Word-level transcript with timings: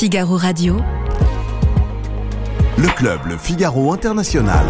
Figaro 0.00 0.38
Radio. 0.38 0.78
Le 2.78 2.88
club 2.96 3.26
Le 3.26 3.36
Figaro 3.36 3.92
International. 3.92 4.64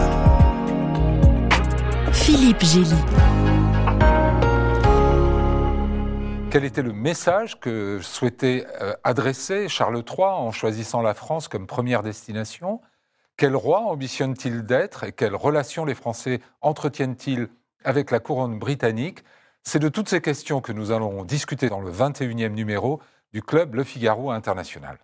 Philippe 2.12 2.64
Gély. 2.64 2.96
Quel 6.50 6.64
était 6.64 6.82
le 6.82 6.92
message 6.92 7.60
que 7.60 8.00
souhaitait 8.02 8.66
euh, 8.82 8.92
adresser 9.04 9.68
Charles 9.68 9.98
III 9.98 10.24
en 10.24 10.50
choisissant 10.50 11.00
la 11.00 11.14
France 11.14 11.46
comme 11.46 11.68
première 11.68 12.02
destination? 12.02 12.80
Quel 13.36 13.54
roi 13.54 13.82
ambitionne-t-il 13.82 14.66
d'être 14.66 15.04
et 15.04 15.12
quelles 15.12 15.36
relations 15.36 15.84
les 15.84 15.94
Français 15.94 16.40
entretiennent-ils 16.60 17.50
avec 17.84 18.10
la 18.10 18.18
couronne 18.18 18.58
britannique? 18.58 19.22
C'est 19.62 19.78
de 19.78 19.88
toutes 19.88 20.08
ces 20.08 20.20
questions 20.20 20.60
que 20.60 20.72
nous 20.72 20.90
allons 20.90 21.22
discuter 21.22 21.68
dans 21.68 21.80
le 21.80 21.92
21e 21.92 22.48
numéro 22.48 23.00
du 23.32 23.42
club 23.42 23.76
Le 23.76 23.84
Figaro 23.84 24.32
International. 24.32 24.98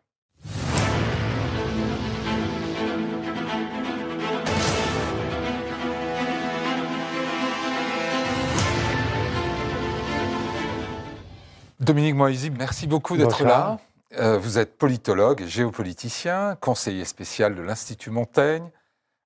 Dominique 11.87 12.17
Moisy, 12.17 12.51
merci 12.51 12.89
beaucoup 12.89 13.17
d'être 13.17 13.45
là. 13.45 13.79
Euh, 14.19 14.39
vous 14.39 14.59
êtes 14.59 14.77
politologue 14.77 15.43
et 15.43 15.47
géopoliticien, 15.47 16.57
conseiller 16.61 17.05
spécial 17.05 17.55
de 17.55 17.63
l'Institut 17.63 18.11
Montaigne, 18.11 18.73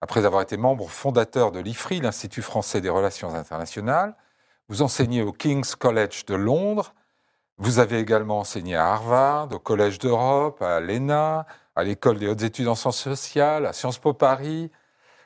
après 0.02 0.26
avoir 0.26 0.42
été 0.42 0.58
membre 0.58 0.86
fondateur 0.90 1.52
de 1.52 1.58
l'IFRI, 1.58 2.00
l'Institut 2.00 2.42
français 2.42 2.82
des 2.82 2.90
relations 2.90 3.34
internationales. 3.34 4.14
Vous 4.68 4.82
enseignez 4.82 5.22
au 5.22 5.32
King's 5.32 5.74
College 5.74 6.26
de 6.26 6.34
Londres. 6.34 6.92
Vous 7.56 7.78
avez 7.78 7.98
également 7.98 8.40
enseigné 8.40 8.76
à 8.76 8.92
Harvard, 8.92 9.48
au 9.52 9.58
Collège 9.58 9.98
d'Europe, 9.98 10.60
à 10.60 10.80
l'ENA, 10.80 11.46
à 11.76 11.82
l'École 11.82 12.18
des 12.18 12.28
hautes 12.28 12.42
études 12.42 12.68
en 12.68 12.74
sciences 12.74 13.00
sociales, 13.00 13.64
à 13.64 13.72
Sciences 13.72 13.98
Po 13.98 14.12
Paris. 14.12 14.70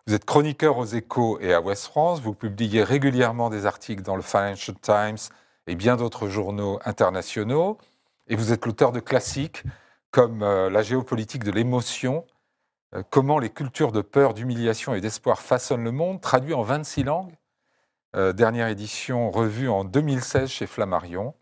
Vous 0.06 0.14
êtes 0.14 0.24
chroniqueur 0.24 0.78
aux 0.78 0.86
Échos 0.86 1.40
et 1.40 1.52
à 1.52 1.60
West 1.60 1.86
France. 1.86 2.20
Vous 2.20 2.34
publiez 2.34 2.84
régulièrement 2.84 3.50
des 3.50 3.66
articles 3.66 4.02
dans 4.02 4.14
le 4.14 4.22
Financial 4.22 4.76
Times 4.80 5.18
et 5.66 5.74
bien 5.74 5.96
d'autres 5.96 6.28
journaux 6.28 6.78
internationaux. 6.84 7.78
Et 8.26 8.36
vous 8.36 8.52
êtes 8.52 8.64
l'auteur 8.66 8.92
de 8.92 9.00
classiques 9.00 9.62
comme 10.10 10.42
euh, 10.42 10.70
La 10.70 10.82
géopolitique 10.82 11.44
de 11.44 11.50
l'émotion, 11.50 12.24
euh, 12.94 13.02
Comment 13.10 13.38
les 13.38 13.50
cultures 13.50 13.92
de 13.92 14.00
peur, 14.00 14.34
d'humiliation 14.34 14.94
et 14.94 15.00
d'espoir 15.00 15.40
façonnent 15.40 15.84
le 15.84 15.92
monde, 15.92 16.20
traduit 16.20 16.54
en 16.54 16.62
26 16.62 17.04
langues. 17.04 17.34
Euh, 18.16 18.32
dernière 18.32 18.68
édition 18.68 19.30
revue 19.30 19.68
en 19.68 19.84
2016 19.84 20.48
chez 20.48 20.66
Flammarion. 20.66 21.34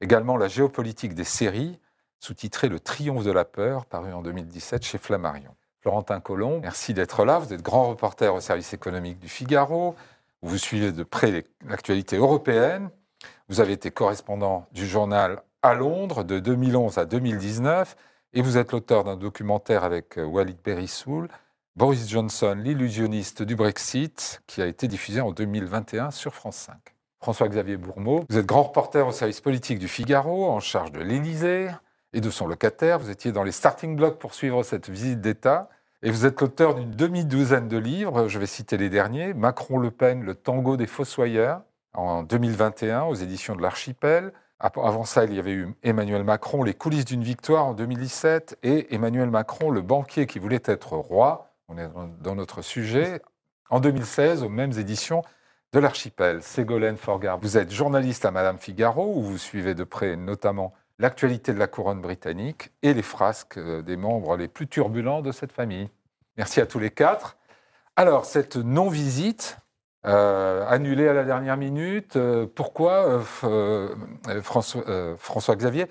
Également 0.00 0.36
La 0.36 0.48
géopolitique 0.48 1.14
des 1.14 1.24
séries, 1.24 1.78
sous-titré 2.18 2.68
Le 2.68 2.80
triomphe 2.80 3.24
de 3.24 3.30
la 3.30 3.44
peur, 3.44 3.86
paru 3.86 4.12
en 4.12 4.22
2017 4.22 4.84
chez 4.84 4.98
Flammarion. 4.98 5.54
Florentin 5.80 6.18
Colomb, 6.18 6.58
merci 6.60 6.94
d'être 6.94 7.24
là. 7.24 7.38
Vous 7.38 7.52
êtes 7.52 7.62
grand 7.62 7.88
reporter 7.88 8.34
au 8.34 8.40
service 8.40 8.74
économique 8.74 9.20
du 9.20 9.28
Figaro. 9.28 9.94
Vous 10.42 10.58
suivez 10.58 10.90
de 10.90 11.04
près 11.04 11.44
l'actualité 11.64 12.16
européenne. 12.16 12.90
Vous 13.48 13.60
avez 13.60 13.74
été 13.74 13.92
correspondant 13.92 14.66
du 14.72 14.84
journal 14.88 15.40
à 15.62 15.74
Londres 15.74 16.24
de 16.24 16.40
2011 16.40 16.98
à 16.98 17.04
2019 17.04 17.96
et 18.32 18.42
vous 18.42 18.58
êtes 18.58 18.72
l'auteur 18.72 19.04
d'un 19.04 19.16
documentaire 19.16 19.84
avec 19.84 20.18
euh, 20.18 20.24
Walid 20.24 20.58
Berissoul, 20.64 21.28
Boris 21.76 22.08
Johnson, 22.08 22.56
l'illusionniste 22.58 23.44
du 23.44 23.54
Brexit, 23.54 24.42
qui 24.48 24.62
a 24.62 24.66
été 24.66 24.88
diffusé 24.88 25.20
en 25.20 25.30
2021 25.30 26.10
sur 26.10 26.34
France 26.34 26.56
5. 26.56 26.76
François-Xavier 27.20 27.76
Bourmeau, 27.76 28.24
vous 28.28 28.36
êtes 28.36 28.46
grand 28.46 28.64
reporter 28.64 29.06
au 29.06 29.12
service 29.12 29.40
politique 29.40 29.78
du 29.78 29.86
Figaro, 29.86 30.46
en 30.46 30.58
charge 30.58 30.90
de 30.90 31.00
l'Élysée 31.00 31.68
et 32.12 32.20
de 32.20 32.30
son 32.30 32.48
locataire. 32.48 32.98
Vous 32.98 33.10
étiez 33.10 33.30
dans 33.30 33.44
les 33.44 33.52
starting 33.52 33.94
blocks 33.94 34.18
pour 34.18 34.34
suivre 34.34 34.64
cette 34.64 34.90
visite 34.90 35.20
d'État. 35.20 35.68
Et 36.02 36.10
vous 36.10 36.26
êtes 36.26 36.40
l'auteur 36.40 36.74
d'une 36.74 36.90
demi-douzaine 36.90 37.68
de 37.68 37.78
livres, 37.78 38.26
je 38.26 38.40
vais 38.40 38.46
citer 38.46 38.76
les 38.76 38.90
derniers, 38.90 39.34
Macron-Le 39.34 39.92
Pen, 39.92 40.24
le 40.24 40.34
tango 40.34 40.76
des 40.76 40.86
fossoyeurs, 40.88 41.62
en 41.96 42.22
2021 42.22 43.04
aux 43.04 43.14
éditions 43.14 43.56
de 43.56 43.62
l'Archipel. 43.62 44.32
Avant 44.58 45.04
ça, 45.04 45.24
il 45.24 45.34
y 45.34 45.38
avait 45.38 45.52
eu 45.52 45.74
Emmanuel 45.82 46.24
Macron, 46.24 46.62
Les 46.62 46.72
coulisses 46.72 47.04
d'une 47.04 47.22
victoire 47.22 47.66
en 47.66 47.74
2017, 47.74 48.58
et 48.62 48.94
Emmanuel 48.94 49.30
Macron, 49.30 49.70
le 49.70 49.82
banquier 49.82 50.26
qui 50.26 50.38
voulait 50.38 50.62
être 50.64 50.94
roi, 50.96 51.52
on 51.68 51.76
est 51.76 51.88
dans 52.20 52.34
notre 52.34 52.62
sujet, 52.62 53.20
en 53.68 53.80
2016, 53.80 54.42
aux 54.42 54.48
mêmes 54.48 54.72
éditions 54.78 55.22
de 55.72 55.78
l'Archipel. 55.78 56.42
Ségolène 56.42 56.96
Forgard, 56.96 57.38
vous 57.38 57.58
êtes 57.58 57.70
journaliste 57.70 58.24
à 58.24 58.30
Madame 58.30 58.56
Figaro, 58.56 59.12
où 59.16 59.22
vous 59.22 59.36
suivez 59.36 59.74
de 59.74 59.84
près 59.84 60.16
notamment 60.16 60.72
l'actualité 60.98 61.52
de 61.52 61.58
la 61.58 61.66
couronne 61.66 62.00
britannique 62.00 62.70
et 62.82 62.94
les 62.94 63.02
frasques 63.02 63.58
des 63.58 63.96
membres 63.98 64.36
les 64.38 64.48
plus 64.48 64.68
turbulents 64.68 65.20
de 65.20 65.32
cette 65.32 65.52
famille. 65.52 65.90
Merci 66.38 66.62
à 66.62 66.66
tous 66.66 66.78
les 66.78 66.90
quatre. 66.90 67.36
Alors, 67.96 68.24
cette 68.24 68.56
non-visite, 68.56 69.58
euh, 70.06 70.64
annulé 70.68 71.08
à 71.08 71.12
la 71.12 71.24
dernière 71.24 71.56
minute. 71.56 72.16
Euh, 72.16 72.46
pourquoi, 72.46 73.24
euh, 73.44 73.88
François, 74.42 74.84
François, 75.18 75.56
Xavier 75.56 75.86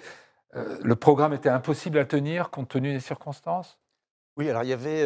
Le 0.53 0.95
programme 0.95 1.33
était 1.33 1.49
impossible 1.49 1.97
à 1.97 2.05
tenir 2.05 2.49
compte 2.49 2.69
tenu 2.69 2.93
des 2.93 3.01
circonstances? 3.01 3.77
Oui, 4.37 4.49
alors 4.49 4.63
il 4.63 4.69
y 4.69 4.73
avait 4.73 5.03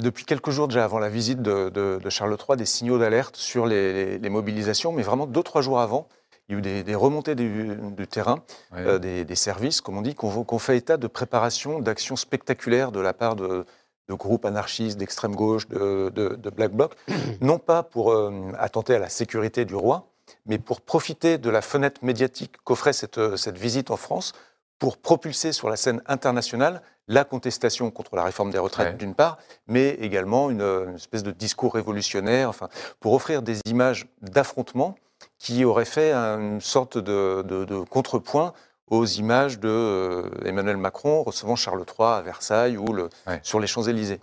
depuis 0.00 0.24
quelques 0.24 0.50
jours 0.50 0.66
déjà 0.66 0.84
avant 0.84 0.98
la 0.98 1.08
visite 1.08 1.40
de, 1.40 1.98
Charles 2.08 2.36
III 2.36 2.56
des 2.56 2.64
signaux 2.64 2.98
d'alerte 2.98 3.36
sur 3.36 3.66
les, 3.66 4.18
mobilisations, 4.28 4.92
mais 4.92 5.02
vraiment 5.02 5.26
deux, 5.26 5.42
trois 5.42 5.62
jours 5.62 5.80
avant, 5.80 6.08
il 6.48 6.52
y 6.52 6.56
a 6.56 6.78
eu 6.78 6.82
des, 6.82 6.94
remontées 6.96 7.36
du, 7.36 8.06
terrain, 8.08 8.42
des, 8.72 9.34
services, 9.36 9.80
comme 9.80 9.98
on 9.98 10.02
dit, 10.02 10.16
qui 10.16 10.24
ont 10.24 10.58
fait 10.58 10.76
état 10.76 10.96
de 10.96 11.06
préparation 11.06 11.78
d'actions 11.78 12.16
spectaculaires 12.16 12.90
de 12.90 12.98
la 12.98 13.12
part 13.12 13.36
de, 13.36 13.64
de 14.08 14.14
groupes 14.14 14.44
anarchistes 14.44 14.98
d'extrême 14.98 15.34
gauche, 15.34 15.68
de, 15.68 16.50
Black 16.54 16.72
Bloc, 16.72 16.94
non 17.40 17.58
pas 17.58 17.82
pour 17.82 18.12
euh, 18.12 18.52
attenter 18.58 18.94
à 18.94 18.98
la 18.98 19.08
sécurité 19.08 19.64
du 19.64 19.74
roi, 19.74 20.08
mais 20.46 20.58
pour 20.58 20.80
profiter 20.80 21.38
de 21.38 21.50
la 21.50 21.62
fenêtre 21.62 22.04
médiatique 22.04 22.56
qu'offrait 22.64 22.92
cette, 22.92 23.18
euh, 23.18 23.36
cette 23.36 23.58
visite 23.58 23.90
en 23.90 23.96
France 23.96 24.32
pour 24.78 24.96
propulser 24.96 25.52
sur 25.52 25.68
la 25.68 25.76
scène 25.76 26.02
internationale 26.06 26.82
la 27.08 27.24
contestation 27.24 27.90
contre 27.90 28.16
la 28.16 28.24
réforme 28.24 28.50
des 28.50 28.58
retraites 28.58 28.96
d'une 28.96 29.14
part, 29.14 29.38
mais 29.66 29.90
également 30.00 30.50
une, 30.50 30.94
espèce 30.94 31.22
de 31.22 31.30
discours 31.30 31.74
révolutionnaire, 31.74 32.48
enfin, 32.48 32.68
pour 33.00 33.12
offrir 33.12 33.42
des 33.42 33.58
images 33.66 34.06
d'affrontement 34.20 34.94
qui 35.38 35.64
auraient 35.64 35.84
fait 35.84 36.12
une 36.12 36.60
sorte 36.60 36.98
de, 36.98 37.42
de 37.42 37.80
contrepoint 37.84 38.54
aux 38.92 39.06
images 39.06 39.58
de 39.58 39.70
euh, 39.70 40.28
Emmanuel 40.44 40.76
Macron 40.76 41.22
recevant 41.22 41.56
Charles 41.56 41.82
III 41.98 42.08
à 42.08 42.20
Versailles 42.20 42.76
ou 42.76 42.92
le, 42.92 43.08
sur 43.42 43.58
les 43.58 43.66
Champs-Élysées. 43.66 44.20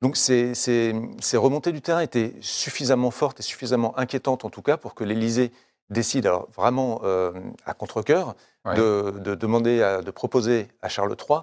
Donc 0.00 0.16
ces, 0.16 0.54
ces, 0.54 0.92
remontées 1.36 1.72
du 1.72 1.82
terrain 1.82 2.00
étaient 2.00 2.34
suffisamment 2.40 3.10
fortes 3.10 3.40
et 3.40 3.42
suffisamment 3.42 3.98
inquiétantes 3.98 4.44
en 4.44 4.50
tout 4.50 4.62
cas 4.62 4.76
pour 4.76 4.94
que 4.94 5.02
l'Élysée 5.02 5.50
décide 5.90 6.26
alors 6.26 6.48
vraiment 6.54 7.00
euh, 7.02 7.32
à 7.66 7.74
contre-coeur 7.74 8.36
de, 8.64 9.10
de, 9.18 9.34
demander, 9.34 9.82
à, 9.82 10.02
de 10.02 10.10
proposer 10.12 10.68
à 10.82 10.88
Charles 10.88 11.16
III 11.18 11.40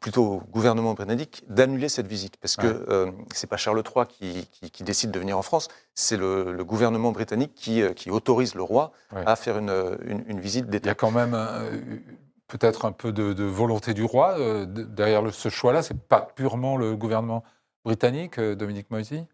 plutôt 0.00 0.24
au 0.24 0.38
gouvernement 0.50 0.94
britannique, 0.94 1.44
d'annuler 1.48 1.88
cette 1.88 2.06
visite. 2.06 2.36
Parce 2.38 2.56
que 2.56 2.66
euh, 2.66 3.10
ce 3.34 3.44
n'est 3.44 3.48
pas 3.48 3.56
Charles 3.56 3.82
III 3.82 4.06
qui, 4.06 4.84
décide 4.84 5.10
de 5.10 5.18
venir 5.18 5.38
en 5.38 5.42
France, 5.42 5.68
c'est 5.94 6.16
le, 6.16 6.64
gouvernement 6.64 7.12
britannique 7.12 7.54
qui, 7.54 7.82
euh, 7.82 7.92
qui, 7.92 8.10
autorise 8.10 8.54
le 8.54 8.62
roi 8.62 8.92
à 9.10 9.36
faire 9.36 9.58
une, 9.58 10.24
une, 10.26 10.40
visite 10.40 10.66
d'État. 10.68 10.86
Il 10.86 10.88
y 10.88 10.92
a 10.92 10.94
quand 10.94 11.10
même 11.10 11.34
euh, 11.34 11.78
peut-être 12.48 12.84
un 12.84 12.92
peu 12.92 13.12
de, 13.12 13.44
volonté 13.44 13.94
du 13.94 14.04
roi 14.04 14.36
derrière 14.66 15.22
ce 15.32 15.48
choix-là. 15.48 15.82
Ce 15.82 15.92
n'est 15.92 15.98
pas 15.98 16.20
purement 16.20 16.76
le 16.76 16.96
gouvernement 16.96 17.44
britannique, 17.84 18.40
Dominique 18.40 18.90
Moisy? 18.90 19.24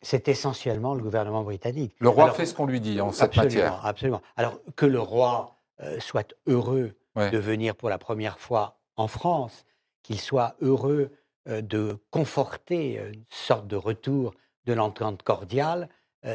C'est 0.00 0.26
essentiellement 0.26 0.94
le 0.94 1.02
gouvernement 1.02 1.44
britannique. 1.44 1.94
Le 2.00 2.08
roi 2.08 2.32
fait 2.32 2.46
ce 2.46 2.54
qu'on 2.54 2.66
lui 2.66 2.80
dit 2.80 3.00
en 3.00 3.12
cette 3.12 3.36
matière. 3.36 3.84
Absolument. 3.84 4.20
Alors 4.36 4.58
que 4.74 4.86
le 4.86 5.00
roi 5.00 5.58
soit 6.00 6.34
heureux 6.46 6.96
de 7.16 7.38
venir 7.38 7.76
pour 7.76 7.88
la 7.88 7.98
première 7.98 8.38
fois 8.40 8.78
en 8.96 9.06
France, 9.06 9.64
qu'il 10.02 10.20
soit 10.20 10.56
heureux 10.60 11.10
de 11.46 11.98
conforter 12.10 13.00
une 13.12 13.24
sorte 13.28 13.66
de 13.66 13.76
retour 13.76 14.34
de 14.66 14.72
l'entente 14.72 15.22
cordiale, 15.22 15.88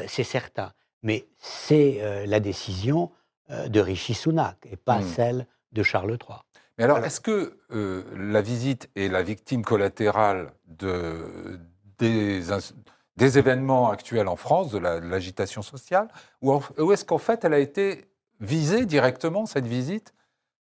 c'est 0.06 0.24
certain. 0.24 0.72
Mais 1.02 1.26
c'est 1.38 2.26
la 2.26 2.40
décision 2.40 3.10
de 3.48 3.80
Rishi 3.80 4.12
Sunak 4.12 4.58
et 4.70 4.76
pas 4.76 4.98
hmm. 4.98 5.08
celle 5.08 5.46
de 5.72 5.82
Charles 5.82 6.10
III. 6.10 6.38
Mais 6.76 6.84
alors, 6.84 6.98
est-ce 6.98 7.20
que 7.20 7.58
la 8.14 8.40
visite 8.40 8.88
est 8.94 9.08
la 9.08 9.22
victime 9.22 9.64
collatérale 9.64 10.52
de, 10.66 11.58
des, 11.98 12.40
des, 13.16 13.38
événements 13.38 13.90
actuels 13.90 14.28
en 14.28 14.36
France, 14.36 14.70
de 14.70 14.78
l'agitation 14.78 15.62
sociale, 15.62 16.08
ou, 16.40 16.60
ou 16.78 16.92
est-ce 16.92 17.04
qu'en 17.04 17.18
fait 17.18 17.44
elle 17.44 17.54
a 17.54 17.58
été 17.58 18.08
visée 18.40 18.86
directement, 18.86 19.46
cette 19.46 19.66
visite, 19.66 20.14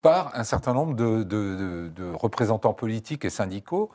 par 0.04 0.36
un 0.36 0.44
certain 0.44 0.74
nombre 0.74 0.94
de, 0.94 2.14
représentants 2.14 2.74
politiques 2.74 3.26
et 3.26 3.32
syndicaux 3.32 3.90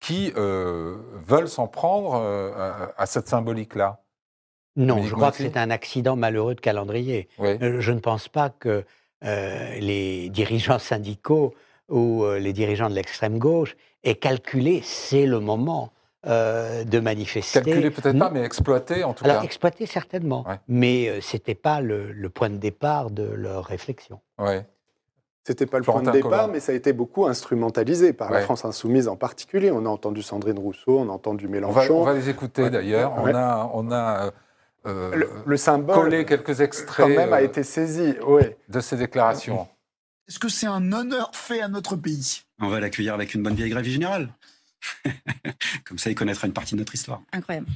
qui 0.00 0.32
euh, 0.36 0.96
veulent 1.24 1.48
s'en 1.48 1.68
prendre 1.68 2.14
euh, 2.14 2.86
à, 2.96 3.06
cette 3.06 3.28
symbolique-là. 3.28 4.00
Non, 4.76 5.02
je 5.02 5.14
crois 5.14 5.30
que 5.30 5.36
c'est 5.36 5.58
un 5.58 5.70
accident 5.70 6.16
malheureux 6.16 6.54
de 6.54 6.60
calendrier. 6.60 7.28
Euh, 7.40 7.80
je 7.80 7.92
ne 7.92 8.00
pense 8.00 8.28
pas 8.28 8.48
que 8.48 8.84
les 9.22 10.30
dirigeants 10.30 10.78
syndicaux 10.78 11.54
où 11.90 12.24
les 12.38 12.54
dirigeants 12.54 12.88
de 12.88 12.94
l'extrême 12.94 13.38
gauche 13.38 13.76
aient 14.02 14.14
calculé, 14.14 14.80
c'est 14.82 15.26
le 15.26 15.40
moment 15.40 15.92
de 16.24 17.00
manifester. 17.00 17.60
Calculé 17.60 17.90
peut-être 17.90 18.18
pas, 18.18 18.30
mais 18.30 18.42
exploité 18.44 19.04
en 19.04 19.12
tout 19.12 19.24
cas. 19.24 19.42
Exploité 19.42 19.84
certainement, 19.84 20.46
mais 20.68 21.20
ce 21.20 21.36
n'était 21.36 21.54
pas 21.54 21.82
le, 21.82 22.30
point 22.30 22.48
de 22.48 22.56
départ 22.56 23.10
de 23.10 23.24
leur 23.24 23.66
réflexion. 23.66 24.20
Ouais. 24.38 24.64
C'était 25.44 25.66
pas 25.66 25.78
le 25.78 25.84
point 25.84 26.02
de 26.02 26.10
départ, 26.10 26.48
mais 26.48 26.60
ça 26.60 26.72
a 26.72 26.74
été 26.74 26.92
beaucoup 26.92 27.26
instrumentalisé 27.26 28.12
par 28.12 28.30
la 28.30 28.40
France 28.40 28.64
insoumise 28.64 29.08
en 29.08 29.16
particulier. 29.16 29.70
On 29.70 29.86
a 29.86 29.88
entendu 29.88 30.22
Sandrine 30.22 30.58
Rousseau, 30.58 30.98
on 30.98 31.08
a 31.08 31.12
entendu 31.12 31.48
Mélenchon. 31.48 32.02
On 32.02 32.04
va, 32.04 32.12
les 32.12 32.28
écouter 32.28 32.68
d'ailleurs. 32.68 33.14
On 33.16 33.34
a, 33.34 33.70
on 33.72 33.90
a 33.90 34.32
euh, 34.86 35.24
le, 35.46 35.56
symbole 35.56 35.94
collé 35.94 36.24
quelques 36.24 36.60
extraits 36.60 37.06
quand 37.06 37.14
même 37.14 37.32
a 37.32 37.40
euh, 37.40 37.44
été 37.44 37.62
saisi, 37.62 38.14
de 38.68 38.80
ces 38.80 38.96
déclarations. 38.96 39.66
Est-ce 40.28 40.38
que 40.38 40.48
c'est 40.48 40.66
un 40.66 40.92
honneur 40.92 41.30
fait 41.32 41.60
à 41.60 41.68
notre 41.68 41.96
pays? 41.96 42.42
On 42.60 42.68
va 42.68 42.78
l'accueillir 42.80 43.14
avec 43.14 43.34
une 43.34 43.42
bonne 43.42 43.54
vieille 43.54 43.70
grève 43.70 43.84
générale. 43.84 44.28
Comme 45.84 45.98
ça, 45.98 46.10
il 46.10 46.14
connaîtra 46.14 46.46
une 46.46 46.52
partie 46.52 46.74
de 46.74 46.78
notre 46.78 46.94
histoire. 46.94 47.22
Incroyable 47.32 47.66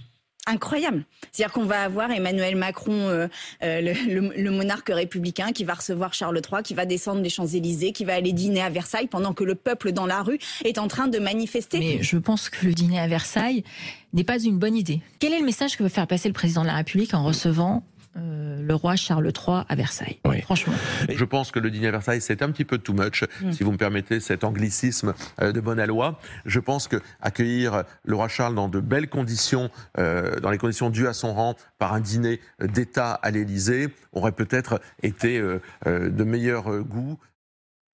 incroyable. 0.46 1.04
C'est-à-dire 1.32 1.52
qu'on 1.52 1.64
va 1.64 1.82
avoir 1.82 2.10
Emmanuel 2.10 2.56
Macron, 2.56 2.92
euh, 2.92 3.28
euh, 3.62 3.94
le, 4.06 4.50
monarque 4.50 4.90
républicain, 4.90 5.52
qui 5.52 5.64
va 5.64 5.74
recevoir 5.74 6.14
Charles 6.14 6.40
III, 6.40 6.62
qui 6.62 6.74
va 6.74 6.86
descendre 6.86 7.22
des 7.22 7.30
Champs-Élysées, 7.30 7.92
qui 7.92 8.04
va 8.04 8.14
aller 8.14 8.32
dîner 8.32 8.62
à 8.62 8.70
Versailles 8.70 9.08
pendant 9.08 9.32
que 9.32 9.44
le 9.44 9.54
peuple 9.54 9.92
dans 9.92 10.06
la 10.06 10.22
rue 10.22 10.38
est 10.64 10.78
en 10.78 10.88
train 10.88 11.08
de 11.08 11.18
manifester. 11.18 11.78
Mais 11.78 12.02
je 12.02 12.18
pense 12.18 12.50
que 12.50 12.66
le 12.66 12.74
dîner 12.74 13.00
à 13.00 13.06
Versailles 13.06 13.64
n'est 14.12 14.24
pas 14.24 14.38
une 14.38 14.58
bonne 14.58 14.76
idée. 14.76 15.00
Quel 15.18 15.32
est 15.32 15.40
le 15.40 15.44
message 15.44 15.76
que 15.76 15.82
veut 15.82 15.88
faire 15.88 16.06
passer 16.06 16.28
le 16.28 16.34
président 16.34 16.62
de 16.62 16.68
la 16.68 16.74
République 16.74 17.14
en 17.14 17.24
recevant 17.24 17.82
euh, 18.16 18.62
le 18.62 18.74
roi 18.74 18.94
Charles 18.94 19.26
III 19.26 19.64
à 19.68 19.74
Versailles. 19.74 20.20
Franchement. 20.42 20.74
Je 21.08 21.24
pense 21.24 21.50
que 21.50 21.58
le 21.58 21.70
dîner 21.70 21.88
à 21.88 21.90
Versailles, 21.90 22.20
c'est 22.20 22.42
un 22.42 22.50
petit 22.50 22.64
peu 22.64 22.78
too 22.78 22.92
much, 22.92 23.24
mm. 23.40 23.52
si 23.52 23.64
vous 23.64 23.72
me 23.72 23.76
permettez 23.76 24.20
cet 24.20 24.44
anglicisme 24.44 25.14
euh, 25.40 25.52
de 25.52 25.60
bonne 25.60 25.84
loi. 25.84 26.18
Je 26.46 26.60
pense 26.60 26.86
que 26.86 26.96
accueillir 27.20 27.82
le 28.04 28.14
roi 28.14 28.28
Charles 28.28 28.54
dans 28.54 28.68
de 28.68 28.78
belles 28.78 29.08
conditions, 29.08 29.70
euh, 29.98 30.38
dans 30.40 30.50
les 30.50 30.58
conditions 30.58 30.90
dues 30.90 31.08
à 31.08 31.12
son 31.12 31.34
rang, 31.34 31.56
par 31.78 31.92
un 31.92 32.00
dîner 32.00 32.40
d'État 32.60 33.14
à 33.14 33.30
l'Élysée, 33.30 33.88
aurait 34.12 34.32
peut-être 34.32 34.80
été 35.02 35.40
de 35.86 36.24
meilleur 36.24 36.82
goût. 36.82 37.18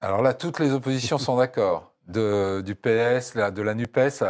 Alors 0.00 0.22
là, 0.22 0.34
toutes 0.34 0.58
les 0.58 0.72
oppositions 0.72 1.18
sont 1.18 1.36
d'accord. 1.36 1.94
du 2.08 2.74
PS, 2.74 3.34
de 3.36 3.62
la 3.62 3.74
NUPES 3.74 4.22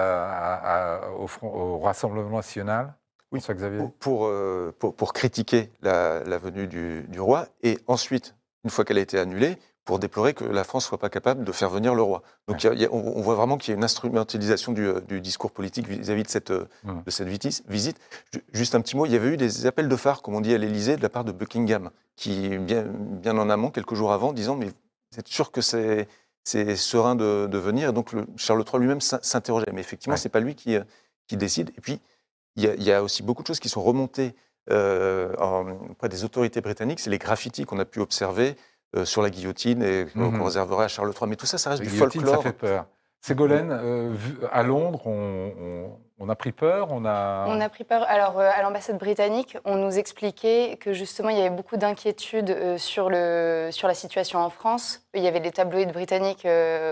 au 1.43 1.79
Rassemblement 1.79 2.37
national 2.37 2.95
oui, 3.33 3.41
pour, 4.01 4.27
euh, 4.27 4.75
pour, 4.79 4.95
pour, 4.95 5.13
critiquer 5.13 5.71
la, 5.83 6.21
venue 6.39 6.67
du, 6.67 7.21
roi 7.21 7.47
et 7.63 7.79
ensuite, 7.87 8.35
une 8.65 8.71
fois 8.71 8.85
qu'elle 8.85 8.99
a 8.99 9.03
été 9.03 9.19
annulée, 9.19 9.57
pour 9.85 9.99
déplorer 9.99 10.35
que 10.35 10.45
la 10.45 10.63
France 10.63 10.85
ne 10.85 10.89
soit 10.89 10.99
pas 10.99 11.09
capable 11.09 11.45
de 11.45 11.53
faire 11.53 11.71
venir 11.71 11.95
le 11.95 12.03
roi. 12.03 12.23
Donc 12.47 12.67
on, 12.93 13.21
voit 13.23 13.35
vraiment 13.35 13.57
qu'il 13.57 13.73
y 13.73 13.75
a 13.75 13.77
une 13.77 13.85
instrumentalisation 13.85 14.73
du, 14.73 14.89
du 15.09 15.21
discours 15.21 15.51
politique 15.51 15.89
vis-à-vis 15.89 16.23
de 16.23 16.29
cette, 16.29 16.51
mmh. 16.51 17.03
de 17.07 17.11
cette 17.11 17.29
visite. 17.69 17.99
Juste 18.53 18.75
un 18.75 18.81
petit 18.81 18.97
mot, 18.97 19.07
il 19.07 19.13
y 19.13 19.17
avait 19.17 19.31
eu 19.31 19.37
des 19.37 19.67
appels 19.67 19.89
de 19.89 19.97
phare, 19.97 20.23
comme 20.23 20.35
on 20.35 20.41
dit 20.41 20.55
à 20.55 20.59
l'Élysée, 20.59 20.97
de 20.97 21.03
la 21.03 21.09
part 21.09 21.25
de 21.25 21.33
Buckingham, 21.33 21.91
qui, 22.15 22.59
bien, 22.59 22.85
bien 22.85 23.37
en 23.39 23.49
amont, 23.49 23.71
quelques 23.71 23.95
jours 23.95 24.13
avant, 24.13 24.33
disant 24.33 24.55
Mais 24.55 24.67
vous 24.67 25.19
êtes 25.19 25.29
sûr 25.29 25.51
que 25.51 25.61
c'est 25.61 26.07
serein 26.77 27.15
de, 27.15 27.49
de, 27.51 27.59
venir? 27.59 27.89
Et 27.89 27.93
donc 27.93 28.13
le, 28.13 28.27
Charles 28.37 28.65
III 28.71 28.81
lui-même 28.81 29.01
s'interrogeait. 29.01 29.73
Mais 29.73 29.81
effectivement, 29.81 30.17
ce 30.17 30.29
n'est 30.29 30.31
pas 30.31 30.41
lui 30.41 30.55
qui, 30.55 30.77
qui 31.27 31.37
décide. 31.37 31.71
Et 31.77 31.81
puis, 31.81 32.01
il 32.57 32.83
y, 32.83 32.93
a, 32.93 33.03
aussi 33.03 33.23
beaucoup 33.23 33.43
de 33.43 33.47
choses 33.47 33.61
qui 33.61 33.69
sont 33.69 33.83
remontées 33.83 34.35
euh, 34.71 35.33
auprès 35.91 36.09
des 36.09 36.25
autorités 36.25 36.61
britanniques. 36.61 37.01
C'est 37.01 37.11
les 37.11 37.19
graffitis 37.19 37.65
qu'on 37.65 37.79
a 37.79 37.85
pu 37.85 38.01
observer 38.01 38.57
euh, 38.97 39.05
sur 39.05 39.23
la 39.23 39.31
guillotine 39.31 39.83
et 39.83 40.07
qu'on 40.13 40.31
mhm. 40.31 40.43
réserverait 40.43 40.85
à 40.85 40.89
Charles 40.89 41.13
III. 41.19 41.29
Mais 41.29 41.37
tout 41.37 41.47
ça, 41.47 41.59
ça 41.59 41.71
reste 41.71 41.83
du 41.83 41.89
folklore. 41.89 42.37
Ça 42.37 42.43
fait 42.43 42.53
peur. 42.53 42.87
Ségolène, 43.23 43.71
euh, 43.71 44.15
à 44.51 44.63
Londres, 44.63 45.07
on, 45.07 46.29
a 46.29 46.35
pris 46.35 46.53
peur 46.53 46.89
on 46.91 47.05
a... 47.05 47.45
on 47.49 47.61
a 47.61 47.69
pris 47.69 47.85
peur. 47.85 48.05
Alors, 48.09 48.41
à 48.41 48.63
l'ambassade 48.63 48.99
britannique, 48.99 49.59
on 49.65 49.77
nous 49.77 49.99
expliquait 49.99 50.79
que 50.81 50.95
justement, 50.95 51.29
il 51.29 51.37
y 51.37 51.41
avait 51.41 51.55
beaucoup 51.55 51.77
d'inquiétudes 51.77 52.79
sur, 52.79 53.11
le, 53.11 53.69
sur 53.73 53.89
la 53.89 53.95
situation 53.95 54.39
en 54.39 54.49
France. 54.49 55.03
Il 55.15 55.23
y 55.23 55.29
avait 55.29 55.41
des 55.41 55.51
tabloïds 55.51 55.87
britanniques 55.87 56.47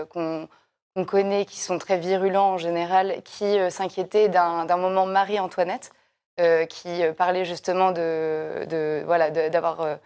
qu'on 0.09 0.47
on 0.95 1.05
connaît, 1.05 1.45
qui 1.45 1.59
sont 1.59 1.77
très 1.77 1.97
virulents 1.97 2.53
en 2.53 2.57
général, 2.57 3.21
qui 3.23 3.59
euh, 3.59 3.69
s'inquiétaient 3.69 4.29
d'un 4.29 4.77
moment 4.77 5.05
Marie-Antoinette, 5.05 5.91
euh, 6.39 6.65
qui 6.65 7.03
euh, 7.03 7.13
parlait 7.13 7.45
justement 7.45 7.91
de, 7.91 9.03
voilà 9.05 9.29
d'avoir 9.31 9.99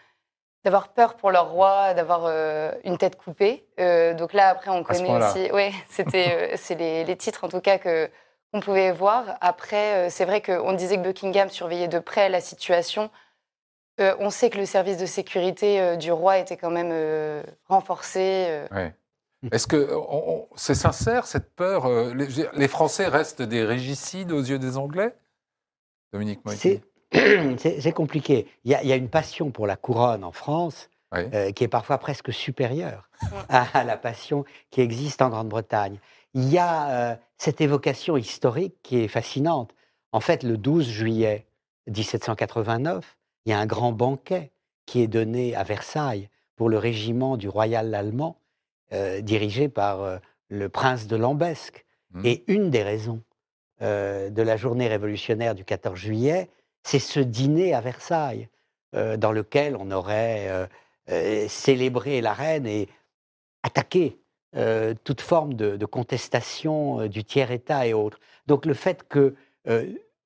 d'avoir 0.63 0.87
peur 0.89 1.15
pour 1.15 1.31
leur 1.31 1.49
roi, 1.49 1.93
d'avoir 1.93 2.31
une 2.85 2.97
tête 2.97 3.17
coupée. 3.17 3.65
donc 3.77 4.31
là, 4.31 4.47
après, 4.47 4.71
on 4.71 4.83
connaît 4.83 5.09
aussi. 5.09 5.49
Oui, 5.51 5.73
c'était 5.89 6.55
c'est 6.55 6.75
les, 6.75 7.17
titres 7.17 7.43
en 7.43 7.49
tout 7.49 7.59
cas 7.59 7.77
que 7.77 8.09
qu'on 8.53 8.61
pouvait 8.61 8.91
voir. 8.91 9.37
Après, 9.41 10.09
c'est 10.09 10.25
vrai 10.25 10.41
qu'on 10.41 10.73
disait 10.73 10.97
que 10.97 11.01
Buckingham 11.01 11.49
surveillait 11.49 11.89
de 11.89 11.99
près 11.99 12.29
la 12.29 12.39
situation. 12.39 13.09
on 13.99 14.29
sait 14.29 14.49
que 14.49 14.57
le 14.57 14.65
service 14.65 14.97
de 14.97 15.05
sécurité 15.05 15.97
du 15.97 16.13
roi 16.13 16.37
était 16.37 16.55
quand 16.55 16.71
même 16.71 17.43
renforcé. 17.67 18.63
Est-ce 19.51 19.67
que 19.67 19.89
c'est 20.55 20.75
sincère 20.75 21.25
cette 21.25 21.53
peur 21.55 21.85
euh, 21.85 22.13
les, 22.13 22.67
Français 22.67 23.07
restent 23.07 23.41
des 23.41 23.63
régicides 23.63 24.31
aux 24.31 24.41
yeux 24.41 24.59
des 24.59 24.77
Anglais? 24.77 25.15
Dominique 26.13 26.39
C'est 27.57 27.91
compliqué. 27.91 28.47
Il 28.63 28.71
y, 28.71 28.91
a, 28.91 28.95
une 28.95 29.09
passion 29.09 29.51
pour 29.51 29.67
la 29.67 29.75
couronne 29.75 30.23
en 30.23 30.31
France 30.31 30.89
euh, 31.13 31.51
qui 31.51 31.63
est 31.63 31.67
parfois 31.67 31.99
presque 31.99 32.33
supérieure 32.33 33.09
à, 33.49 33.83
la 33.83 33.97
passion 33.97 34.45
qui 34.71 34.81
existe 34.81 35.21
en 35.21 35.29
Grande-Bretagne. 35.29 35.99
Il 36.33 36.49
y 36.49 36.57
a 36.57 36.89
euh, 36.89 37.15
cette 37.37 37.61
évocation 37.61 38.17
historique 38.17 38.75
qui 38.81 38.99
est 38.99 39.07
fascinante. 39.07 39.75
En 40.11 40.21
fait, 40.21 40.41
le 40.43 40.57
12 40.57 40.87
juillet 40.87 41.45
1789, 41.87 43.17
il 43.45 43.49
y 43.51 43.53
a 43.53 43.59
un 43.59 43.65
grand 43.65 43.91
banquet 43.91 44.51
qui 44.85 45.01
est 45.01 45.07
donné 45.07 45.55
à 45.55 45.63
Versailles 45.63 46.29
pour 46.55 46.69
le 46.69 46.77
régiment 46.77 47.37
du 47.37 47.49
Royal 47.49 47.93
allemand 47.93 48.37
euh, 48.93 49.21
dirigé 49.21 49.69
par 49.69 50.03
euh, 50.03 50.17
le 50.49 50.69
prince 50.69 51.07
de 51.07 51.15
Lambesque. 51.15 51.83
Mmh. 52.11 52.25
Et 52.25 52.43
une 52.45 52.69
des 52.69 52.83
raisons 52.83 53.23
euh, 53.81 54.29
de 54.29 54.41
la 54.43 54.55
journée 54.55 54.87
révolutionnaire 54.87 55.55
du 55.55 55.65
14 55.65 55.97
juillet, 55.97 56.47
c'est 56.83 56.99
ce 56.99 57.19
dîner 57.19 57.73
à 57.73 57.81
Versailles, 57.81 58.49
dans 58.93 59.31
lequel 59.31 59.75
on 59.75 59.89
aurait 59.89 60.69
célébré 61.47 62.21
la 62.21 62.33
reine 62.33 62.67
et 62.67 62.89
attaqué 63.63 64.19
toute 65.03 65.21
forme 65.21 65.55
de, 65.55 65.85
contestation 65.85 67.07
du 67.07 67.23
tiers-État 67.23 67.87
et 67.87 67.93
autres. 67.93 68.19
Donc 68.45 68.65
le 68.65 68.73
fait 68.75 69.07
que 69.07 69.33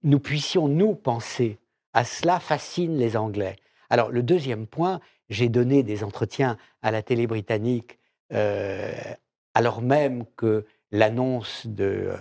nous 0.04 0.20
puissions, 0.20 0.68
nous, 0.68 0.96
penser 0.96 1.60
à 1.94 2.04
cela 2.04 2.40
fascine 2.42 2.98
les 2.98 3.16
Anglais. 3.16 3.56
Alors 3.92 4.10
le 4.10 4.24
deuxième 4.24 4.66
point, 4.66 5.00
j'ai 5.30 5.48
donné 5.48 5.84
des 5.84 6.04
entretiens 6.04 6.58
à 6.82 6.92
la 6.92 7.04
télé 7.04 7.28
britannique 7.28 8.00
alors 8.32 9.82
même 9.82 10.26
que 10.36 10.66
l'annonce 10.92 11.68
euh, 11.80 12.16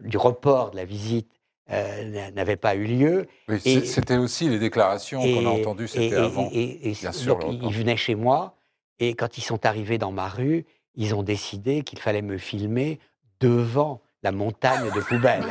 du 0.00 0.16
report 0.16 0.70
de 0.72 0.76
la 0.76 0.84
visite 0.84 1.30
euh, 1.70 2.30
n'avait 2.32 2.56
pas 2.56 2.74
eu 2.74 2.84
lieu. 2.84 3.26
c'était 3.58 4.16
aussi 4.16 4.48
les 4.48 4.58
déclarations 4.58 5.20
qu'on 5.22 5.46
a 5.46 5.50
entendues, 5.50 5.86
c'était 5.86 6.16
avant. 6.16 6.48
Et, 6.52 6.94
bien 7.00 7.12
sûr, 7.12 7.38
donc, 7.38 7.60
ils 7.62 7.72
venaient 7.72 7.96
chez 7.96 8.16
moi, 8.16 8.56
et 8.98 9.14
quand 9.14 9.38
ils 9.38 9.42
sont 9.42 9.64
arrivés 9.66 9.96
dans 9.96 10.10
ma 10.10 10.28
rue, 10.28 10.66
ils 10.96 11.14
ont 11.14 11.22
décidé 11.22 11.82
qu'il 11.82 12.00
fallait 12.00 12.22
me 12.22 12.38
filmer 12.38 12.98
devant 13.38 14.00
la 14.24 14.32
montagne 14.32 14.90
de 14.92 15.00
poubelles. 15.00 15.44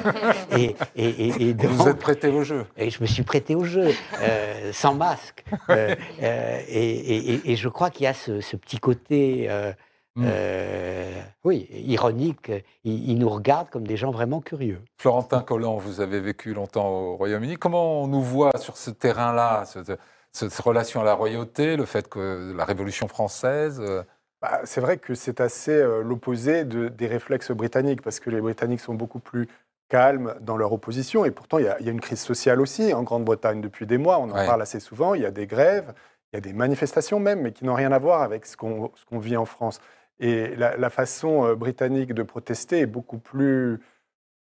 et, 0.58 0.75
et, 0.98 1.54
Vous 1.54 1.88
êtes 1.88 1.98
prêté 1.98 2.28
au 2.28 2.44
jeu. 2.44 2.66
Et 2.75 2.89
je 2.89 3.01
me 3.01 3.08
suis 3.08 3.24
prêté 3.24 3.56
au 3.56 3.63
jeu, 3.63 3.88
sans 4.74 4.96
masque. 4.96 5.46
et, 5.70 7.56
je 7.56 7.70
crois 7.70 7.89
qu'il 7.92 8.04
y 8.04 8.08
a 8.08 8.13
ce, 8.13 8.42
ce 8.42 8.58
petit 8.58 8.78
côté 8.78 9.50
Mmh. 10.20 10.26
Euh, 10.28 11.22
oui, 11.46 11.68
ironique. 11.72 12.52
Ils, 12.84 13.18
nous 13.18 13.30
regardent 13.30 13.70
comme 13.70 13.88
des 13.88 13.96
gens 13.96 14.12
vraiment 14.12 14.42
curieux. 14.42 14.82
Florentin 14.98 15.42
Collant, 15.42 15.78
vous 15.78 16.02
avez 16.02 16.20
vécu 16.20 16.54
longtemps 16.54 16.90
au 16.90 17.16
Royaume-Uni. 17.16 17.56
Comment 17.56 18.04
on 18.04 18.08
nous 18.08 18.22
voit 18.22 18.52
sur 18.58 18.76
ce 18.76 18.92
terrain-là, 18.92 19.64
cette, 19.66 20.60
relation 20.60 21.00
à 21.00 21.06
la 21.06 21.14
royauté, 21.14 21.78
le 21.78 21.86
fait 21.86 22.10
que 22.10 22.54
la 22.56 22.66
Révolution 22.66 23.08
française 23.08 23.80
euh, 23.80 24.04
bah, 24.42 24.60
C'est 24.66 24.82
vrai 24.82 24.98
que 24.98 25.16
c'est 25.16 25.40
assez 25.40 25.72
euh, 25.72 26.04
l'opposé 26.04 26.66
de, 26.66 26.90
des 26.90 27.08
réflexes 27.08 27.52
britanniques, 27.52 28.02
parce 28.02 28.20
que 28.20 28.30
les 28.30 28.42
Britanniques 28.42 28.82
sont 28.82 28.96
beaucoup 28.96 29.20
plus 29.20 29.48
calmes 29.88 30.36
dans 30.42 30.58
leur 30.58 30.74
opposition. 30.74 31.24
Et 31.24 31.32
pourtant, 31.32 31.60
il 31.60 31.66
y, 31.66 31.70
a, 31.70 31.80
une 31.80 32.02
crise 32.02 32.20
sociale 32.20 32.60
aussi 32.60 32.94
en 32.94 33.04
Grande-Bretagne 33.04 33.62
depuis 33.62 33.86
des 33.86 33.98
mois. 33.98 34.20
On 34.20 34.30
en 34.30 34.46
parle 34.46 34.62
assez 34.62 34.82
souvent. 34.82 35.14
Il 35.14 35.22
y 35.22 35.26
a 35.26 35.32
des 35.32 35.48
grèves, 35.48 35.94
il 36.34 36.36
y 36.36 36.38
a 36.38 36.42
des 36.42 36.54
manifestations 36.54 37.22
même, 37.22 37.42
mais 37.42 37.54
qui 37.54 37.64
n'ont 37.64 37.74
rien 37.74 37.94
à 37.94 37.98
voir 37.98 38.22
avec 38.22 38.46
ce 38.46 38.58
qu'on 38.58 38.92
vit 39.14 39.38
en 39.38 39.46
France. 39.46 39.80
Et 40.20 40.56
la, 40.56 40.90
façon 40.90 41.46
euh, 41.46 41.56
britannique 41.56 42.14
de 42.14 42.24
protester 42.24 42.80
est 42.80 42.86
beaucoup 42.86 43.20
plus 43.20 43.80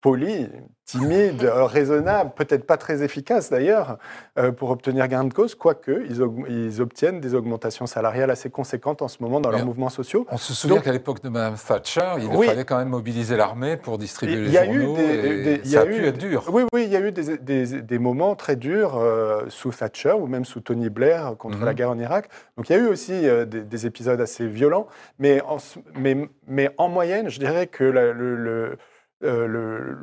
poli, 0.05 0.51
timide, 0.85 1.45
euh, 1.45 1.65
raisonnable, 1.79 2.33
peut-être 2.37 2.67
pas 2.67 2.77
très 2.77 3.03
efficace 3.03 3.49
d'ailleurs, 3.49 3.97
euh, 4.39 4.53
pour 4.53 4.69
obtenir 4.69 5.09
gain 5.09 5.25
de 5.25 5.33
cause, 5.33 5.55
quoique 5.55 6.05
ils, 6.11 6.21
ils, 6.51 6.83
obtiennent 6.83 7.21
des 7.23 7.35
augmentations 7.35 7.87
salariales 7.87 8.31
assez 8.31 8.51
conséquentes 8.51 9.01
en 9.01 9.09
ce 9.09 9.23
moment 9.23 9.41
dans 9.41 9.51
leurs 9.51 9.65
mouvements 9.65 9.89
sociaux. 9.89 10.27
On 10.31 10.37
se 10.37 10.53
souvient 10.53 10.81
qu'à 10.81 10.93
l'époque 10.93 11.23
de 11.23 11.31
Mme 11.31 11.55
Thatcher, 11.55 12.17
il 12.19 12.45
fallait 12.45 12.67
quand 12.67 12.77
même 12.77 12.91
mobiliser 12.91 13.39
l'armée 13.39 13.79
pour 13.79 13.97
distribuer 13.97 14.37
les 14.37 14.53
journaux. 14.53 14.99
Eu 14.99 15.61
ça 15.65 15.81
a, 15.81 15.87
pu 15.87 16.05
être 16.05 16.19
dur. 16.19 16.45
Oui, 16.53 16.65
oui, 16.75 16.85
il 16.85 16.91
y 16.91 16.97
a 16.97 17.01
eu 17.01 17.11
des, 17.11 17.81
des, 17.81 17.99
moments 17.99 18.35
très 18.35 18.57
durs 18.57 18.99
euh, 18.99 19.45
sous 19.49 19.71
Thatcher 19.71 20.13
ou 20.13 20.27
même 20.27 20.45
sous 20.45 20.61
Tony 20.61 20.91
Blair 20.91 21.35
contre 21.39 21.61
la 21.61 21.71
mhm. 21.71 21.77
guerre 21.77 21.91
en 21.91 21.99
Irak. 21.99 22.29
Donc 22.59 22.69
il 22.69 22.73
y 22.73 22.77
a 22.77 22.79
eu 22.79 22.89
aussi 22.89 23.23
des, 23.47 23.87
épisodes 23.87 24.21
assez 24.21 24.47
violents, 24.47 24.87
mais 25.19 25.41
en, 25.49 25.57
mais, 25.95 26.29
mais 26.47 26.69
en 26.77 26.89
moyenne, 26.89 27.31
je 27.31 27.39
dirais 27.39 27.69
que 27.69 27.85
le 27.85 28.77
euh, 29.25 29.47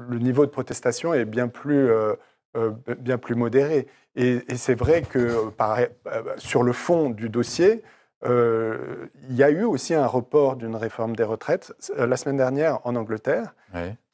le, 0.10 0.20
niveau 0.20 0.46
de 0.46 0.52
protestation 0.52 1.14
est 1.14 1.26
bien 1.26 1.48
plus, 1.48 1.90
euh, 1.90 2.14
euh, 2.58 2.72
bien 3.00 3.18
plus 3.18 3.36
modéré. 3.36 3.88
Et, 4.16 4.42
c'est 4.56 4.76
vrai 4.76 5.02
que 5.04 5.52
sur 6.38 6.64
le 6.64 6.74
fond 6.74 7.10
du 7.10 7.30
dossier, 7.30 7.84
il 8.26 9.36
y 9.36 9.44
a 9.44 9.50
eu 9.50 9.64
aussi 9.64 9.94
un 9.94 10.06
report 10.06 10.58
d'une 10.58 10.76
réforme 10.76 11.16
des 11.16 11.24
retraites 11.24 11.74
la 11.98 12.18
semaine 12.18 12.38
dernière 12.38 12.80
en 12.86 12.96
Angleterre, 12.98 13.56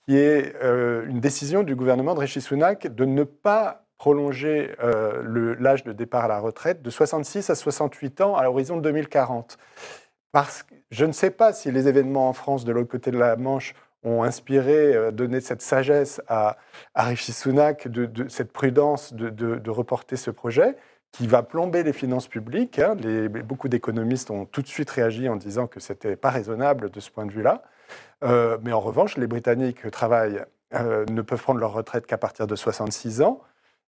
qui 0.05 0.17
est 0.17 0.53
une 0.61 1.19
décision 1.19 1.63
du 1.63 1.75
gouvernement 1.75 2.13
de 2.13 2.19
Rishi 2.19 2.41
Sunak 2.41 2.93
de 2.93 3.05
ne 3.05 3.23
pas 3.23 3.85
prolonger 3.97 4.75
l'âge 5.59 5.83
de 5.83 5.93
départ 5.93 6.25
à 6.25 6.27
la 6.27 6.39
retraite 6.39 6.83
de 6.83 6.91
66 6.91 7.49
à 7.49 7.55
68 7.55 8.21
ans 8.21 8.35
à 8.35 8.43
l'horizon 8.43 8.77
de 8.77 8.83
2040. 8.83 9.57
Parce 10.31 10.61
que 10.61 10.75
je 10.91 11.05
ne 11.05 11.11
sais 11.11 11.31
pas 11.31 11.53
si 11.53 11.71
les 11.71 11.87
événements 11.87 12.29
en 12.29 12.33
France 12.33 12.65
de 12.65 12.71
l'autre 12.71 12.89
côté 12.89 13.09
de 13.09 13.17
la 13.17 13.35
Manche 13.35 13.73
ont 14.03 14.23
inspiré, 14.23 14.95
euh, 14.95 15.11
donné 15.11 15.41
cette 15.41 15.61
sagesse 15.61 16.21
à, 16.27 16.57
à 16.93 17.05
Rishi 17.05 17.33
Sunak, 17.33 17.87
de, 17.87 18.27
cette 18.29 18.51
prudence 18.51 19.13
de, 19.13 19.69
reporter 19.69 20.15
ce 20.15 20.31
projet 20.31 20.75
qui 21.11 21.27
va 21.27 21.43
plomber 21.43 21.83
les 21.83 21.93
finances 21.93 22.27
publiques. 22.27 22.79
Hein. 22.79 22.95
beaucoup 23.45 23.69
d'économistes 23.69 24.29
ont 24.29 24.45
tout 24.45 24.61
de 24.61 24.67
suite 24.67 24.89
réagi 24.89 25.29
en 25.29 25.35
disant 25.35 25.67
que 25.67 25.79
ce 25.79 25.93
n'était 25.93 26.15
pas 26.15 26.29
raisonnable 26.29 26.89
de 26.89 26.99
ce 26.99 27.09
point 27.09 27.25
de 27.25 27.31
vue-là. 27.31 27.63
Euh, 28.23 28.57
mais 28.61 28.73
en 28.73 28.79
revanche, 28.79 29.17
les 29.17 29.27
Britanniques 29.27 29.89
travaillent, 29.91 30.43
euh, 30.73 31.05
ne 31.09 31.21
peuvent 31.21 31.41
prendre 31.41 31.59
leur 31.59 31.73
retraite 31.73 32.05
qu'à 32.05 32.17
partir 32.17 32.45
de 32.45 32.55
66 32.55 33.21
ans, 33.21 33.41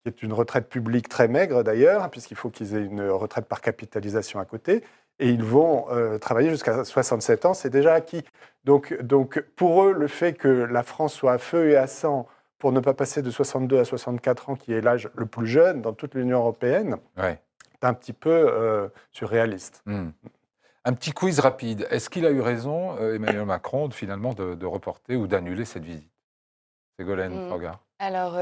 qui 0.03 0.10
est 0.10 0.24
une 0.24 0.34
retraite 0.34 0.67
publique 0.70 1.10
très 1.10 1.27
maigre 1.27 1.63
d'ailleurs, 1.63 2.10
puisqu'il 2.10 2.38
faut 2.38 2.50
qu'ils 2.50 2.75
aient 2.75 2.84
une 2.84 3.08
retraite 3.10 3.46
par 3.46 3.62
capitalisation 3.62 4.39
à 4.39 4.46
côté 4.46 4.84
et 5.22 5.30
ils 5.30 5.44
vont 5.44 5.86
euh, 5.92 6.18
travailler 6.18 6.50
jusqu'à 6.50 6.84
67 6.84 7.46
ans, 7.46 7.54
c'est 7.54 7.70
déjà 7.70 7.94
acquis. 7.94 8.24
Donc, 8.66 9.00
donc 9.01 9.42
pour 9.56 9.84
eux, 9.84 9.94
le 9.94 10.08
fait 10.08 10.34
que 10.34 10.48
la 10.48 10.84
France 10.84 11.13
soit 11.13 11.34
à 11.34 11.38
feu 11.38 11.70
et 11.70 11.78
à 11.78 11.88
sang 11.88 12.28
pour 12.58 12.72
ne 12.72 12.80
pas 12.80 12.96
passer 12.96 13.22
de 13.22 13.30
62 13.30 13.80
à 13.80 13.86
64 13.86 14.50
ans, 14.50 14.56
qui 14.56 14.74
est 14.74 14.82
l'âge 14.82 15.10
le 15.16 15.28
plus 15.28 15.48
jeune 15.48 15.82
dans 15.82 15.94
toute 15.94 16.16
l'Union 16.16 16.40
européenne, 16.40 16.98
ouais. 17.18 17.40
c'est 17.72 17.88
un 17.88 17.94
petit 17.94 18.13
peu 18.13 18.30
euh, 18.32 18.90
surréaliste. 19.12 19.84
Hmm. 19.86 20.10
Un 20.86 20.94
petit 20.94 21.12
quiz 21.12 21.40
rapide. 21.40 21.88
Est-ce 21.92 22.10
qu'il 22.10 22.25
a 22.25 22.32
eu 22.32 22.42
raison, 22.42 22.98
euh, 23.00 23.16
Emmanuel 23.16 23.46
Macron, 23.46 23.92
finalement 23.92 24.34
de, 24.34 24.66
reporter 24.66 25.16
ou 25.16 25.28
d'annuler 25.28 25.66
cette 25.66 25.84
visite? 25.84 26.10
Ségolène 27.00 27.48
mmh. 27.48 27.72
Alors, 28.00 28.34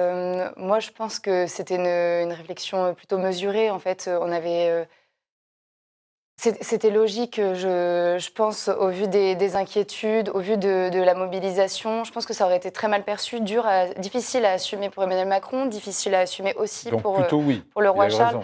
moi, 0.56 0.80
je 0.80 0.92
pense 0.92 1.20
que 1.20 1.46
c'était 1.48 1.76
une, 1.76 2.30
une, 2.30 2.34
réflexion 2.34 2.94
plutôt 2.94 3.18
mesurée. 3.18 3.70
En 3.70 3.80
fait, 3.80 4.10
on 4.10 4.32
avait 4.32 4.88
c'était 6.40 6.90
logique, 6.90 7.36
je, 7.36 8.32
pense, 8.32 8.70
au 8.70 8.88
vu 8.90 9.08
des, 9.08 9.56
inquiétudes, 9.56 10.30
au 10.34 10.40
vu 10.40 10.58
de, 10.58 11.04
la 11.04 11.14
mobilisation. 11.14 12.04
Je 12.04 12.12
pense 12.12 12.26
que 12.26 12.34
ça 12.34 12.46
aurait 12.46 12.58
été 12.58 12.72
très 12.72 12.88
mal 12.88 13.04
perçu, 13.04 13.42
dur, 13.42 13.66
difficile 13.98 14.46
à 14.46 14.54
assumer 14.54 14.90
pour 14.90 15.04
Emmanuel 15.04 15.28
Macron, 15.28 15.66
difficile 15.66 16.16
à 16.16 16.20
assumer 16.20 16.54
aussi 16.56 16.90
pour, 16.92 17.20
euh, 17.20 17.58
pour 17.74 17.82
le 17.82 17.90
roi 17.90 18.10
Charles. 18.10 18.42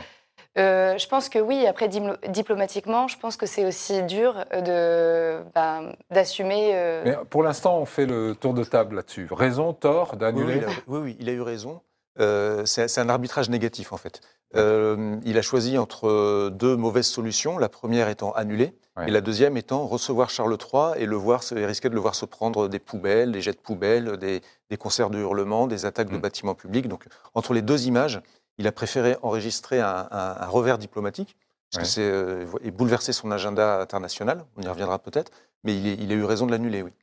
Euh, 0.58 0.98
je 0.98 1.08
pense 1.08 1.28
que 1.28 1.40
oui, 1.40 1.68
après 1.68 1.90
diplomatiquement, 1.90 3.08
je 3.08 3.18
pense 3.18 3.36
que 3.36 3.46
c'est 3.46 3.66
aussi 3.66 4.04
dur 4.04 4.46
ben, 4.54 5.94
d'assumer. 6.10 6.72
Euh... 6.74 7.02
Mais 7.06 7.16
pour 7.30 7.44
l'instant, 7.44 7.78
on 7.78 7.86
fait 7.86 8.06
le 8.06 8.36
tour 8.36 8.54
de 8.54 8.64
table 8.64 8.96
là-dessus. 8.96 9.28
Raison, 9.32 9.74
tort 9.74 10.16
d'annuler 10.16 10.62
oui, 10.88 11.00
oui, 11.00 11.18
il 11.20 11.30
a 11.30 11.34
eu 11.34 11.42
raison. 11.42 11.82
Euh, 12.20 12.66
c'est 12.66 12.98
un 12.98 13.10
arbitrage 13.10 13.50
négatif 13.50 13.92
en 13.92 13.98
fait. 13.98 14.22
Euh, 14.56 15.18
il 15.26 15.38
a 15.38 15.42
choisi 15.42 15.78
entre 15.78 16.50
deux 16.50 16.78
mauvaises 16.78 17.08
solutions, 17.08 17.58
la 17.58 17.68
première 17.68 18.08
étant 18.08 18.32
annulée, 18.32 18.74
et 19.06 19.12
la 19.12 19.20
deuxième 19.20 19.58
étant 19.58 19.86
recevoir 19.86 20.30
Charles 20.30 20.56
III 20.56 21.02
et, 21.04 21.06
le 21.06 21.18
voir, 21.18 21.42
risquer 21.52 21.90
de 21.90 21.96
le 21.96 22.00
voir 22.00 22.16
se 22.16 22.26
prendre 22.26 22.70
des 22.70 22.80
poubelles, 22.80 23.34
des 23.34 23.42
jets 23.42 23.52
de 23.52 23.58
poubelles, 23.58 24.16
des, 24.16 24.42
concerts 24.78 25.10
de 25.10 25.20
hurlements, 25.20 25.68
des 25.68 25.86
attaques 25.86 26.10
de 26.10 26.18
mm. 26.18 26.22
bâtiments 26.22 26.56
publics. 26.56 26.88
Donc 26.88 27.06
entre 27.34 27.54
les 27.54 27.62
deux 27.62 27.88
images, 27.88 28.22
il 28.58 28.68
a 28.68 28.72
préféré 28.72 29.18
enregistrer 29.22 29.82
un, 29.82 30.48
revers 30.48 30.78
diplomatique, 30.78 31.36
parce 31.72 31.84
que 31.84 31.90
c'est 31.90 32.10
euh, 32.10 32.46
et 32.64 32.72
bouleverser 32.72 33.12
son 33.12 33.32
agenda 33.32 33.82
international. 33.82 34.46
On 34.56 34.62
y 34.62 34.68
reviendra 34.68 35.00
peut-être, 35.00 35.32
mais 35.66 35.76
il, 35.76 36.10
a 36.12 36.16
eu 36.16 36.24
raison 36.24 36.46
de 36.46 36.52
l'annuler, 36.52 36.82
oui. 36.82 36.94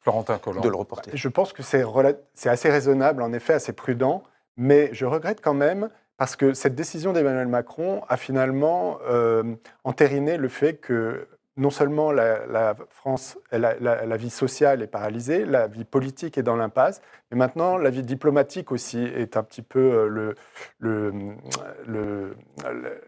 Florentin 0.00 0.38
Collant. 0.38 0.60
De 0.60 0.68
le 0.68 0.76
reporter. 0.76 1.10
Je 1.14 1.28
pense 1.28 1.54
que 1.54 1.62
c'est 1.62 1.84
assez 2.48 2.70
raisonnable, 2.70 3.22
en 3.22 3.32
effet, 3.32 3.54
assez 3.54 3.72
prudent. 3.72 4.22
Mais 4.56 4.90
je 4.92 5.06
regrette 5.06 5.40
quand 5.40 5.54
même 5.54 5.90
parce 6.16 6.36
que 6.36 6.52
cette 6.52 6.74
décision 6.74 7.12
d'Emmanuel 7.12 7.48
Macron 7.48 8.02
a 8.08 8.16
finalement 8.16 8.98
euh, 9.08 9.42
entériné 9.84 10.36
le 10.36 10.48
fait 10.48 10.74
que 10.74 11.26
non 11.60 11.68
seulement 11.68 12.10
la, 12.10 12.74
France, 12.88 13.38
la, 13.52 14.16
vie 14.16 14.30
sociale 14.30 14.82
est 14.82 14.86
paralysée, 14.86 15.44
la 15.44 15.66
vie 15.66 15.84
politique 15.84 16.38
est 16.38 16.42
dans 16.42 16.56
l'impasse, 16.56 17.02
mais 17.30 17.36
maintenant 17.36 17.76
la 17.76 17.90
vie 17.90 18.02
diplomatique 18.02 18.72
aussi 18.72 18.98
est 19.02 19.36
un 19.36 19.42
petit 19.42 19.60
peu 19.60 19.78
euh, 19.78 20.34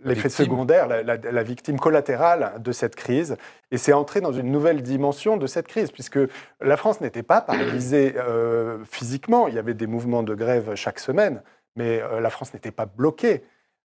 l'effet 0.05 0.29
le, 0.29 0.31
secondaire, 0.31 0.87
la, 0.87 1.43
victime 1.43 1.81
collatérale 1.81 2.53
de 2.61 2.73
cette 2.73 2.95
crise. 2.95 3.37
Et 3.71 3.79
c'est 3.79 3.95
entré 3.95 4.21
dans 4.21 4.33
une 4.33 4.53
nouvelle 4.53 4.83
dimension 4.83 5.39
de 5.39 5.47
cette 5.47 5.67
crise, 5.67 5.91
puisque 5.91 6.21
la 6.61 6.77
France 6.77 7.01
n'était 7.01 7.23
pas 7.23 7.41
paralysée 7.41 8.15
euh, 8.19 8.85
physiquement, 8.85 9.49
il 9.49 9.55
y 9.55 9.59
avait 9.59 9.75
des 9.75 9.87
mouvements 9.87 10.23
de 10.23 10.35
grève 10.35 10.75
chaque 10.75 10.99
semaine, 10.99 11.43
mais 11.75 12.03
euh, 12.03 12.21
la 12.21 12.29
France 12.29 12.53
n'était 12.53 12.71
pas 12.71 12.85
bloquée. 12.85 13.45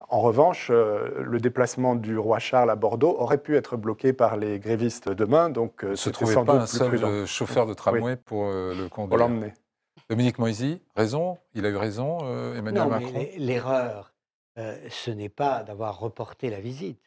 En 0.09 0.21
revanche, 0.21 0.69
euh, 0.71 1.23
le 1.23 1.38
déplacement 1.38 1.95
du 1.95 2.17
roi 2.17 2.38
Charles 2.38 2.71
à 2.71 2.76
Bordeaux 2.76 3.17
aurait 3.19 3.38
pu 3.38 3.57
être 3.57 3.76
bloqué 3.76 4.12
par 4.12 4.37
les 4.37 4.59
grévistes 4.59 5.09
demain, 5.11 5.50
donc 5.50 5.85
euh, 5.85 5.97
ce 5.97 6.09
trouvait 6.11 6.35
pas 6.35 6.61
un 6.61 6.67
seul 6.67 7.26
chauffeur 7.26 7.67
de 7.67 7.75
tramway 7.75 8.17
pour 8.17 8.47
le 8.47 8.88
conduire. 8.88 9.09
Pour 9.09 9.19
l'emmener. 9.19 9.52
Dominique 10.09 10.38
Moisy, 10.38 10.81
raison 10.97 11.37
Il 11.55 11.67
a 11.67 11.69
eu 11.69 11.76
raison, 11.76 12.19
Emmanuel 12.55 12.88
Macron 12.88 13.26
L'erreur, 13.37 14.14
ce 14.57 15.11
n'est 15.11 15.28
pas 15.28 15.62
d'avoir 15.62 15.99
reporté 15.99 16.49
la 16.49 16.61
visite. 16.61 17.00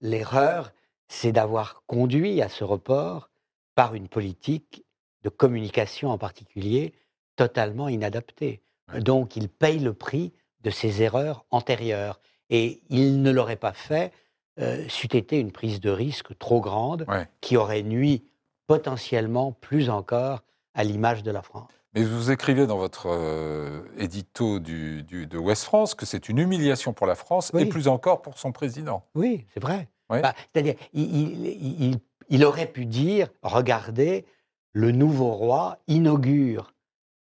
L'erreur, 0.00 0.72
c'est 1.06 1.30
d'avoir 1.30 1.84
conduit 1.86 2.42
à 2.42 2.48
ce 2.48 2.64
report 2.64 3.30
par 3.74 3.94
une 3.94 4.08
politique 4.08 4.84
de 5.22 5.28
communication 5.28 6.10
en 6.10 6.18
particulier 6.18 6.94
totalement 7.36 7.88
inadaptée. 7.88 8.62
Donc 8.98 9.36
il 9.36 9.48
paye 9.48 9.78
le 9.78 9.94
prix 9.94 10.32
de 10.62 10.70
ses 10.70 11.02
erreurs 11.02 11.44
antérieures. 11.50 12.20
Et 12.50 12.82
il 12.88 13.22
ne 13.22 13.30
l'aurait 13.30 13.56
pas 13.56 13.72
fait 13.72 14.12
euh, 14.60 14.84
c'eût 14.88 15.16
été 15.16 15.38
une 15.38 15.50
prise 15.50 15.80
de 15.80 15.90
risque 15.90 16.36
trop 16.38 16.60
grande 16.60 17.06
qui 17.40 17.56
aurait 17.56 17.82
nuit 17.82 18.24
potentiellement 18.66 19.52
plus 19.52 19.88
encore 19.88 20.42
à 20.74 20.84
l'image 20.84 21.22
de 21.22 21.30
la 21.30 21.42
France. 21.42 21.70
Mais 21.94 22.04
vous 22.04 22.30
écrivez 22.30 22.66
dans 22.66 22.78
votre 22.78 23.06
euh, 23.06 23.82
édito 23.98 24.58
du, 24.58 25.02
de 25.02 25.38
West 25.38 25.64
France 25.64 25.94
que 25.94 26.06
c'est 26.06 26.28
une 26.28 26.38
humiliation 26.38 26.92
pour 26.92 27.06
la 27.06 27.14
France 27.14 27.50
et 27.54 27.66
plus 27.66 27.88
encore 27.88 28.22
pour 28.22 28.38
son 28.38 28.52
président. 28.52 29.04
Oui, 29.14 29.46
c'est 29.52 29.60
vrai. 29.60 29.88
Bah, 30.08 30.34
c'est-à-dire, 30.52 30.74
il, 30.92 31.98
il, 32.28 32.44
aurait 32.44 32.66
pu 32.66 32.84
dire, 32.84 33.28
regardez, 33.42 34.26
le 34.74 34.90
nouveau 34.90 35.32
roi 35.32 35.78
inaugure 35.86 36.74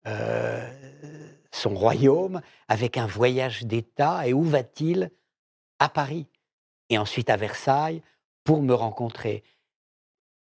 euh, 0.06 0.66
son 1.50 1.74
royaume 1.74 2.40
avec 2.68 2.96
un 2.96 3.06
voyage 3.06 3.64
d'État. 3.64 4.26
Et 4.26 4.32
où 4.32 4.42
va-t-il? 4.42 5.10
À 5.78 5.88
Paris. 5.88 6.26
Et 6.90 6.98
ensuite 6.98 7.30
à 7.30 7.36
Versailles 7.36 8.02
pour 8.44 8.62
me 8.62 8.74
rencontrer. 8.74 9.44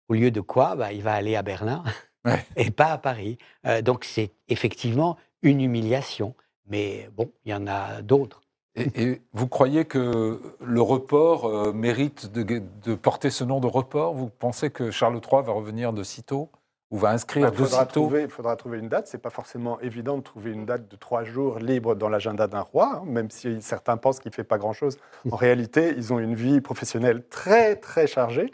Au 0.08 0.14
lieu 0.14 0.30
de 0.30 0.40
quoi? 0.40 0.76
Bah, 0.76 0.92
Il 0.92 1.02
va 1.02 1.14
aller 1.14 1.36
à 1.36 1.42
Berlin 1.42 1.84
et 2.56 2.70
pas 2.70 2.92
à 2.92 2.98
Paris. 2.98 3.38
Euh, 3.66 3.82
donc 3.82 4.04
c'est 4.04 4.32
effectivement 4.48 5.16
une 5.42 5.60
humiliation. 5.60 6.34
Mais 6.66 7.08
bon, 7.16 7.32
il 7.44 7.50
y 7.50 7.54
en 7.54 7.66
a 7.66 8.02
d'autres. 8.02 8.42
Et, 8.74 9.20
vous 9.32 9.48
croyez 9.48 9.84
que 9.84 10.40
le 10.60 10.82
report 10.82 11.44
euh, 11.44 11.72
mérite 11.72 12.32
de, 12.32 12.62
de, 12.82 12.94
porter 12.94 13.30
ce 13.30 13.44
nom 13.44 13.60
de 13.60 13.66
report? 13.66 14.14
Vous 14.14 14.30
pensez 14.30 14.70
que 14.70 14.90
Charles 14.90 15.20
III 15.20 15.42
va 15.42 15.52
revenir 15.52 15.92
de 15.92 16.02
sitôt? 16.02 16.50
Ou 16.92 16.98
va 16.98 17.10
inscrire 17.10 17.50
bah, 17.50 17.56
faudra 17.56 17.86
trouver, 17.86 18.22
Il 18.24 18.28
faudra 18.28 18.54
trouver 18.54 18.78
une 18.78 18.88
date. 18.88 19.06
C'est 19.08 19.20
pas 19.20 19.30
forcément 19.30 19.80
évident 19.80 20.18
de 20.18 20.22
trouver 20.22 20.52
une 20.52 20.66
date 20.66 20.88
de 20.88 20.96
trois 20.96 21.24
jours 21.24 21.58
libre 21.58 21.94
dans 21.94 22.10
l'agenda 22.10 22.46
d'un 22.46 22.60
roi, 22.60 23.00
hein, 23.00 23.02
même 23.06 23.30
si 23.30 23.62
certains 23.62 23.96
pensent 23.96 24.20
qu'il 24.20 24.30
fait 24.30 24.44
pas 24.44 24.58
grand-chose. 24.58 24.98
En 25.30 25.36
réalité, 25.36 25.94
ils 25.96 26.12
ont 26.12 26.18
une 26.18 26.34
vie 26.34 26.60
professionnelle 26.60 27.24
très 27.30 27.76
très 27.76 28.06
chargée. 28.06 28.52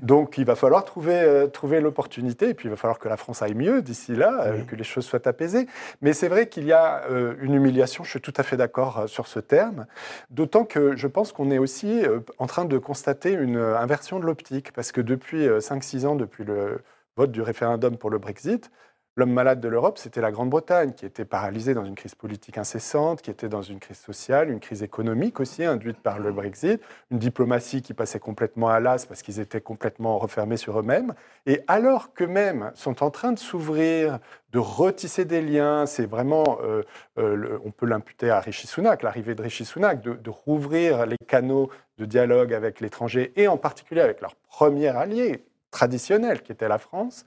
Donc, 0.00 0.38
il 0.38 0.44
va 0.44 0.54
falloir 0.54 0.84
trouver 0.84 1.20
euh, 1.20 1.48
trouver 1.48 1.80
l'opportunité. 1.80 2.50
Et 2.50 2.54
puis, 2.54 2.68
il 2.68 2.70
va 2.70 2.76
falloir 2.76 3.00
que 3.00 3.08
la 3.08 3.16
France 3.16 3.42
aille 3.42 3.54
mieux 3.54 3.82
d'ici 3.82 4.14
là, 4.14 4.44
euh, 4.44 4.62
que 4.62 4.76
les 4.76 4.84
choses 4.84 5.04
soient 5.04 5.26
apaisées. 5.26 5.66
Mais 6.02 6.12
c'est 6.12 6.28
vrai 6.28 6.48
qu'il 6.48 6.64
y 6.64 6.72
a 6.72 7.02
euh, 7.10 7.34
une 7.42 7.54
humiliation. 7.54 8.04
Je 8.04 8.10
suis 8.10 8.20
tout 8.20 8.34
à 8.36 8.44
fait 8.44 8.56
d'accord 8.56 9.08
sur 9.08 9.26
ce 9.26 9.40
terme. 9.40 9.86
D'autant 10.30 10.64
que 10.64 10.96
je 10.96 11.08
pense 11.08 11.32
qu'on 11.32 11.50
est 11.50 11.58
aussi 11.58 12.02
en 12.38 12.46
train 12.46 12.64
de 12.64 12.78
constater 12.78 13.32
une 13.32 13.56
inversion 13.56 14.20
de 14.20 14.24
l'optique, 14.24 14.72
parce 14.72 14.92
que 14.92 15.00
depuis 15.00 15.48
5-6 15.48 16.06
ans, 16.06 16.14
depuis 16.14 16.44
le 16.44 16.80
vote 17.16 17.32
du 17.32 17.42
référendum 17.42 17.96
pour 17.96 18.10
le 18.10 18.18
Brexit, 18.18 18.70
l'homme 19.16 19.32
malade 19.32 19.60
de 19.60 19.68
l'Europe, 19.68 19.98
c'était 19.98 20.22
la 20.22 20.32
Grande-Bretagne, 20.32 20.92
qui 20.94 21.04
était 21.04 21.26
paralysée 21.26 21.74
dans 21.74 21.84
une 21.84 21.94
crise 21.94 22.14
politique 22.14 22.56
incessante, 22.56 23.20
qui 23.20 23.30
était 23.30 23.48
dans 23.48 23.60
une 23.60 23.78
crise 23.78 23.98
sociale, 23.98 24.50
une 24.50 24.60
crise 24.60 24.82
économique 24.82 25.38
aussi 25.38 25.64
induite 25.64 25.98
par 25.98 26.18
le 26.18 26.32
Brexit, 26.32 26.80
une 27.10 27.18
diplomatie 27.18 27.82
qui 27.82 27.92
passait 27.92 28.18
complètement 28.18 28.68
à 28.68 28.80
l'as 28.80 29.04
parce 29.04 29.22
qu'ils 29.22 29.38
étaient 29.38 29.60
complètement 29.60 30.18
refermés 30.18 30.56
sur 30.56 30.78
eux-mêmes. 30.78 31.12
Et 31.44 31.62
alors 31.68 32.14
qu'eux-mêmes 32.14 32.72
sont 32.74 33.02
en 33.02 33.10
train 33.10 33.32
de 33.32 33.38
s'ouvrir, 33.38 34.18
de 34.50 34.58
retisser 34.58 35.26
des 35.26 35.42
liens, 35.42 35.84
c'est 35.84 36.06
vraiment, 36.06 36.58
euh, 36.62 36.82
euh, 37.18 37.58
on 37.64 37.70
peut 37.70 37.86
l'imputer 37.86 38.30
à 38.30 38.40
Rishi 38.40 38.66
Sunak, 38.66 39.02
l'arrivée 39.02 39.34
de 39.34 39.42
Rishi 39.42 39.66
Sunak, 39.66 40.00
de, 40.00 40.14
de 40.14 40.30
rouvrir 40.30 41.04
les 41.04 41.18
canaux 41.28 41.68
de 41.98 42.06
dialogue 42.06 42.54
avec 42.54 42.80
l'étranger 42.80 43.32
et 43.36 43.46
en 43.46 43.58
particulier 43.58 44.00
avec 44.00 44.22
leur 44.22 44.34
premier 44.48 44.88
allié, 44.88 45.44
traditionnelle, 45.72 46.42
qui 46.42 46.52
était 46.52 46.68
la 46.68 46.78
France, 46.78 47.26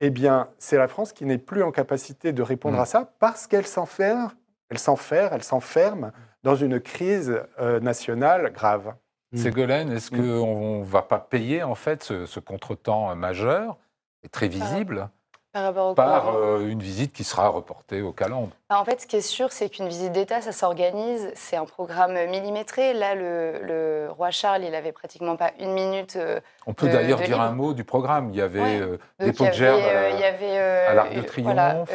eh 0.00 0.08
bien, 0.08 0.48
c'est 0.58 0.78
la 0.78 0.88
France 0.88 1.12
qui 1.12 1.26
n'est 1.26 1.38
plus 1.38 1.62
en 1.62 1.70
capacité 1.70 2.32
de 2.32 2.42
répondre 2.42 2.78
à 2.78 2.84
mm. 2.84 2.86
ça 2.86 3.12
parce 3.18 3.46
qu'elle 3.46 3.66
s'enferme, 3.66 4.32
elle 4.70 4.78
s'enferme, 4.78 5.34
elle 5.34 5.44
s'enferme 5.44 6.12
dans 6.42 6.56
une 6.56 6.80
crise 6.80 7.38
euh, 7.60 7.78
nationale 7.80 8.50
grave. 8.52 8.94
Mm. 9.32 9.36
Ségolène, 9.36 9.92
est-ce 9.92 10.14
mm. 10.14 10.18
qu'on 10.18 10.80
ne 10.80 10.84
va 10.84 11.02
pas 11.02 11.18
payer 11.18 11.62
en 11.62 11.74
fait 11.74 12.02
ce, 12.02 12.24
ce 12.24 12.40
contretemps 12.40 13.14
majeur 13.14 13.76
et 14.22 14.28
très 14.28 14.48
visible? 14.48 15.10
Par, 15.52 16.34
euh, 16.34 16.66
une 16.66 16.80
visite 16.80 17.12
qui 17.12 17.24
sera 17.24 17.48
reportée 17.48 18.00
au 18.00 18.12
calendrier. 18.12 18.52
Bah, 18.70 18.80
en 18.80 18.84
fait, 18.84 19.02
ce 19.02 19.06
qui 19.06 19.16
est 19.16 19.20
sûr, 19.20 19.52
c'est 19.52 19.68
qu'une 19.68 19.88
visite 19.88 20.12
d'État, 20.12 20.40
ça 20.40 20.52
s'organise. 20.52 21.30
C'est 21.34 21.56
un 21.56 21.66
programme 21.66 22.14
millimétré. 22.30 22.94
Là, 22.94 23.14
le, 23.14 24.08
roi 24.10 24.30
Charles, 24.30 24.64
il 24.64 24.74
avait 24.74 24.92
pratiquement 24.92 25.36
pas 25.36 25.50
une 25.60 25.72
minute. 25.72 26.16
Euh, 26.16 26.40
On 26.66 26.72
peut 26.72 26.88
d'ailleurs 26.88 27.20
dire 27.20 27.40
un 27.40 27.52
mot 27.52 27.74
du 27.74 27.84
programme. 27.84 28.30
Il 28.30 28.36
y 28.36 28.40
avait 28.40 28.80
euh, 28.80 28.96
des 29.18 29.32
pots 29.32 29.46
de 29.46 29.52
gerbe 29.52 29.80
à, 29.80 30.94
l'Arc 30.94 31.14
de 31.14 31.22
Triomphe. 31.22 31.90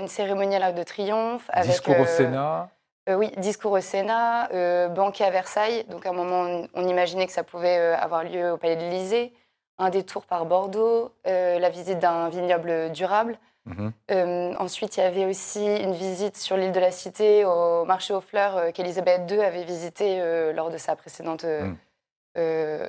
une, 0.00 0.08
cérémonie 0.08 0.56
à 0.56 0.58
l'Arc 0.58 0.74
de 0.74 0.82
Triomphe. 0.82 1.50
discours 1.64 2.00
au 2.00 2.06
Sénat. 2.06 2.70
oui, 3.10 3.30
discours 3.36 3.72
au 3.72 3.80
Sénat, 3.80 4.48
banquet 4.88 5.24
à 5.24 5.30
Versailles. 5.30 5.84
Donc 5.90 6.06
à 6.06 6.10
un 6.10 6.14
moment, 6.14 6.40
on, 6.40 6.68
on 6.74 6.88
imaginait 6.88 7.26
que 7.26 7.32
ça 7.32 7.42
pouvait 7.42 7.76
avoir 7.76 8.24
lieu 8.24 8.52
au 8.52 8.56
Palais 8.56 8.76
de 8.76 8.80
l'Élysée 8.80 9.34
un 9.78 9.90
détour 9.90 10.24
par 10.24 10.44
Bordeaux, 10.44 11.12
euh, 11.26 11.58
la 11.58 11.70
visite 11.70 11.98
d'un 11.98 12.28
vignoble 12.28 12.90
durable. 12.92 13.38
Mhm. 13.66 13.92
Euh, 14.10 14.54
ensuite, 14.58 14.96
il 14.96 15.00
y 15.00 15.02
avait 15.02 15.26
aussi 15.26 15.64
une 15.64 15.92
visite 15.92 16.36
sur 16.36 16.56
l'île 16.56 16.72
de 16.72 16.80
la 16.80 16.90
Cité, 16.90 17.44
au 17.44 17.84
marché 17.84 18.14
aux 18.14 18.20
fleurs, 18.20 18.56
euh, 18.56 18.70
qu'Elisabeth 18.72 19.30
II 19.30 19.40
avait 19.40 19.64
visité 19.64 20.20
lors, 20.52 20.70
de 20.70 20.78
sa 20.78 20.96
précédente, 20.96 21.44
mhm. 21.44 21.76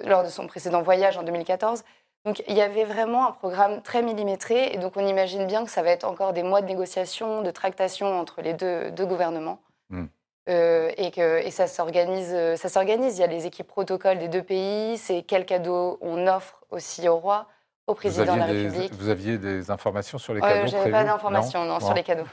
lors 0.05 0.23
de 0.23 0.29
son 0.29 0.47
précédent 0.47 0.81
voyage 0.81 1.17
en 1.17 1.23
2014. 1.23 1.83
Donc, 2.25 2.43
il 2.47 2.55
y 2.55 2.61
avait 2.61 2.83
vraiment 2.83 3.27
un 3.27 3.31
programme 3.31 3.81
très 3.81 4.01
millimétré. 4.01 4.73
Et 4.73 4.77
donc, 4.77 4.97
on 4.97 5.05
imagine 5.05 5.47
bien 5.47 5.63
que 5.63 5.71
ça 5.71 5.83
va 5.83 5.91
être 5.91 6.05
encore 6.05 6.33
des 6.33 6.43
mois 6.43 6.61
de 6.61 6.67
négociations, 6.67 7.41
de 7.41 7.51
tractations 7.51 8.19
entre 8.19 8.41
les 8.41 8.53
deux, 8.53 8.91
deux 8.91 9.05
gouvernements. 9.05 9.59
Mhm. 9.89 10.09
Euh, 10.47 10.91
et, 10.97 11.11
que, 11.11 11.45
et 11.45 11.51
ça 11.51 11.67
s'organise. 11.67 12.31
Euh, 12.33 12.55
ça 12.55 12.69
s'organise. 12.69 13.17
Il 13.17 13.21
y 13.21 13.23
a 13.23 13.27
les 13.27 13.45
équipes 13.45 13.67
protocoles 13.67 14.19
des 14.19 14.29
deux 14.29 14.43
pays. 14.43 14.97
C'est 14.97 15.23
quel 15.23 15.45
cadeau 15.45 15.97
on 16.01 16.27
offre 16.27 16.63
aussi 16.69 17.07
au 17.09 17.17
roi, 17.17 17.47
au 17.87 17.93
président 17.93 18.33
de 18.35 18.39
la 18.39 18.45
République? 18.45 18.93
Vous 18.95 19.09
aviez 19.09 19.37
des 19.37 19.69
informations 19.69 20.17
sur 20.17 20.33
les 20.33 20.41
cadeaux 20.41 20.67
Je 20.67 20.75
n'avais 20.75 20.91
pas 20.91 21.03
d'informations 21.03 21.65
non, 21.65 21.79
sur 21.79 21.93
les 21.93 22.03
cadeaux. 22.03 22.27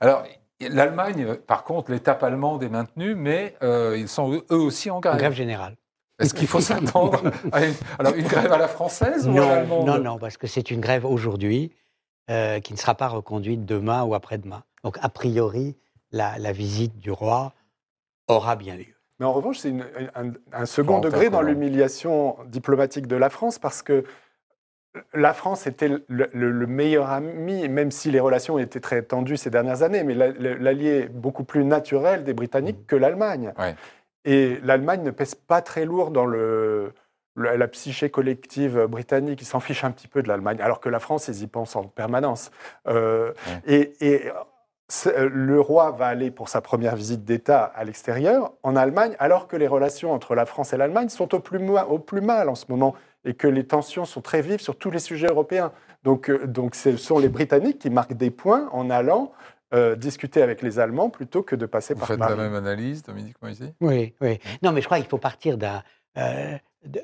Alors. 0.00 0.24
L'Allemagne, 0.62 1.36
par 1.36 1.64
contre, 1.64 1.90
l'étape 1.90 2.22
allemande 2.22 2.62
est 2.62 2.68
maintenue, 2.68 3.14
mais 3.14 3.56
euh, 3.62 3.96
ils 3.96 4.10
sont 4.10 4.30
eux 4.30 4.44
aussi 4.50 4.90
en 4.90 5.00
grève. 5.00 5.14
En 5.14 5.16
grève 5.16 5.32
générale. 5.32 5.74
Est-ce 6.18 6.34
qu'il 6.34 6.48
faut 6.48 6.60
s'attendre 6.60 7.22
à 7.50 7.64
une, 7.64 7.72
alors 7.98 8.12
une 8.14 8.26
grève 8.26 8.52
à 8.52 8.58
la 8.58 8.68
française 8.68 9.26
non, 9.26 9.36
ou 9.36 9.42
à 9.42 9.54
l'allemande? 9.54 9.86
Non, 9.86 9.98
non, 9.98 10.18
parce 10.18 10.36
que 10.36 10.46
c'est 10.46 10.70
une 10.70 10.82
grève 10.82 11.06
aujourd'hui 11.06 11.72
qui 12.28 12.72
ne 12.74 12.76
sera 12.76 12.94
pas 12.94 13.08
reconduite 13.08 13.64
demain 13.64 14.02
ou 14.02 14.14
après-demain. 14.14 14.62
Donc, 14.84 14.98
a 15.00 15.08
priori, 15.08 15.78
la, 16.12 16.52
visite 16.52 16.98
du 16.98 17.10
roi 17.10 17.52
aura 18.28 18.56
bien 18.56 18.76
lieu. 18.76 18.94
Mais 19.18 19.26
en 19.26 19.32
revanche, 19.32 19.58
c'est 19.58 19.74
un, 20.52 20.66
second 20.66 20.98
degré 20.98 21.28
dans 21.28 21.42
l'humiliation 21.42 22.36
diplomatique 22.46 23.06
de 23.06 23.16
la 23.16 23.28
France 23.28 23.58
parce 23.58 23.82
que 23.82 24.04
la 25.14 25.34
France 25.34 25.66
était 25.66 25.90
le, 26.08 26.66
meilleur 26.66 27.10
ami, 27.10 27.68
même 27.68 27.90
si 27.90 28.10
les 28.10 28.18
relations 28.18 28.58
étaient 28.58 28.80
très 28.80 29.02
tendues 29.02 29.36
ces 29.36 29.50
dernières 29.50 29.82
années, 29.82 30.02
mais 30.02 30.14
l'allié 30.14 31.06
beaucoup 31.06 31.44
plus 31.44 31.64
naturel 31.64 32.24
des 32.24 32.32
Britanniques 32.32 32.86
que 32.86 32.96
l'Allemagne. 32.96 33.52
Et 34.24 34.58
l'Allemagne 34.62 35.02
ne 35.02 35.10
pèse 35.10 35.34
pas 35.34 35.62
très 35.62 35.84
lourd 35.84 36.10
dans 36.10 36.26
le, 36.26 36.92
la 37.36 37.68
psyché 37.68 38.10
collective 38.10 38.86
britannique. 38.86 39.40
Ils 39.42 39.46
s'en 39.46 39.60
fichent 39.60 39.84
un 39.84 39.90
petit 39.90 40.08
peu 40.08 40.22
de 40.22 40.28
l'Allemagne, 40.28 40.60
alors 40.60 40.80
que 40.80 40.88
la 40.88 40.98
France, 40.98 41.28
ils 41.28 41.42
y 41.42 41.46
pensent 41.46 41.76
en 41.76 41.84
permanence. 41.84 42.50
Euh, 42.88 43.32
et, 43.66 43.92
et 44.00 44.30
le 45.14 45.60
roi 45.60 45.90
va 45.92 46.06
aller 46.06 46.30
pour 46.30 46.48
sa 46.48 46.60
première 46.60 46.96
visite 46.96 47.24
d'État 47.24 47.64
à 47.64 47.84
l'extérieur, 47.84 48.52
en 48.62 48.76
Allemagne, 48.76 49.14
alors 49.18 49.46
que 49.46 49.56
les 49.56 49.66
relations 49.66 50.12
entre 50.12 50.34
la 50.34 50.46
France 50.46 50.72
et 50.72 50.76
l'Allemagne 50.76 51.08
sont 51.08 51.34
au 51.34 51.40
plus, 51.40 51.60
au 51.88 51.98
plus, 51.98 52.20
mal 52.20 52.48
en 52.48 52.54
ce 52.54 52.66
moment 52.68 52.94
et 53.24 53.34
que 53.34 53.46
les 53.46 53.66
tensions 53.66 54.04
sont 54.04 54.20
très 54.20 54.42
vives 54.42 54.60
sur 54.60 54.76
tous 54.76 54.90
les 54.90 54.98
sujets 54.98 55.28
européens. 55.28 55.72
Donc, 56.02 56.30
euh, 56.30 56.46
donc 56.46 56.74
ce 56.74 56.96
sont 56.96 57.18
les 57.18 57.28
Britanniques 57.28 57.78
qui 57.78 57.90
marquent 57.90 58.14
des 58.14 58.30
points 58.30 58.68
en 58.72 58.90
allant 58.90 59.32
euh, 59.74 59.94
discuter 59.94 60.42
avec 60.42 60.62
les 60.62 60.78
Allemands 60.78 61.10
plutôt 61.10 61.42
que 61.42 61.54
de 61.54 61.66
passer 61.66 61.94
Vous 61.94 62.00
par 62.00 62.08
faites 62.08 62.18
la 62.18 62.34
même 62.34 62.54
analyse, 62.54 63.02
Dominique 63.02 63.40
Moisy? 63.42 63.72
Oui, 63.80 64.14
oui. 64.20 64.40
Non, 64.62 64.72
mais 64.72 64.80
je 64.80 64.86
crois 64.86 64.98
qu'il 64.98 65.08
faut 65.08 65.18
partir 65.18 65.58
de, 65.58 65.68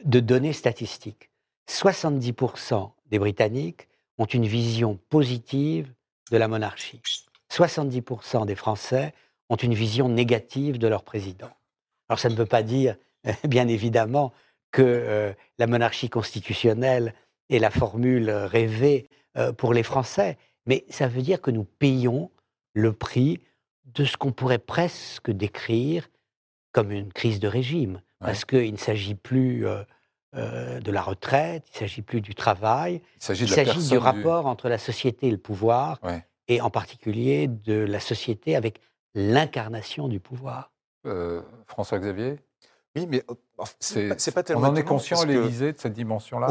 de 0.05 0.21
données 0.21 0.53
statistiques. 0.53 1.31
70% 1.69 2.91
des 3.11 3.19
Britanniques 3.19 3.89
ont 4.19 4.25
une 4.25 4.47
vision 4.47 4.99
positive 5.11 5.93
de 6.31 6.37
la 6.37 6.49
monarchie. 6.49 7.01
70% 7.53 8.47
des 8.47 8.55
Français 8.55 9.13
ont 9.49 9.57
une 9.57 9.75
vision 9.75 10.09
négative 10.09 10.79
de 10.79 10.89
leur 10.89 11.05
président. 11.05 11.51
Alors 12.09 12.19
ça 12.19 12.29
ne 12.29 12.35
veut 12.35 12.47
pas 12.47 12.63
dire, 12.63 12.97
bien 13.45 13.69
évidemment, 13.69 14.33
que 14.73 14.83
euh, 14.83 15.33
la 15.59 15.67
monarchie 15.67 16.11
constitutionnelle 16.11 17.15
est 17.49 17.59
la 17.59 17.71
formule 17.71 18.31
rêvée 18.31 19.09
euh, 19.37 19.53
pour 19.53 19.73
les 19.73 19.83
Français, 19.83 20.37
mais 20.67 20.85
ça 20.91 21.09
veut 21.09 21.23
dire 21.23 21.41
que 21.41 21.51
nous 21.51 21.65
payons 21.65 22.31
le 22.75 22.93
prix 22.93 23.41
de 23.85 24.05
ce 24.05 24.17
qu'on 24.17 24.33
pourrait 24.33 24.59
presque 24.59 25.31
décrire 25.31 26.09
comme 26.73 26.91
une 26.91 27.13
crise 27.13 27.41
de 27.41 27.49
régime, 27.49 28.03
parce 28.21 28.45
qu'il 28.45 28.73
ne 28.73 28.79
s'agit 28.79 29.15
plus 29.15 29.67
euh, 29.67 30.81
de 30.81 30.91
la 30.91 31.01
retraite, 31.01 31.65
il 31.71 31.77
ne 31.77 31.79
s'agit 31.79 32.03
plus 32.03 32.21
du 32.21 32.35
travail, 32.35 33.01
il 33.17 33.49
s'agit 33.49 33.89
du 33.89 33.97
rapport 33.97 34.45
entre 34.45 34.69
la 34.69 34.77
société 34.77 35.29
et 35.29 35.31
le 35.31 35.39
pouvoir, 35.39 35.99
et 36.49 36.61
en 36.61 36.71
particulier 36.71 37.49
de 37.49 37.75
la 37.75 38.01
société 38.01 38.57
avec 38.57 38.81
l'incarnation 39.15 40.09
du 40.09 40.21
pouvoir. 40.21 40.73
Euh, 41.07 41.41
François 41.67 41.99
Xavier 41.99 42.37
Oui, 42.95 43.07
mais 43.09 43.23
euh, 43.31 43.65
c'est 43.81 44.35
pas 44.35 44.43
tellement. 44.43 44.69
On 44.69 44.71
en 44.71 44.77
est 44.77 44.85
conscient 44.85 45.21
à 45.21 45.27
l'Élysée 45.27 45.73
de 45.73 45.79
cette 45.79 45.95
dimension-là 45.95 46.49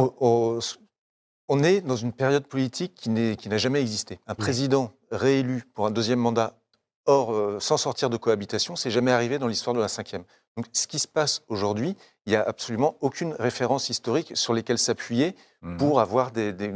On 1.47 1.63
est 1.63 1.81
dans 1.81 1.95
une 1.95 2.13
période 2.13 2.47
politique 2.47 2.95
qui 2.95 3.09
n'a 3.09 3.57
jamais 3.57 3.81
existé. 3.81 4.19
Un 4.27 4.35
président 4.35 4.91
réélu 5.11 5.63
pour 5.73 5.85
un 5.85 5.91
deuxième 5.91 6.19
mandat, 6.19 6.57
hors, 7.05 7.33
euh, 7.33 7.59
sans 7.59 7.77
sortir 7.77 8.09
de 8.09 8.17
cohabitation, 8.17 8.75
c'est 8.75 8.91
jamais 8.91 9.11
arrivé 9.11 9.37
dans 9.37 9.47
l'histoire 9.47 9.75
de 9.75 9.79
la 9.79 9.87
Ve. 9.87 10.23
Donc, 10.57 10.67
ce 10.71 10.87
qui 10.87 10.99
se 10.99 11.07
passe 11.07 11.43
aujourd'hui, 11.49 11.95
il 12.25 12.29
n'y 12.29 12.35
a 12.35 12.41
absolument 12.41 12.95
aucune 13.01 13.33
référence 13.33 13.89
historique 13.89 14.35
sur 14.35 14.53
lesquelles 14.53 14.79
s'appuyer 14.79 15.35
mmh. 15.61 15.77
pour 15.77 15.99
avoir 15.99 16.31
des, 16.31 16.53
des 16.53 16.71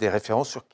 références 0.00 0.48
sur 0.48 0.64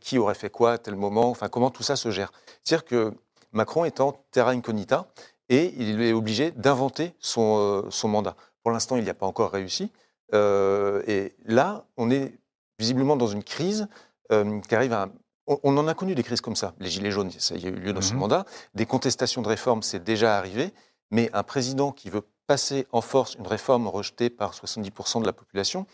qui 0.00 0.18
aurait 0.18 0.34
fait 0.34 0.50
quoi 0.50 0.72
à 0.72 0.78
tel 0.78 0.96
moment, 0.96 1.30
enfin 1.30 1.48
comment 1.48 1.70
tout 1.70 1.82
ça 1.82 1.96
se 1.96 2.10
gère. 2.10 2.32
C'est-à-dire 2.64 2.84
que 2.84 3.12
Macron 3.52 3.84
est 3.84 4.00
en 4.00 4.12
terra 4.30 4.50
incognita 4.50 5.08
et 5.48 5.74
il 5.76 6.02
est 6.02 6.12
obligé 6.12 6.50
d'inventer 6.50 7.14
son, 7.20 7.58
euh, 7.58 7.90
son, 7.90 8.08
mandat. 8.08 8.36
Pour 8.62 8.72
l'instant, 8.72 8.96
il 8.96 9.04
n'y 9.04 9.10
a 9.10 9.14
pas 9.14 9.26
encore 9.26 9.50
réussi. 9.50 9.90
Euh, 10.34 11.02
et 11.06 11.34
là, 11.46 11.86
on 11.96 12.10
est 12.10 12.34
visiblement 12.78 13.16
dans 13.16 13.26
une 13.26 13.42
crise 13.42 13.88
euh, 14.32 14.60
qui 14.60 14.74
arrive 14.74 14.92
à... 14.92 15.08
On, 15.46 15.78
en 15.78 15.88
a 15.88 15.94
connu 15.94 16.14
des 16.14 16.22
crises 16.22 16.42
comme 16.42 16.56
ça. 16.56 16.74
Les 16.78 16.90
Gilets 16.90 17.10
jaunes, 17.10 17.30
ça 17.30 17.56
y 17.56 17.64
a 17.64 17.70
eu 17.70 17.76
lieu 17.76 17.94
dans 17.94 18.02
son 18.02 18.14
mhm. 18.14 18.20
mandat. 18.20 18.44
Des 18.74 18.84
contestations 18.84 19.40
de 19.40 19.48
réformes, 19.48 19.82
c'est 19.82 20.04
déjà 20.04 20.36
arrivé. 20.36 20.74
Mais 21.10 21.30
un 21.32 21.42
président 21.42 21.90
qui 21.90 22.10
veut 22.10 22.20
passer 22.46 22.86
en 22.92 23.00
force 23.00 23.34
une 23.34 23.46
réforme 23.46 23.88
rejetée 23.88 24.28
par 24.28 24.52
70% 24.52 25.22
de 25.22 25.26
la 25.26 25.32
population, 25.32 25.86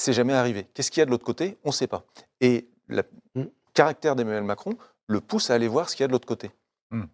c'est 0.00 0.12
jamais 0.12 0.32
arrivé. 0.32 0.66
Qu'est-ce 0.74 0.90
qu'il 0.90 1.00
y 1.00 1.02
a 1.02 1.06
de 1.06 1.10
l'autre 1.10 1.24
côté? 1.24 1.58
On 1.64 1.68
ne 1.68 1.74
sait 1.74 1.86
pas. 1.86 2.04
Et 2.40 2.68
le 2.88 3.02
mm. 3.34 3.44
caractère 3.74 4.16
d'Emmanuel 4.16 4.44
Macron 4.44 4.72
le 5.06 5.20
pousse 5.20 5.50
à 5.50 5.54
aller 5.54 5.68
voir 5.68 5.90
ce 5.90 5.96
qu'il 5.96 6.04
y 6.04 6.04
a 6.04 6.06
de 6.08 6.12
l'autre 6.12 6.26
côté. 6.26 6.50
Mm. 6.90 7.04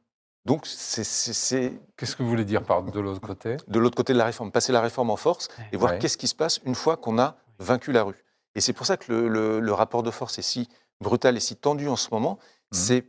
Donc, 0.44 0.66
c'est. 0.66 1.72
Qu'est-ce 1.96 2.14
que 2.14 2.22
vous 2.22 2.28
voulez 2.28 2.44
dire 2.44 2.62
par 2.62 2.82
de 2.82 3.00
l'autre 3.00 3.20
côté? 3.20 3.56
De 3.66 3.78
l'autre 3.78 3.96
côté 3.96 4.12
de 4.12 4.18
la 4.18 4.24
réforme. 4.24 4.52
Passer 4.52 4.72
la 4.72 4.80
réforme 4.80 5.10
en 5.10 5.16
force 5.16 5.48
et 5.72 5.76
voir 5.76 5.98
qu'est-ce 5.98 6.16
qui 6.16 6.28
se 6.28 6.34
passe 6.34 6.60
une 6.64 6.76
fois 6.76 6.96
qu'on 6.96 7.18
a 7.18 7.36
vaincu 7.58 7.90
la 7.90 8.04
rue. 8.04 8.24
Et 8.54 8.60
c'est 8.60 8.72
pour 8.72 8.86
ça 8.86 8.96
que 8.96 9.12
le, 9.12 9.72
rapport 9.72 10.02
de 10.02 10.10
force 10.10 10.38
est 10.38 10.42
si 10.42 10.68
brutal 11.00 11.36
et 11.36 11.40
si 11.40 11.56
tendu 11.56 11.88
en 11.88 11.96
ce 11.96 12.08
moment. 12.12 12.38
Mmh. 12.70 12.76
C'est 12.76 13.06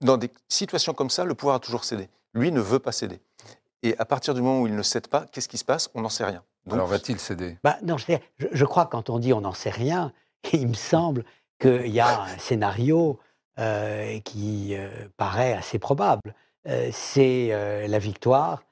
dans 0.00 0.16
des 0.16 0.30
situations 0.48 0.94
comme 0.94 1.10
ça, 1.10 1.24
le 1.24 1.34
pouvoir 1.34 1.56
a 1.56 1.60
toujours 1.60 1.84
cédé. 1.84 2.08
Lui 2.32 2.50
ne 2.52 2.60
veut 2.60 2.78
pas 2.78 2.92
céder. 2.92 3.20
Et 3.82 3.96
à 3.98 4.04
partir 4.06 4.34
du 4.34 4.40
moment 4.40 4.62
où 4.62 4.66
il 4.66 4.74
ne 4.74 4.82
cède 4.82 5.08
pas, 5.08 5.26
qu'est-ce 5.26 5.48
qui 5.48 5.58
se 5.58 5.64
passe? 5.64 5.90
On 5.94 6.00
n'en 6.00 6.08
sait 6.08 6.24
rien. 6.24 6.42
Alors 6.74 6.86
va-t-il 6.86 7.18
céder? 7.18 7.58
Bah, 7.64 7.78
non, 7.82 7.96
je, 7.96 8.14
je, 8.52 8.64
crois 8.64 8.86
que 8.86 8.90
quand 8.90 9.10
on 9.10 9.18
dit 9.18 9.32
on 9.32 9.40
n'en 9.40 9.52
sait 9.52 9.70
rien, 9.70 10.12
il 10.52 10.68
me 10.68 10.74
semble 10.74 11.24
qu'il 11.58 11.88
y 11.88 12.00
a 12.00 12.22
un 12.22 12.38
scénario 12.38 13.18
euh, 13.58 14.20
qui 14.20 14.74
euh, 14.74 14.88
paraît 15.18 15.52
assez 15.52 15.78
probable. 15.78 16.34
Euh, 16.66 16.88
c'est 16.92 17.50
la 17.86 17.98
victoire 17.98 18.64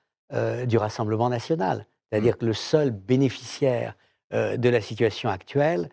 du 0.67 0.77
Rassemblement 0.77 1.31
national. 1.31 1.87
C'est-à-dire 2.11 2.35
mmh. 2.35 2.39
que 2.39 2.47
le 2.47 2.53
seul 2.53 2.91
bénéficiaire 2.91 3.95
de 4.31 4.69
la 4.69 4.83
situation 4.83 5.31
actuelle, 5.31 5.89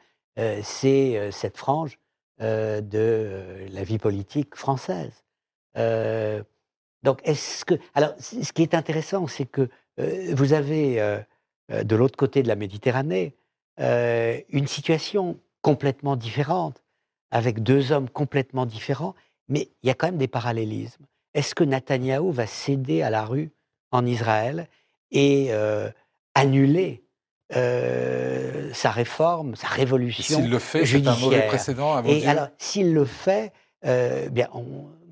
c'est 0.62 1.32
cette 1.32 1.58
frange 1.58 1.98
de 2.42 3.66
la 3.72 3.84
vie 3.86 3.98
politique 3.98 4.56
française. 4.56 5.24
donc, 5.74 7.22
est-ce 7.24 7.64
que. 7.64 7.76
Alors, 7.94 8.14
ce 8.20 8.52
qui 8.52 8.62
est 8.62 8.74
intéressant, 8.74 9.26
c'est 9.28 9.46
que 9.46 9.70
vous 9.98 10.52
avez, 10.52 11.24
de 11.70 11.96
l'autre 11.96 12.18
côté 12.18 12.44
de 12.44 12.48
la 12.48 12.56
Méditerranée, 12.56 13.34
une 13.78 14.68
situation 14.68 15.40
complètement 15.62 16.16
différente, 16.16 16.84
avec 17.32 17.64
deux 17.64 17.92
hommes 17.92 18.10
complètement 18.10 18.66
différents, 18.66 19.16
mais 19.50 19.70
il 19.84 19.88
y 19.88 19.90
a 19.90 19.94
quand 19.94 20.08
même 20.08 20.18
des 20.18 20.28
parallélismes. 20.28 21.06
Est-ce 21.34 21.54
que 21.54 21.64
Netanyahou 21.64 22.32
va 22.32 22.48
céder 22.48 23.02
à 23.02 23.10
la 23.10 23.26
rue 23.26 23.52
en 23.92 24.06
Israël 24.06 24.68
et 25.12 25.48
euh, 25.50 25.90
annuler 26.34 27.04
euh, 27.56 28.70
sa 28.74 28.90
réforme, 28.90 29.56
sa 29.56 29.68
révolution 29.68 30.38
S'il 30.38 30.50
le 30.50 30.60
fait, 30.60 30.86
c'est 30.86 31.06
un 31.06 31.16
mauvais 31.18 31.48
précédent 31.48 31.96
à 31.96 32.04
Et 32.06 32.26
alors, 32.26 32.48
s'il 32.58 32.94
le 32.94 33.06
fait, 33.06 33.52
euh, 33.86 34.30
bien, 34.30 34.50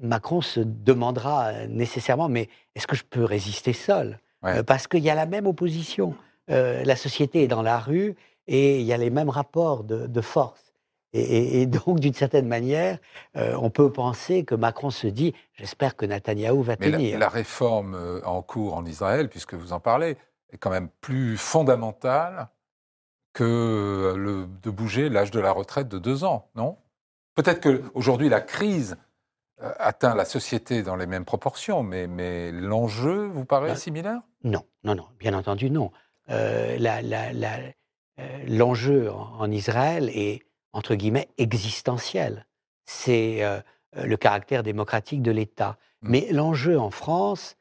Macron 0.02 0.42
se 0.42 0.60
demandera 0.62 1.68
nécessairement, 1.68 2.30
mais 2.30 2.50
est-ce 2.76 2.88
que 2.88 2.96
je 2.96 3.04
peux 3.04 3.24
résister 3.24 3.74
seul? 3.74 4.20
Parce 4.68 4.88
qu'il 4.88 5.04
y 5.04 5.10
a 5.10 5.16
la 5.16 5.26
même 5.26 5.48
opposition. 5.48 6.16
La 6.48 6.96
société 6.96 7.44
est 7.44 7.48
dans 7.48 7.62
la 7.62 7.80
rue 7.80 8.16
et 8.48 8.80
il 8.80 8.86
y 8.86 8.94
a 8.94 8.98
les 8.98 9.10
mêmes 9.10 9.30
rapports 9.30 9.84
de 9.84 10.22
force. 10.22 10.74
Et, 11.14 11.66
donc, 11.68 12.00
d'une 12.00 12.14
certaine 12.14 12.48
manière, 12.48 12.98
euh, 13.38 13.56
on 13.60 13.70
peut 13.70 13.92
penser 13.92 14.44
que 14.44 14.56
Macron 14.56 14.90
se 14.90 15.08
dit 15.08 15.34
j'espère 15.54 15.96
que 15.96 16.06
Netanyahou 16.06 16.64
va 16.64 16.76
tenir. 16.76 17.20
La, 17.20 17.30
réforme 17.30 17.96
euh, 17.96 18.22
en 18.26 18.42
cours 18.42 18.74
en 18.74 18.86
Israël, 18.86 19.30
puisque 19.30 19.54
vous 19.54 19.74
en 19.74 19.80
parlez, 19.80 20.18
est 20.52 20.58
quand 20.58 20.72
même 20.72 20.90
plus 21.02 21.38
fondamentale 21.38 22.50
que 23.34 23.44
euh, 23.44 24.18
le, 24.18 24.48
de 24.62 24.70
bouger 24.70 25.10
l'âge 25.10 25.32
de 25.32 25.40
la 25.40 25.52
retraite 25.52 25.88
de 25.88 26.00
deux 26.00 26.24
ans, 26.24 26.50
non? 26.56 26.78
Peut-être 27.36 27.62
qu'aujourd'hui, 27.62 28.30
la 28.30 28.42
crise 28.42 28.96
atteint 29.58 30.14
la 30.14 30.26
société 30.26 30.84
dans 30.84 30.96
les 30.96 31.08
mêmes 31.08 31.26
proportions, 31.26 31.82
mais, 31.82 32.06
mais 32.06 32.52
l'enjeu 32.52 33.26
vous 33.28 33.46
paraît 33.46 33.70
ben, 33.70 33.76
similaire? 33.76 34.22
Non, 34.44 34.64
non, 34.84 34.94
non, 34.94 35.06
bien 35.20 35.34
entendu, 35.34 35.72
non. 35.72 35.92
L'enjeu 38.48 39.12
en 39.12 39.52
Israël 39.52 40.10
est 40.14 40.44
entre 40.74 40.96
guillemets, 40.96 41.30
existentiel. 41.38 42.48
C'est 42.86 43.44
euh, 43.44 43.62
euh, 43.96 44.06
le 44.06 44.18
caractère 44.18 44.64
démocratique 44.64 45.22
de 45.22 45.32
l'État. 45.32 45.78
Mmh. 46.02 46.10
Mais 46.10 46.28
l'enjeu 46.32 46.80
en 46.80 46.90
France 46.90 47.56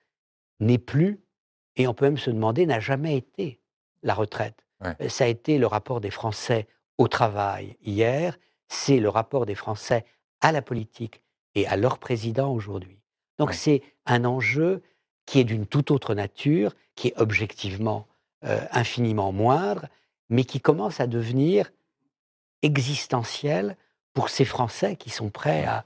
n'est 0.59 0.79
plus, 0.79 1.21
et 1.77 1.87
on 1.87 1.95
peut 1.95 2.07
même 2.07 2.19
se 2.19 2.31
demander, 2.31 2.67
n'a 2.67 2.81
jamais 2.81 3.17
été 3.17 3.61
la 4.03 4.15
retraite. 4.15 4.65
Euh, 4.83 5.09
ça 5.09 5.25
a 5.25 5.29
été 5.29 5.59
le 5.59 5.67
rapport 5.67 6.01
des 6.01 6.11
Français 6.11 6.67
au 6.99 7.07
travail 7.07 7.77
hier, 7.83 8.39
c'est 8.69 8.99
le 8.99 9.09
rapport 9.09 9.47
des 9.47 9.55
Français 9.55 10.05
à 10.41 10.51
la 10.51 10.63
politique 10.63 11.23
et 11.55 11.67
à 11.67 11.77
leur 11.77 11.99
président 11.99 12.53
aujourd'hui. 12.53 12.99
Donc 13.39 13.53
c'est 13.53 13.83
un 14.07 14.25
enjeu 14.25 14.83
qui 15.27 15.39
est 15.39 15.45
d'une 15.45 15.67
toute 15.67 15.91
autre 15.91 16.15
nature, 16.15 16.73
qui 16.95 17.09
est 17.09 17.15
objectivement 17.17 18.07
infiniment 18.43 19.33
moindre, 19.33 19.87
mais 20.29 20.45
qui 20.45 20.61
commence 20.61 21.01
à 21.01 21.07
devenir 21.07 21.71
existentielle 22.63 23.77
pour 24.15 24.29
ces 24.29 24.45
Français 24.45 24.97
qui 24.97 25.11
sont 25.11 25.31
prêts 25.31 25.67
à, 25.67 25.85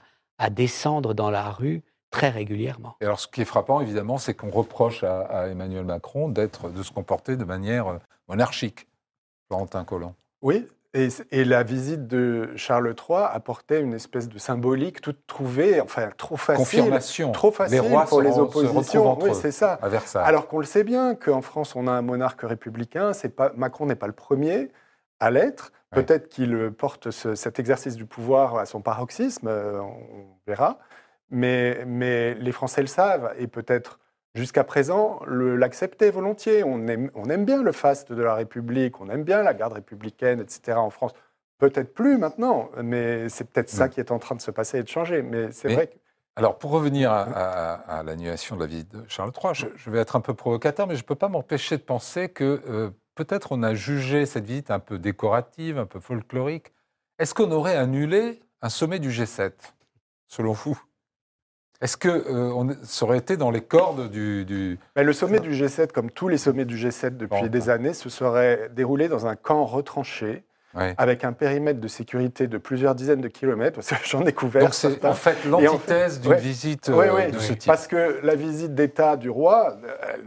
descendre 0.49 1.13
dans 1.15 1.31
la 1.31 1.49
rue 1.49 1.83
très 2.11 2.29
régulièrement. 2.29 2.95
Et 3.01 3.05
alors, 3.05 3.19
ce 3.19 3.27
qui 3.27 3.41
est 3.41 3.45
frappant, 3.45 3.81
évidemment, 3.81 4.17
c'est 4.17 4.35
qu'on 4.35 4.51
reproche 4.51 5.03
à, 5.03 5.47
Emmanuel 5.47 5.83
Macron 5.83 6.29
d'être, 6.29 6.69
de 6.69 6.83
se 6.83 6.91
comporter 6.91 7.35
de 7.37 7.43
manière 7.43 7.87
euh, 7.87 7.97
monarchique. 8.27 8.87
Florentin 9.47 9.83
Collant. 9.83 10.13
Oui, 10.41 10.67
et, 11.31 11.45
la 11.45 11.63
visite 11.63 12.07
de 12.07 12.49
Charles 12.55 12.93
III 12.97 13.19
apportait 13.31 13.81
une 13.81 13.93
espèce 13.93 14.27
de 14.27 14.37
symbolique 14.37 15.01
toute 15.01 15.25
trouvée, 15.27 15.79
enfin 15.81 16.09
trop 16.17 16.37
facile, 16.37 16.81
Confirmation. 16.81 17.31
trop 17.31 17.51
facile 17.51 17.81
les 17.81 17.87
rois 17.87 18.05
pour 18.05 18.21
les 18.21 18.37
oppositions. 18.37 19.17
oui, 19.21 19.31
c'est 19.33 19.51
ça. 19.51 19.79
Alors 20.15 20.47
qu'on 20.47 20.59
le 20.59 20.65
sait 20.65 20.83
bien 20.83 21.15
qu'en 21.15 21.41
France 21.41 21.75
on 21.75 21.87
a 21.87 21.91
un 21.91 22.01
monarque 22.01 22.41
républicain. 22.41 23.13
C'est 23.13 23.35
pas 23.35 23.51
Macron 23.55 23.85
n'est 23.85 23.95
pas 23.95 24.07
le 24.07 24.13
premier 24.13 24.71
à 25.19 25.31
l'être. 25.31 25.71
Peut-être 25.91 26.27
qu'il 26.27 26.71
porte 26.71 27.11
cet 27.11 27.59
exercice 27.59 27.95
du 27.95 28.05
pouvoir 28.05 28.57
à 28.57 28.65
son 28.65 28.81
paroxysme, 28.81 29.47
euh, 29.47 29.79
on 29.79 30.25
verra. 30.45 30.79
Mais, 31.29 31.83
mais 31.85 32.33
les 32.35 32.51
Français 32.51 32.81
le 32.81 32.87
savent 32.87 33.33
et 33.37 33.47
peut-être 33.47 33.99
jusqu'à 34.37 34.63
présent 34.63 35.19
l'acceptaient 35.27 36.11
volontiers. 36.11 36.63
On 36.63 36.87
aime, 36.87 37.11
on 37.15 37.25
aime 37.25 37.45
bien 37.45 37.61
le 37.61 37.71
faste 37.71 38.13
de 38.13 38.23
la 38.23 38.35
République, 38.35 39.01
on 39.01 39.09
aime 39.09 39.23
bien 39.23 39.43
la 39.43 39.53
garde 39.53 39.73
républicaine, 39.73 40.39
etc. 40.39 40.77
en 40.77 40.89
France. 40.89 41.11
Peut-être 41.57 41.93
plus 41.93 42.17
maintenant, 42.17 42.69
mais 42.81 43.29
c'est 43.29 43.49
peut-être 43.49 43.69
ça 43.69 43.89
qui 43.89 43.99
est 43.99 44.11
en 44.11 44.19
train 44.19 44.35
de 44.35 44.41
se 44.41 44.51
passer 44.51 44.77
et 44.77 44.83
de 44.83 44.87
changer. 44.87 45.23
Mais 45.23 45.51
c'est 45.51 45.73
vrai 45.73 45.87
que... 45.87 45.95
Alors, 46.35 46.59
pour 46.59 46.69
revenir 46.69 47.11
à, 47.11 48.03
l'annulation 48.05 48.55
de 48.55 48.61
la 48.61 48.67
visite 48.67 48.91
de 48.91 49.03
Charles 49.07 49.31
III, 49.43 49.53
je, 49.75 49.89
vais 49.89 49.97
être 49.97 50.15
un 50.15 50.21
peu 50.21 50.35
provocateur, 50.35 50.85
mais 50.85 50.95
je 50.95 51.01
ne 51.01 51.05
peux 51.07 51.15
pas 51.15 51.29
m'empêcher 51.29 51.77
de 51.77 51.81
penser 51.81 52.29
que 52.29 52.61
euh, 52.69 52.91
peut-être 53.15 53.51
on 53.53 53.63
a 53.63 53.73
jugé 53.73 54.27
cette 54.27 54.45
visite 54.45 54.69
un 54.69 54.77
peu 54.77 54.99
décorative, 54.99 55.79
un 55.79 55.87
peu 55.87 55.99
folklorique. 55.99 56.73
Est-ce 57.17 57.33
qu'on 57.33 57.51
aurait 57.51 57.75
annulé 57.75 58.39
un 58.61 58.69
sommet 58.69 58.99
du 58.99 59.09
G7, 59.09 59.51
selon 60.27 60.51
vous? 60.51 60.79
Est-ce 61.79 61.95
que 61.95 62.09
euh, 62.09 62.73
ça 62.83 63.05
aurait 63.05 63.19
été 63.19 63.37
dans 63.37 63.51
les 63.51 63.61
cordes 63.61 64.09
du... 64.09 64.79
Ben, 64.95 65.05
le 65.05 65.13
sommet 65.13 65.39
du 65.39 65.51
G7, 65.51 65.91
comme 65.91 66.09
tous 66.09 66.27
les 66.27 66.37
sommets 66.37 66.65
du 66.65 66.75
G7 66.75 67.17
depuis 67.17 67.49
des 67.49 67.69
années, 67.69 67.93
se 67.93 68.09
serait 68.09 68.69
déroulé 68.75 69.07
dans 69.07 69.27
un 69.27 69.35
camp 69.35 69.63
retranché, 69.65 70.43
avec 70.73 71.23
un 71.23 71.33
périmètre 71.33 71.79
de 71.79 71.87
sécurité 71.87 72.47
de 72.47 72.57
plusieurs 72.57 72.93
dizaines 72.93 73.21
de 73.21 73.27
kilomètres. 73.27 73.79
J'en 74.05 74.23
ai 74.25 74.33
couvert. 74.33 74.63
Donc 74.63 74.73
c'est 74.75 75.03
en 75.05 75.13
fait 75.13 75.43
l'antithèse 75.45 76.21
d'une 76.21 76.35
visite 76.35 76.89
euh, 76.89 77.31
de 77.31 77.39
ce 77.39 77.53
type. 77.53 77.65
Parce 77.65 77.87
que 77.87 78.19
la 78.21 78.35
visite 78.35 78.75
d'État 78.75 79.17
du 79.17 79.29
roi 79.29 79.77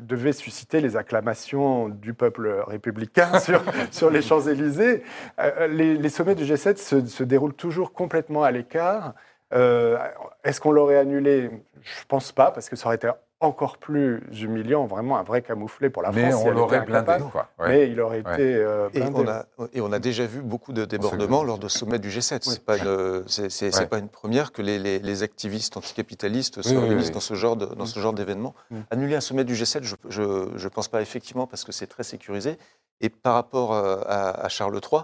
devait 0.01 0.33
susciter 0.33 0.81
les 0.81 0.97
acclamations 0.97 1.89
du 1.89 2.15
peuple 2.15 2.63
républicain 2.67 3.39
sur, 3.41 3.63
sur 3.93 4.11
les 4.11 4.23
Champs-Élysées. 4.23 5.05
Euh, 5.39 5.69
les, 5.69 6.09
sommets 6.09 6.35
du 6.35 6.45
G7 6.45 6.79
se, 6.79 7.07
se 7.07 7.23
déroulent 7.23 7.55
toujours 7.55 7.93
complètement 7.93 8.43
à 8.43 8.51
l'écart. 8.51 9.15
Euh, 9.53 9.99
est-ce 10.45 10.61
qu'on 10.61 10.73
l'aurait 10.73 10.99
annulé? 10.99 11.51
Je 11.83 12.01
ne 12.03 12.07
pense 12.09 12.33
pas, 12.33 12.51
parce 12.51 12.69
que 12.69 12.77
ça 12.77 12.87
aurait 12.87 12.97
été 12.97 13.11
encore 13.41 13.79
plus 13.79 14.23
humiliant, 14.39 14.85
vraiment 14.87 15.17
un 15.17 15.23
vrai 15.23 15.41
camouflet 15.41 15.89
pour 15.89 16.03
la 16.03 16.13
mais 16.13 16.31
France. 16.31 16.43
On 16.45 16.51
l'aurait 16.51 16.83
blindé, 16.83 17.25
quoi. 17.33 17.49
Mais 17.59 17.89
il 17.89 17.99
aurait 18.01 18.21
été 18.21 18.55
euh, 18.55 18.91
Et 18.93 19.03
on, 19.03 19.27
a, 19.27 19.47
et 19.73 19.81
on, 19.81 19.93
a, 19.93 19.99
déjà 19.99 20.27
vu 20.27 20.43
beaucoup 20.43 20.75
de 20.75 20.85
débordements 20.85 21.43
lors 21.43 21.59
de 21.59 21.69
sommets 21.69 21.99
du 21.99 22.11
G7. 22.11 22.43
Ce 22.43 22.51
n'est 22.51 22.59
pas, 22.59 22.77
une, 22.77 23.89
pas 23.89 23.99
une 23.99 24.11
première 24.11 24.53
que 24.53 24.61
les, 24.61 24.79
les, 24.79 25.23
activistes 25.23 25.77
anticapitalistes 25.79 26.61
se 26.61 26.75
réunissent 26.75 27.13
dans 27.13 27.21
ce 27.21 27.35
genre 27.35 27.57
dans 27.57 27.87
ce 27.87 27.99
genre 27.99 28.13
d'événement. 28.13 28.55
Mm. 28.71 28.77
Annuler 28.91 29.17
un 29.17 29.21
sommet 29.21 29.45
du 29.45 29.55
G7, 29.55 29.83
je 30.11 30.23
ne 30.23 30.69
pense 30.69 30.89
pas 30.89 31.01
effectivement 31.01 31.47
parce 31.47 31.65
que 31.65 31.73
c'est 31.73 31.87
très 31.87 32.03
sécurisé. 32.03 32.59
Et 33.01 33.09
par 33.09 33.35
rapport 33.35 33.73
euh, 33.73 34.03
à, 34.07 34.45
à 34.45 34.49
Charles 34.51 34.79
III, 34.79 35.03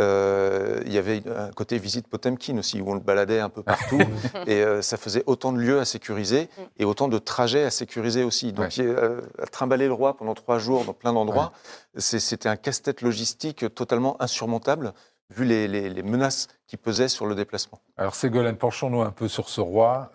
euh, 0.00 0.82
il 0.86 0.92
y 0.92 0.98
avait 0.98 1.22
un 1.28 1.50
côté 1.50 1.78
visite 1.78 2.08
Potemkin 2.08 2.58
aussi, 2.58 2.80
où 2.80 2.90
on 2.90 2.94
le 2.94 3.00
baladait 3.00 3.38
un 3.38 3.48
peu 3.48 3.62
partout, 3.62 4.00
et 4.46 4.62
euh, 4.62 4.82
ça 4.82 4.96
faisait 4.96 5.22
autant 5.26 5.52
de 5.52 5.58
lieux 5.58 5.78
à 5.78 5.84
sécuriser 5.84 6.48
mm. 6.56 6.62
et 6.78 6.84
autant 6.84 7.08
de 7.08 7.18
trajets 7.18 7.64
à 7.64 7.70
sécuriser 7.70 8.24
aussi. 8.24 8.52
Donc, 8.52 8.76
euh, 8.78 9.20
trimballer 9.52 9.86
le 9.86 9.92
roi 9.92 10.16
pendant 10.16 10.34
trois 10.34 10.58
jours 10.58 10.84
dans 10.84 10.94
plein 10.94 11.12
d'endroits, 11.12 11.52
c'était 11.96 12.48
un 12.48 12.56
casse-tête 12.56 13.02
logistique 13.02 13.72
totalement 13.74 14.20
insurmontable, 14.20 14.94
vu 15.30 15.44
les, 15.44 16.02
menaces 16.02 16.48
qui 16.66 16.76
pesaient 16.76 17.08
sur 17.08 17.26
le 17.26 17.34
déplacement. 17.34 17.80
Alors, 17.96 18.14
Ségolène, 18.14 18.56
penchons-nous 18.56 19.02
un 19.02 19.12
peu 19.12 19.28
sur 19.28 19.48
ce 19.48 19.60
roi. 19.60 20.10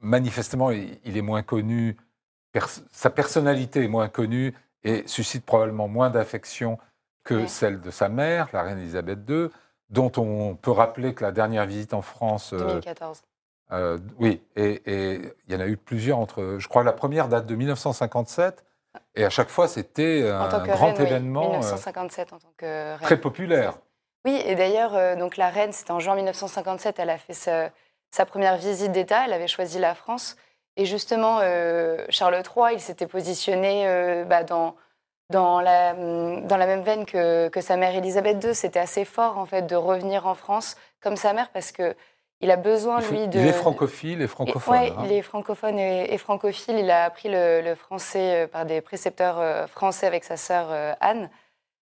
manifestement, 0.00 0.70
il 0.70 1.16
est 1.16 1.22
moins 1.22 1.42
connu, 1.42 1.96
sa 2.90 3.10
personnalité 3.10 3.84
est 3.84 3.88
moins 3.88 4.08
connue 4.08 4.54
et 4.84 5.04
suscite 5.06 5.44
probablement 5.44 5.88
moins 5.88 6.10
d'affection 6.10 6.78
que 7.24 7.46
celle 7.46 7.80
de 7.80 7.90
sa 7.90 8.08
mère, 8.08 8.48
la 8.52 8.62
reine 8.62 8.78
Elisabeth 8.78 9.18
II, 9.28 9.48
dont 9.90 10.12
on 10.16 10.56
peut 10.56 10.70
rappeler 10.70 11.14
que 11.14 11.24
la 11.24 11.32
dernière 11.32 11.66
visite 11.66 11.94
en 11.94 12.02
France... 12.02 12.54
2014. 12.54 13.22
oui, 14.18 14.42
et 14.56 14.82
il 15.46 15.52
y 15.52 15.56
en 15.56 15.60
a 15.60 15.66
eu 15.66 15.76
plusieurs 15.76 16.18
entre... 16.18 16.56
Je 16.58 16.68
crois 16.68 16.82
que 16.82 16.86
la 16.86 16.92
première 16.92 17.28
date 17.28 17.46
de 17.46 17.54
1957, 17.54 18.64
et 19.14 19.24
à 19.24 19.30
chaque 19.30 19.48
fois, 19.48 19.68
c'était 19.68 20.28
un 20.28 20.66
grand 20.66 20.94
événement. 20.98 21.50
1957 21.50 22.32
en 22.32 22.38
tant 22.38 22.52
que 22.56 22.90
reine. 22.90 23.00
Très 23.00 23.20
populaire. 23.20 23.74
Oui, 24.24 24.40
et 24.44 24.54
d'ailleurs, 24.54 25.16
donc 25.16 25.36
la 25.36 25.50
reine, 25.50 25.72
c'était 25.72 25.90
en 25.90 26.00
juin 26.00 26.14
1957, 26.14 26.98
elle 26.98 27.10
a 27.10 27.18
fait 27.18 27.32
sa, 27.34 28.26
première 28.26 28.56
visite 28.56 28.92
d'État, 28.92 29.24
elle 29.26 29.32
avait 29.32 29.48
choisi 29.48 29.78
la 29.78 29.94
France. 29.94 30.36
Et 30.76 30.86
justement, 30.86 31.40
Charles 32.08 32.42
III, 32.56 32.74
il 32.74 32.80
s'était 32.80 33.06
positionné 33.06 34.24
bah, 34.28 34.44
dans, 34.44 34.76
dans, 35.32 35.60
la, 35.60 35.94
dans 35.94 36.56
la 36.56 36.66
même 36.66 36.82
veine 36.82 37.04
que, 37.04 37.48
que 37.48 37.60
sa 37.60 37.76
mère 37.76 37.96
Elisabeth 37.96 38.44
II. 38.44 38.54
C'était 38.54 38.78
assez 38.78 39.04
fort, 39.04 39.38
en 39.38 39.46
fait, 39.46 39.62
de 39.62 39.74
revenir 39.74 40.28
en 40.28 40.34
France 40.34 40.76
comme 41.00 41.16
sa 41.16 41.32
mère, 41.32 41.50
parce 41.50 41.72
que 41.72 41.96
il 42.42 42.50
a 42.50 42.56
besoin, 42.56 43.00
lui, 43.00 43.28
de... 43.28 43.38
Il 43.38 43.46
est 43.46 43.52
francophile 43.52 44.20
et 44.20 44.26
francophone. 44.26 44.76
Oui, 44.76 44.88
hein. 44.88 45.02
il 45.04 45.12
est 45.12 45.22
francophone 45.22 45.78
et, 45.78 46.18
francophile. 46.18 46.76
Il 46.76 46.90
a 46.90 47.04
appris 47.04 47.28
le, 47.30 47.74
français 47.76 48.44
euh, 48.44 48.46
par 48.48 48.66
des 48.66 48.80
précepteurs 48.80 49.38
euh, 49.38 49.68
français 49.68 50.08
avec 50.08 50.24
sa 50.24 50.36
sœur 50.36 50.66
euh, 50.70 50.92
Anne. 51.00 51.30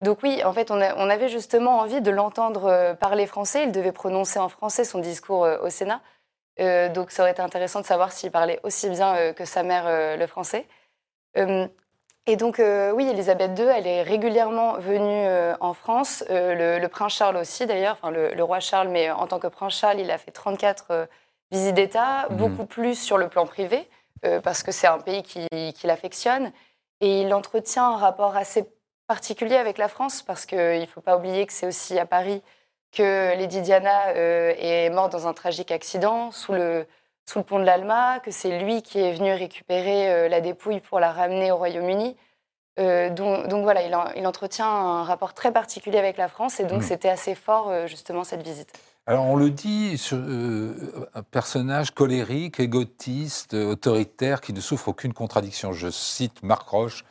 Donc 0.04 0.20
oui, 0.22 0.44
en 0.44 0.54
fait, 0.54 0.70
on, 0.70 0.80
avait 0.80 1.30
justement 1.30 1.80
envie 1.80 2.02
de 2.02 2.12
l'entendre 2.12 2.94
parler 3.00 3.26
français. 3.26 3.64
Il 3.64 3.72
devait 3.72 3.94
prononcer 3.94 4.38
en 4.38 4.50
français 4.50 4.84
son 4.84 5.00
discours 5.00 5.48
au 5.62 5.70
Sénat. 5.70 6.02
donc 6.94 7.10
ça 7.12 7.24
aurait 7.24 7.32
été 7.32 7.42
intéressant 7.42 7.80
de 7.80 7.86
savoir 7.86 8.12
s'il 8.12 8.30
parlait 8.30 8.60
aussi 8.64 8.90
bien 8.90 9.32
que 9.32 9.46
sa 9.46 9.64
mère 9.64 10.18
le 10.18 10.28
français. 10.28 10.68
Et 12.26 12.38
donc, 12.38 12.60
euh, 12.60 12.92
oui, 12.92 13.06
Elisabeth 13.06 13.60
II, 13.60 13.66
elle 13.66 13.86
est 13.86 14.02
régulièrement 14.02 14.78
venue 14.78 15.26
euh, 15.28 15.56
en 15.60 15.74
France. 15.74 16.24
Euh, 16.30 16.80
le, 16.80 16.88
prince 16.88 17.14
Charles 17.14 17.36
aussi, 17.36 17.66
d'ailleurs, 17.66 17.98
enfin, 18.02 18.12
le, 18.12 18.44
roi 18.44 18.62
Charles, 18.62 18.88
mais 18.88 19.12
en 19.12 19.28
tant 19.28 19.40
que 19.40 19.48
prince 19.48 19.76
Charles, 19.76 20.00
il 20.00 20.10
a 20.10 20.18
fait 20.18 20.32
34 20.32 21.10
visites 21.52 21.76
d'État, 21.76 22.28
mhm. 22.30 22.38
beaucoup 22.38 22.66
plus 22.66 22.96
sur 22.96 23.18
le 23.18 23.28
plan 23.28 23.46
privé, 23.46 23.90
parce 24.44 24.64
que 24.64 24.72
c'est 24.72 24.88
un 24.88 25.00
pays 25.00 25.22
qui, 25.22 25.48
qui 25.74 25.86
l'affectionne. 25.86 26.54
Et 27.02 27.22
il 27.22 27.34
entretient 27.34 27.90
un 27.90 27.98
rapport 27.98 28.38
assez 28.38 28.66
particulier 29.08 29.58
avec 29.58 29.78
la 29.78 29.90
France, 29.90 30.22
parce 30.22 30.46
qu'il 30.46 30.80
ne 30.80 30.86
faut 30.86 31.02
pas 31.02 31.18
oublier 31.18 31.46
que 31.46 31.52
c'est 31.52 31.68
aussi 31.68 32.00
à 32.00 32.06
Paris 32.06 32.42
que 32.94 33.36
Lady 33.36 33.60
Diana 33.62 34.14
est 34.14 34.90
morte 34.92 35.12
dans 35.12 35.28
un 35.28 35.34
tragique 35.34 35.72
accident 35.72 36.32
sous 36.32 36.54
le, 36.54 36.88
sous 37.26 37.40
le 37.40 37.46
pont 37.46 37.60
de 37.60 37.64
l'Alma, 37.64 38.20
que 38.20 38.32
c'est 38.32 38.60
lui 38.60 38.82
qui 38.82 39.00
est 39.00 39.14
venu 39.14 39.34
récupérer 39.34 40.12
euh, 40.12 40.30
la 40.30 40.42
dépouille 40.42 40.80
pour 40.80 41.00
la 41.00 41.12
ramener 41.12 41.52
au 41.52 41.58
Royaume-Uni. 41.58 42.16
Euh, 42.80 43.10
donc, 43.12 43.64
voilà, 43.64 43.84
il, 44.16 44.26
entretient 44.28 44.68
un 44.68 45.04
rapport 45.04 45.34
très 45.34 45.52
particulier 45.52 46.00
avec 46.00 46.18
la 46.18 46.28
France 46.28 46.60
et 46.60 46.66
donc 46.66 46.80
mmh. 46.80 46.86
c'était 46.86 47.10
assez 47.10 47.36
fort 47.36 47.70
euh, 47.70 47.86
justement 47.86 48.24
cette 48.24 48.42
visite. 48.42 48.74
Alors 49.06 49.26
on 49.26 49.36
le 49.36 49.50
dit, 49.50 50.02
un 50.14 51.24
personnage 51.24 51.92
colérique, 51.92 52.62
égotiste, 52.62 53.54
autoritaire, 53.54 54.40
qui 54.40 54.54
ne 54.54 54.62
souffre 54.62 54.88
aucune 54.88 55.14
contradiction. 55.14 55.74
Je 55.74 55.90
cite 55.90 56.42
Marc 56.42 56.70
Roche, 56.70 57.04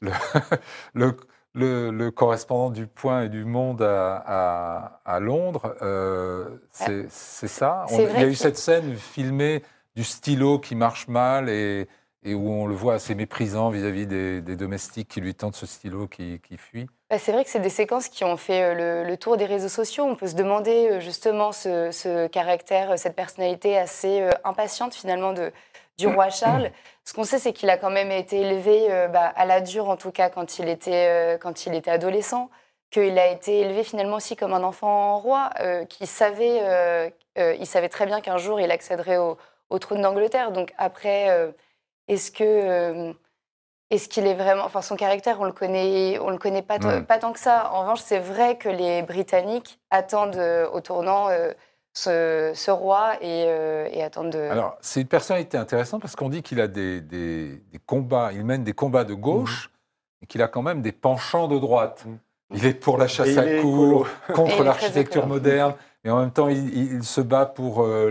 le, 0.00 0.12
le, 0.92 1.16
le, 1.54 2.10
correspondant 2.10 2.70
du 2.70 2.86
Point 2.86 3.24
et 3.24 3.28
du 3.28 3.44
Monde 3.44 3.82
à, 3.82 5.18
Londres, 5.20 5.76
euh, 5.82 6.48
c'est 6.72 7.48
ça. 7.48 7.86
il 7.90 8.00
y 8.00 8.24
a 8.24 8.26
eu 8.26 8.34
cette 8.34 8.56
scène 8.56 8.96
filmée 8.96 9.62
du 9.96 10.04
stylo 10.04 10.58
qui 10.58 10.74
marche 10.74 11.08
mal 11.08 11.48
et, 11.48 11.88
où 12.26 12.50
on 12.50 12.66
le 12.66 12.74
voit 12.74 12.94
assez 12.94 13.14
méprisant 13.14 13.70
vis-à-vis 13.70 14.06
des, 14.06 14.40
domestiques 14.56 15.08
qui 15.08 15.20
lui 15.20 15.34
tentent 15.34 15.56
ce 15.56 15.66
stylo 15.66 16.06
qui, 16.06 16.40
fuit. 16.58 16.86
Bah, 17.08 17.18
c'est 17.18 17.32
vrai 17.32 17.44
que 17.44 17.50
c'est 17.50 17.60
des 17.60 17.70
séquences 17.70 18.08
qui 18.08 18.22
ont 18.24 18.36
fait 18.36 18.62
euh, 18.62 19.04
le, 19.04 19.16
tour 19.16 19.36
des 19.36 19.46
réseaux 19.46 19.68
sociaux. 19.68 20.04
On 20.04 20.14
peut 20.14 20.28
se 20.28 20.36
demander 20.36 20.90
euh, 20.90 21.00
justement 21.00 21.50
ce 21.50 22.26
caractère, 22.28 22.96
cette 22.98 23.16
personnalité 23.16 23.76
assez 23.76 24.28
impatiente 24.44 24.94
finalement 24.94 25.32
de, 25.32 25.50
du 26.00 26.08
roi 26.08 26.30
Charles. 26.30 26.70
Ce 27.04 27.12
qu'on 27.12 27.24
sait, 27.24 27.38
c'est 27.38 27.52
qu'il 27.52 27.70
a 27.70 27.76
quand 27.76 27.90
même 27.90 28.10
été 28.10 28.40
élevé 28.40 28.86
euh, 28.90 29.08
bah, 29.08 29.32
à 29.36 29.44
la 29.44 29.60
dure, 29.60 29.88
en 29.88 29.96
tout 29.96 30.10
cas 30.10 30.30
quand 30.30 30.58
il 30.58 30.68
était, 30.68 31.08
euh, 31.08 31.38
quand 31.38 31.66
il 31.66 31.74
était 31.74 31.90
adolescent, 31.90 32.50
qu'il 32.90 33.18
a 33.18 33.28
été 33.28 33.60
élevé 33.60 33.84
finalement 33.84 34.16
aussi 34.16 34.36
comme 34.36 34.52
un 34.52 34.62
enfant 34.62 35.18
roi, 35.18 35.50
euh, 35.60 35.84
qui 35.84 36.06
savait, 36.06 37.12
il 37.36 37.66
savait 37.66 37.88
très 37.88 38.06
bien 38.06 38.20
qu'un 38.20 38.36
jour 38.36 38.60
il 38.60 38.70
accéderait 38.70 39.18
au, 39.18 39.78
trône 39.78 40.02
d'Angleterre. 40.02 40.50
Donc 40.50 40.72
après, 40.76 41.52
est-ce 42.08 42.30
que 42.32 43.14
est-ce 43.90 44.08
qu'il 44.08 44.26
est 44.26 44.34
vraiment, 44.34 44.64
enfin 44.64 44.82
son 44.82 44.94
caractère, 44.94 45.40
on 45.40 45.44
le 45.44 45.52
connaît, 45.52 46.18
on 46.20 46.30
le 46.30 46.38
connaît 46.38 46.62
pas, 46.62 46.78
pas 46.78 47.18
tant 47.18 47.32
que 47.32 47.40
ça. 47.40 47.70
En 47.72 47.80
revanche, 47.80 48.00
c'est 48.00 48.20
vrai 48.20 48.56
que 48.56 48.68
les 48.68 49.02
Britanniques 49.02 49.80
attendent 49.90 50.40
au 50.72 50.80
tournant 50.80 51.28
ce, 52.00 52.70
roi 52.70 53.12
euh, 53.22 53.88
et, 53.90 54.02
attendre 54.02 54.30
de... 54.30 54.38
Alors, 54.38 54.76
c'est 54.80 55.00
une 55.00 55.08
personnalité 55.08 55.56
intéressante 55.56 56.00
parce 56.00 56.16
qu'on 56.16 56.28
dit 56.28 56.42
qu'il 56.42 56.60
a 56.60 56.68
des, 56.68 57.00
des, 57.00 57.60
combats, 57.86 58.30
il 58.32 58.44
mène 58.44 58.64
des 58.64 58.72
combats 58.72 59.04
de 59.04 59.14
gauche 59.14 59.70
et 60.22 60.26
qu'il 60.26 60.42
a 60.42 60.48
quand 60.48 60.62
même 60.62 60.82
des 60.82 60.92
penchants 60.92 61.48
de 61.48 61.58
droite. 61.58 62.04
Mm. 62.06 62.16
Il 62.52 62.66
est 62.66 62.74
pour 62.74 62.98
la 62.98 63.06
chasse 63.06 63.36
à 63.36 63.60
cour, 63.60 64.08
contre 64.34 64.64
l'architecture 64.64 65.26
moderne, 65.26 65.74
mais 66.02 66.10
en 66.10 66.18
même 66.18 66.32
temps, 66.32 66.48
il, 66.48 67.04
se 67.04 67.20
bat 67.20 67.46
pour 67.46 67.82
euh, 67.82 68.10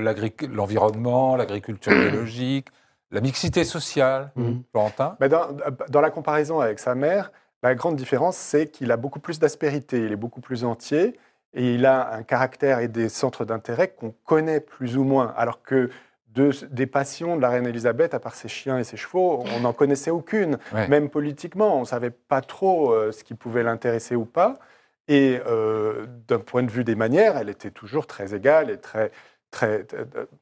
l'environnement, 0.49 1.35
l'agriculture 1.35 1.91
biologique, 1.91 2.67
la 3.11 3.19
mixité 3.19 3.63
sociale. 3.63 4.31
Mm. 4.35 4.59
dans, 4.73 5.47
dans, 5.89 6.01
la 6.01 6.09
comparaison 6.09 6.61
avec 6.61 6.79
sa 6.79 6.95
mère, 6.95 7.31
la 7.63 7.75
grande 7.75 7.97
différence, 7.97 8.37
c'est 8.37 8.67
qu'il 8.67 8.91
a 8.91 8.97
beaucoup 8.97 9.19
plus 9.19 9.39
d'aspérité, 9.39 9.99
il 9.99 10.13
est 10.13 10.17
beaucoup 10.17 10.41
plus 10.41 10.63
entier 10.63 11.17
et 11.53 11.75
il 11.75 11.85
a 11.85 12.13
un 12.13 12.23
caractère 12.23 12.79
et 12.79 12.87
des 12.87 13.09
centres 13.09 13.45
d'intérêt 13.45 13.89
qu'on 13.89 14.13
connaît 14.25 14.59
plus 14.59 14.97
ou 14.97 15.03
moins, 15.03 15.33
alors 15.35 15.61
que 15.61 15.89
de, 16.27 16.51
des 16.69 16.85
passions 16.85 17.35
de 17.37 17.41
la 17.41 17.49
reine 17.49 17.65
Elisabeth, 17.65 18.13
à 18.13 18.19
part 18.19 18.35
ses 18.35 18.47
chiens 18.47 18.77
et 18.77 18.83
ses 18.83 18.97
chevaux, 18.97 19.43
on 19.55 19.61
n'en 19.61 19.73
connaissait 19.73 20.11
aucune. 20.11 20.59
Même 20.87 21.09
politiquement, 21.09 21.77
on 21.77 21.81
ne 21.81 21.85
savait 21.85 22.11
pas 22.11 22.41
trop 22.41 22.93
euh, 22.93 23.11
ce 23.11 23.23
qui 23.23 23.33
pouvait 23.33 23.63
l'intéresser 23.63 24.15
ou 24.15 24.25
pas. 24.25 24.59
Et 25.07 25.39
euh, 25.47 26.05
d'un 26.27 26.37
point 26.37 26.61
de 26.61 26.69
vue 26.69 26.83
des 26.83 26.93
manières, 26.93 27.35
elle 27.35 27.49
était 27.49 27.71
toujours 27.71 28.05
très 28.05 28.35
égale 28.35 28.69
et 28.69 28.77
très, 28.77 29.11
très, 29.49 29.87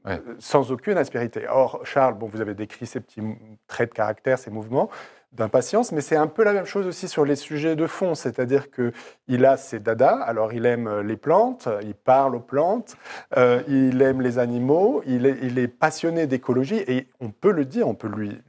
euh, 0.05 0.17
sans 0.39 0.73
aucune 0.73 0.97
aspérité. 0.97 1.47
Or, 1.47 1.79
Charles, 1.85 2.15
bon, 2.15 2.27
vous 2.27 2.41
avez 2.41 2.53
décrit 2.53 2.85
ses 2.85 2.99
petits 2.99 3.21
traits 3.67 3.91
de 3.91 3.95
caractère, 3.95 4.37
ses 4.37 4.51
mouvements 4.51 4.89
d'impatience, 5.38 5.91
mais 5.91 6.02
c'est 6.02 6.15
un 6.15 6.28
peu 6.28 6.43
la 6.43 6.52
même 6.52 6.65
chose 6.65 6.88
aussi 6.88 7.08
sur 7.08 7.23
les 7.23 7.36
sujets 7.36 7.76
de 7.76 7.88
fond, 7.88 8.15
c'est-à-dire 8.15 8.67
qu'il 8.71 9.45
a 9.45 9.56
ses 9.56 9.80
dadas, 9.80 10.19
alors 10.21 10.52
il 10.52 10.65
aime 10.65 10.88
euh, 10.88 11.04
les 11.04 11.15
plantes, 11.15 11.69
il 11.84 11.93
parle 11.93 12.36
aux 12.36 12.41
plantes, 12.41 12.97
euh, 13.38 13.62
il 13.67 14.02
aime 14.02 14.21
les 14.21 14.39
animaux, 14.39 15.04
il 15.06 15.26
est, 15.26 15.38
il 15.43 15.60
est 15.60 15.67
passionné 15.67 16.28
d'écologie, 16.28 16.84
et 16.88 17.08
on 17.19 17.30
peut 17.30 17.52
le 17.52 17.65
dire, 17.65 17.88
on 17.88 17.95
peut 17.95 18.10
lui, 18.10 18.41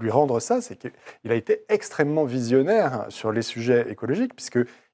lui 0.00 0.10
rendre 0.10 0.38
ça, 0.38 0.60
c'est 0.60 0.76
qu'il 0.76 1.32
a 1.32 1.34
été 1.34 1.64
extrêmement 1.68 2.24
visionnaire 2.24 3.06
sur 3.08 3.32
les 3.32 3.42
sujets 3.42 3.86
écologiques, 3.90 4.34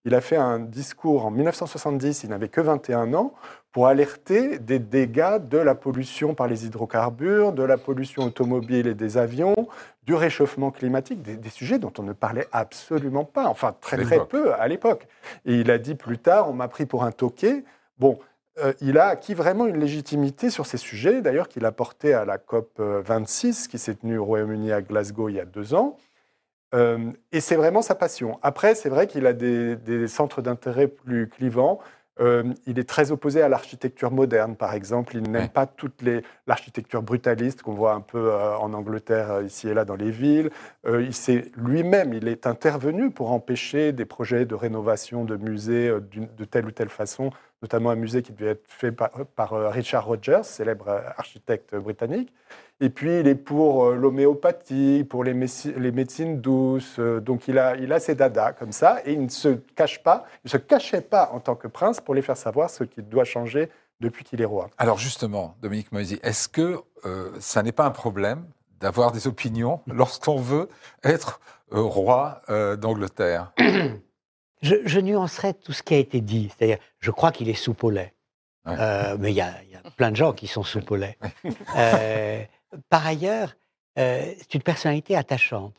puisqu'il 0.03 0.15
a 0.15 0.21
fait 0.21 0.37
un 0.37 0.59
discours 0.59 1.27
en 1.27 1.31
1970, 1.31 2.25
il 2.25 2.31
n'avait 2.31 2.49
que 2.49 2.61
21 2.61 3.15
ans, 3.15 3.33
pour 3.73 3.87
alerter 3.87 4.59
des 4.59 4.79
dégâts 4.79 5.39
de 5.39 5.59
la 5.59 5.75
pollution 5.75 6.35
par 6.35 6.47
les 6.47 6.67
hydrocarbures, 6.67 7.53
de 7.53 7.63
la 7.63 7.79
pollution 7.79 8.25
automobile 8.25 8.87
et 8.87 8.95
des 8.95 9.17
avions, 9.17 9.69
du 10.05 10.15
réchauffement 10.15 10.71
climatique, 10.71 11.23
des, 11.23 11.49
sujets 11.49 11.79
dont 11.79 11.93
on 11.99 12.03
ne 12.03 12.13
parlait 12.13 12.49
absolument 12.53 13.25
pas, 13.25 13.47
enfin 13.47 13.75
très 13.81 13.99
très 13.99 14.27
peu 14.27 14.53
à 14.55 14.69
l'époque. 14.69 15.07
Et 15.47 15.55
il 15.55 15.71
a 15.71 15.79
dit 15.79 15.95
plus 15.95 16.19
tard, 16.19 16.51
on 16.51 16.53
m'a 16.53 16.69
pris 16.69 16.87
pour 16.87 17.05
un 17.05 17.13
toqué. 17.13 17.65
Bon, 17.99 18.19
euh, 18.59 18.75
il 18.81 18.99
a 18.99 19.07
acquis 19.07 19.33
vraiment 19.33 19.67
une 19.67 19.79
légitimité 19.79 20.51
sur 20.51 20.67
ces 20.67 20.77
sujets, 20.77 21.23
d'ailleurs 21.23 21.49
qu'il 21.49 21.65
a 21.65 21.73
porté 21.73 22.13
à 22.13 22.25
la 22.25 22.37
COP 22.37 22.79
26 22.79 23.69
qui 23.69 23.79
s'est 23.79 23.95
tenue 23.95 24.19
au 24.19 24.25
Royaume-Uni 24.25 24.73
à 24.73 24.83
Glasgow 24.83 25.29
il 25.29 25.37
y 25.37 25.41
a 25.41 25.47
deux 25.47 25.73
ans. 25.73 25.97
Euh, 26.75 27.13
et 27.33 27.41
c'est 27.41 27.57
vraiment 27.57 27.83
sa 27.83 27.95
passion. 27.95 28.39
Après, 28.43 28.75
c'est 28.75 28.89
vrai 28.89 29.07
qu'il 29.07 29.27
a 29.27 29.33
des, 29.33 29.77
des 29.77 30.09
centres 30.09 30.43
d'intérêt 30.43 30.89
plus 30.89 31.29
clivants. 31.29 31.81
Euh, 32.21 32.45
il 32.67 32.79
est 32.79 32.89
très 32.89 33.11
opposé 33.11 33.41
à 33.41 33.49
l'architecture 33.49 34.11
moderne, 34.11 34.55
par 34.55 34.75
exemple. 34.75 35.17
Il 35.17 35.31
n'aime 35.31 35.49
pas 35.49 35.67
toute 35.67 36.03
l'architecture 36.47 37.03
brutaliste 37.03 37.63
qu'on 37.63 37.73
voit 37.73 37.95
un 37.95 38.01
peu 38.01 38.33
euh, 38.33 38.57
en 38.59 38.75
Angleterre, 38.75 39.43
ici 39.43 39.69
et 39.69 39.75
là, 39.75 39.85
dans 39.85 39.97
les 39.97 40.11
villes. 40.11 40.51
il 40.87 41.13
lui-même, 41.57 42.13
il 42.13 42.29
est 42.29 42.47
intervenu 42.47 43.11
pour 43.11 43.33
empêcher 43.33 43.93
des 43.93 44.05
projets 44.05 44.45
de 44.45 44.55
rénovation 44.55 45.25
de 45.25 45.37
musées 45.37 45.91
de 45.91 46.45
telle 46.45 46.67
ou 46.67 46.71
telle 46.71 46.91
façon, 46.91 47.31
notamment 47.63 47.91
un 47.91 47.97
musée 47.97 48.23
qui 48.23 48.33
devait 48.33 48.51
être 48.53 48.65
fait 48.67 48.93
par 48.93 49.73
Richard 49.73 50.05
Rogers, 50.05 50.43
célèbre 50.43 50.89
architecte 51.17 51.75
britannique. 51.77 52.33
Et 52.83 52.91
puis, 52.91 53.21
il 53.21 53.29
est 53.29 53.37
pour 53.37 53.85
euh, 53.85 53.95
l'homéopathie, 53.95 55.07
pour 55.09 55.23
les, 55.23 55.35
les, 55.35 55.93
médecines 55.93 56.41
douces. 56.41 56.97
Euh, 56.99 57.21
donc, 57.21 57.47
il 57.47 57.57
a, 57.57 57.77
il 57.77 57.93
a 57.93 58.01
ses 58.01 58.17
dadas 58.17 58.55
comme 58.55 58.73
ça. 58.73 58.99
Et 59.05 59.13
il 59.13 59.23
ne 59.23 59.29
se 59.29 59.51
cache 59.77 60.03
pas, 60.03 60.25
il 60.45 60.49
ne 60.49 60.51
se 60.51 60.57
cachait 60.57 61.01
pas 61.01 61.31
en 61.33 61.39
tant 61.39 61.55
que 61.55 61.69
prince 61.69 62.01
pour 62.01 62.13
les 62.13 62.23
faire 62.23 62.37
savoir 62.37 62.71
ce 62.71 62.83
qui 62.83 63.01
doit 63.01 63.23
changer 63.23 63.71
depuis 64.01 64.25
qu'il 64.25 64.41
est 64.41 64.47
roi. 64.47 64.69
Alors, 64.79 64.99
justement, 64.99 65.55
Dominique 65.63 65.93
Moisy, 65.93 66.19
est-ce 66.25 66.49
que 66.49 66.81
euh, 67.05 67.31
ça 67.39 67.63
n'est 67.63 67.71
pas 67.71 67.87
un 67.87 67.93
problème 67.93 68.45
d'avoir 68.81 69.13
des 69.13 69.29
opinions 69.29 69.81
lorsqu'on 69.87 70.41
veut 70.41 70.69
être 71.05 71.41
roi 71.71 72.43
d'Angleterre? 72.79 73.53
je, 74.63 75.01
nuancerais 75.01 75.55
tout 75.55 75.73
ce 75.73 75.83
qui 75.83 75.95
a 75.95 75.99
été 75.99 76.21
dit. 76.21 76.51
C'est-à-dire, 76.57 76.79
je 77.01 77.11
crois 77.11 77.33
qu'il 77.33 77.49
est 77.49 77.55
soupe 77.55 77.85
au 77.85 77.91
lait. 77.91 78.15
Euh, 78.69 79.17
mais 79.19 79.33
il 79.33 79.37
y, 79.37 79.41
a 79.41 79.55
plein 79.97 80.13
de 80.13 80.17
gens 80.17 80.33
qui 80.33 80.47
sont 80.47 80.63
soupe 80.63 80.91
au 80.91 80.97
lait. 80.97 81.19
Euh, 81.77 82.45
par 82.89 83.07
ailleurs, 83.07 83.55
euh, 83.99 84.33
c'est 84.39 84.55
une 84.55 84.63
personnalité 84.63 85.17
attachante. 85.17 85.75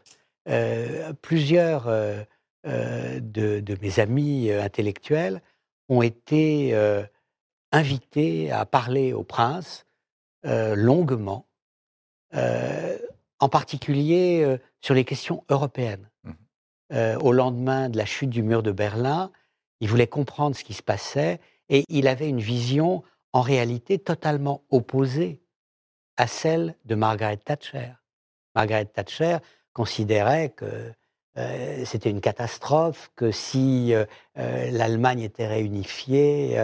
plusieurs 1.22 1.86
de, 2.66 3.78
mes 3.82 4.00
amis 4.00 4.52
intellectuels 4.52 5.42
ont 5.90 6.02
été 6.02 6.76
invités 7.72 8.52
à 8.52 8.66
parler 8.66 9.14
au 9.14 9.24
prince 9.24 9.86
longuement, 10.44 11.48
en 12.34 13.50
particulier 13.50 14.58
sur 14.82 14.94
les 14.94 15.06
questions 15.06 15.44
européennes. 15.50 16.10
Mmh. 16.24 16.32
Au 16.94 17.32
lendemain 17.32 17.90
de 17.90 17.98
la 17.98 18.06
chute 18.06 18.30
du 18.30 18.44
mur 18.44 18.62
de 18.62 18.72
Berlin, 18.72 19.32
il 19.80 19.90
voulait 19.90 20.08
comprendre 20.08 20.56
ce 20.56 20.64
qui 20.64 20.74
se 20.74 20.84
passait 20.84 21.40
et 21.70 21.84
il 21.90 22.08
avait 22.08 22.30
une 22.30 22.40
vision 22.40 23.04
en 23.34 23.42
réalité 23.42 23.98
totalement 23.98 24.64
opposée 24.70 25.42
à 26.18 26.28
celle 26.28 26.76
de 26.86 26.96
Margaret 26.96 27.38
Thatcher. 27.38 27.94
Margaret 28.56 28.86
Thatcher 28.86 29.38
considérait 29.74 30.50
que 30.50 30.92
euh, 31.38 31.84
c'était 31.86 32.12
une 32.12 32.22
catastrophe, 32.22 33.12
que 33.16 33.32
si 33.32 33.94
euh, 33.94 34.06
euh, 34.38 34.70
l'Allemagne 34.72 35.22
était 35.22 35.48
réunifiée, 35.48 36.58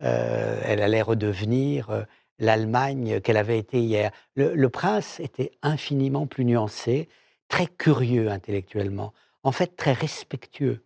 elle 0.00 0.82
allait 0.82 1.02
redevenir 1.02 2.06
l'Allemagne 2.38 3.20
qu'elle 3.20 3.36
avait 3.36 3.58
été 3.58 3.80
hier. 3.80 4.12
le, 4.36 4.68
prince 4.68 5.18
était 5.20 5.50
infiniment 5.62 6.26
plus 6.26 6.44
nuancé, 6.44 7.08
très 7.48 7.66
curieux 7.66 8.30
intellectuellement, 8.30 9.12
en 9.48 9.52
fait 9.52 9.76
très 9.76 9.94
respectueux 9.94 10.84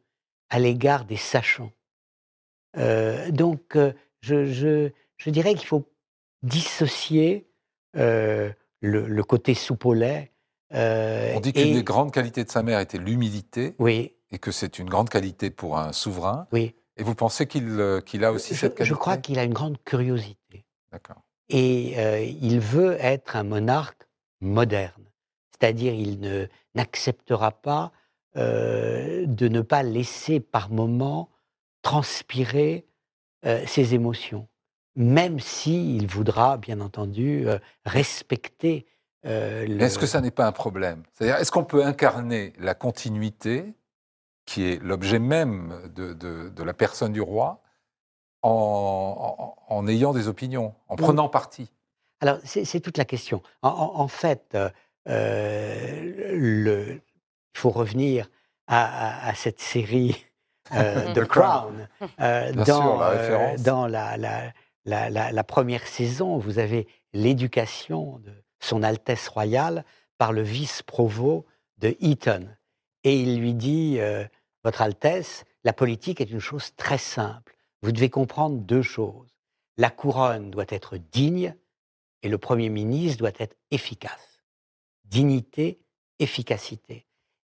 à 0.49 0.61
l'égard 0.61 1.05
des 1.05 1.17
sachants. 1.17 1.73
Euh, 2.79 3.31
donc, 3.33 3.75
euh, 3.75 3.93
je, 4.21 4.45
je, 5.17 5.31
dirais 5.31 5.55
qu'il 5.55 5.67
faut 5.67 5.91
dissocier 6.43 7.49
euh, 7.97 8.53
le, 8.81 9.23
côté 9.25 9.55
soupe 9.55 9.85
au 9.85 9.95
lait. 9.95 10.31
On 10.71 11.41
dit 11.41 11.53
qu'une 11.53 11.75
des 11.75 11.83
grandes 11.83 12.13
qualités 12.13 12.45
de 12.45 12.51
sa 12.51 12.63
mère 12.63 12.79
était 12.79 12.99
l'humilité. 12.99 13.75
Oui. 13.81 14.15
Et 14.31 14.39
que 14.39 14.53
c'est 14.53 14.79
une 14.79 14.89
grande 14.89 15.11
qualité 15.11 15.51
pour 15.51 15.77
un 15.77 15.93
souverain. 15.93 16.47
Oui. 16.53 16.75
Et 16.97 17.03
vous 17.03 17.15
pensez 17.15 17.47
qu'il 17.47 18.01
qu'il 18.07 18.25
a 18.25 18.33
aussi 18.33 18.55
cette 18.55 18.77
qualité 18.77 18.89
Je 18.89 18.95
crois 18.95 19.17
qu'il 19.17 19.39
a 19.39 19.45
une 19.45 19.53
grande 19.53 19.83
curiosité. 19.85 20.65
D'accord. 20.93 21.23
Et 21.49 22.31
il 22.41 22.61
veut 22.61 22.97
être 23.01 23.37
un 23.37 23.43
monarque 23.43 24.07
moderne. 24.41 25.05
C'est-à-dire, 25.51 25.93
il 25.93 26.49
n'acceptera 26.75 27.51
pas 27.51 27.93
de 28.35 29.49
ne 29.49 29.61
pas 29.61 29.83
laisser 29.83 30.41
par 30.41 30.71
moments 30.71 31.29
transpirer 31.83 32.87
ses 33.67 33.95
émotions, 33.95 34.49
même 34.97 35.41
s'il 35.41 36.07
voudra, 36.07 36.57
bien 36.57 36.81
entendu, 36.81 37.47
respecter. 37.85 38.87
Est-ce 39.25 39.99
que 39.99 40.07
ça 40.07 40.21
n'est 40.21 40.31
pas 40.31 40.47
un 40.47 40.53
problème? 40.53 41.03
C'est-à-dire, 41.13 41.37
est-ce 41.37 41.53
qu'on 41.53 41.65
peut 41.65 41.85
incarner 41.85 42.53
la 42.59 42.75
continuité, 42.75 43.75
qui 44.47 44.65
est 44.65 44.83
l'objet 44.83 45.19
même 45.19 45.75
de, 45.95 46.13
de, 46.15 46.63
la 46.63 46.75
personne 46.75 47.13
du 47.13 47.21
roi, 47.21 47.63
en, 48.43 49.55
en, 49.69 49.87
ayant 49.87 50.13
des 50.13 50.29
opinions, 50.29 50.75
en 50.89 50.97
prenant 50.97 51.29
parti? 51.29 51.73
Alors, 52.21 52.39
c'est 52.45 52.81
toute 52.81 52.99
la 52.99 53.05
question. 53.05 53.43
En, 53.63 54.07
fait, 54.09 54.57
il 57.55 57.59
faut 57.59 57.71
revenir 57.71 58.29
à, 58.67 59.29
à 59.29 59.35
cette 59.35 59.61
série 59.61 60.27
euh, 60.75 61.13
The 61.15 61.25
Crown. 61.25 61.89
Euh, 62.21 62.53
dans, 62.53 62.97
la, 62.99 63.11
euh, 63.11 63.57
dans 63.59 63.87
la, 63.87 64.53
la, 64.85 65.45
première 65.45 65.87
saison, 65.87 66.39
vous 66.39 66.59
avez 66.59 66.87
l'éducation 67.13 68.19
de 68.19 68.33
Son 68.61 68.83
Altesse 68.83 69.29
Royale 69.29 69.85
par 70.19 70.33
le 70.33 70.43
vice-provost 70.43 71.45
de 71.79 71.97
Eton. 72.01 72.49
Et 73.05 73.21
il 73.21 73.41
lui 73.41 73.55
dit, 73.55 73.99
Votre 74.65 74.83
Altesse, 74.83 75.45
la 75.65 75.73
politique 75.73 76.21
est 76.21 76.31
une 76.31 76.41
chose 76.41 76.75
très 76.77 76.99
simple. 76.99 77.57
Vous 77.83 77.93
devez 77.93 78.11
comprendre 78.11 78.57
deux 78.59 78.83
choses. 78.83 79.37
La 79.77 79.91
couronne 79.91 80.51
doit 80.51 80.67
être 80.69 80.97
digne 80.97 81.57
et 82.23 82.29
le 82.29 82.39
Premier 82.39 82.69
ministre 82.69 83.19
doit 83.19 83.33
être 83.39 83.57
efficace. 83.73 84.43
Dignité, 85.05 85.81
efficacité. 86.21 87.07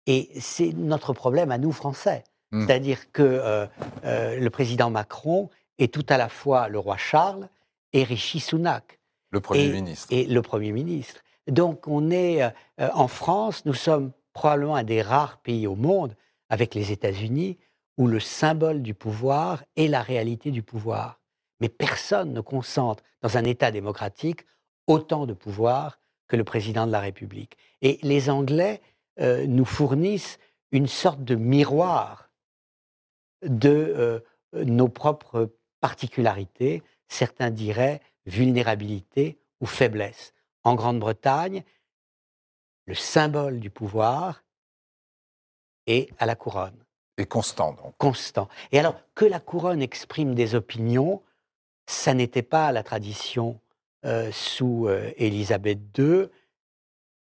Et 0.06 0.30
c'est 0.40 0.72
notre 0.72 1.12
problème 1.12 1.50
à 1.50 1.58
nous, 1.58 1.72
Français. 1.72 2.24
Mmh. 2.50 2.66
C'est-à-dire 2.66 3.12
que 3.12 3.22
euh, 3.22 3.66
euh, 4.04 4.38
le 4.38 4.50
président 4.50 4.90
Macron 4.90 5.48
est 5.78 5.92
tout 5.92 6.06
à 6.08 6.18
la 6.18 6.28
fois 6.28 6.68
le 6.68 6.78
roi 6.78 6.96
Charles 6.96 7.48
et 7.92 8.04
Rishi 8.04 8.40
Sunak. 8.40 8.98
Le 9.30 9.40
Premier 9.40 9.68
ministre. 9.68 10.08
Et 10.10 10.24
le 10.24 10.42
Premier 10.42 10.72
ministre. 10.72 11.22
Donc 11.48 11.88
on 11.88 12.10
est 12.10 12.42
euh, 12.42 12.50
en 12.78 13.08
France, 13.08 13.64
nous 13.64 13.74
sommes 13.74 14.12
probablement 14.32 14.76
un 14.76 14.84
des 14.84 15.02
rares 15.02 15.38
pays 15.38 15.66
au 15.66 15.74
monde, 15.74 16.14
avec 16.48 16.74
les 16.74 16.92
États-Unis, 16.92 17.58
où 17.96 18.06
le 18.06 18.20
symbole 18.20 18.82
du 18.82 18.94
pouvoir 18.94 19.64
est 19.76 19.88
la 19.88 20.02
réalité 20.02 20.50
du 20.50 20.62
pouvoir. 20.62 21.20
Mais 21.60 21.68
personne 21.68 22.32
ne 22.32 22.40
concentre 22.40 23.02
dans 23.22 23.36
un 23.36 23.44
État 23.44 23.70
démocratique 23.70 24.44
autant 24.86 25.26
de 25.26 25.32
pouvoir 25.32 25.98
que 26.28 26.36
le 26.36 26.44
président 26.44 26.86
de 26.86 26.92
la 26.92 27.00
République. 27.00 27.56
Et 27.82 27.98
les 28.02 28.30
Anglais 28.30 28.80
nous 29.18 29.64
fournissent 29.64 30.38
une 30.72 30.87
sorte 30.87 31.22
de 31.22 31.35
miroir 31.35 32.31
de 33.42 34.22
euh, 34.55 34.64
nos 34.64 34.88
propres 34.88 35.55
particularités, 35.81 36.83
certains 37.09 37.51
diraient 37.51 38.01
vulnérabilité 38.27 39.38
ou 39.61 39.66
faiblesse. 39.66 40.33
En 40.64 40.75
Grande-Bretagne, 40.75 41.64
le 42.87 42.94
symbole 42.94 43.61
du 43.61 43.70
pouvoir 43.70 44.44
est 45.87 46.09
à 46.18 46.27
la 46.27 46.37
couronne. 46.37 46.85
Et 47.18 47.27
constant, 47.27 47.72
donc. 47.75 47.94
Constant. 47.98 48.48
Et 48.70 48.79
alors, 48.79 48.96
que 49.14 49.25
la 49.25 49.40
couronne 49.40 49.83
exprime 49.83 50.35
des 50.35 50.55
opinions, 50.55 51.22
ça 51.87 52.14
n'était 52.14 52.42
pas 52.42 52.72
la 52.72 52.83
tradition 52.83 53.61
euh, 54.05 54.31
sous 54.33 54.87
euh, 54.88 55.12
Élisabeth 55.16 55.81
II. 55.98 56.29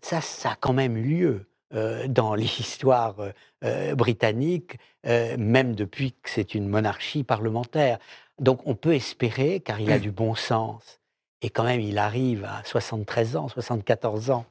Ça, 0.01 0.21
ça 0.21 0.51
a 0.51 0.55
quand 0.55 0.73
même 0.73 0.97
eu 0.97 1.03
lieu. 1.03 1.49
Euh, 1.75 2.07
dans 2.07 2.35
l'histoire 2.35 3.19
euh, 3.19 3.31
euh, 3.65 3.95
britannique, 3.95 4.77
même 5.03 5.75
depuis 5.75 6.13
que 6.13 6.29
c'est 6.29 6.55
une 6.55 6.67
monarchie 6.67 7.23
parlementaire. 7.23 7.99
Donc 8.39 8.65
on 8.65 8.73
peut 8.73 8.95
espérer, 8.95 9.59
car 9.59 9.79
il 9.79 9.91
a 9.91 9.99
du 9.99 10.11
bon 10.11 10.33
sens, 10.33 10.99
et 11.43 11.51
quand 11.51 11.63
même 11.63 11.81
il 11.81 11.99
arrive 11.99 12.43
à 12.43 12.63
73 12.65 13.35
ans, 13.35 13.47
74 13.47 14.31
ans, 14.31 14.45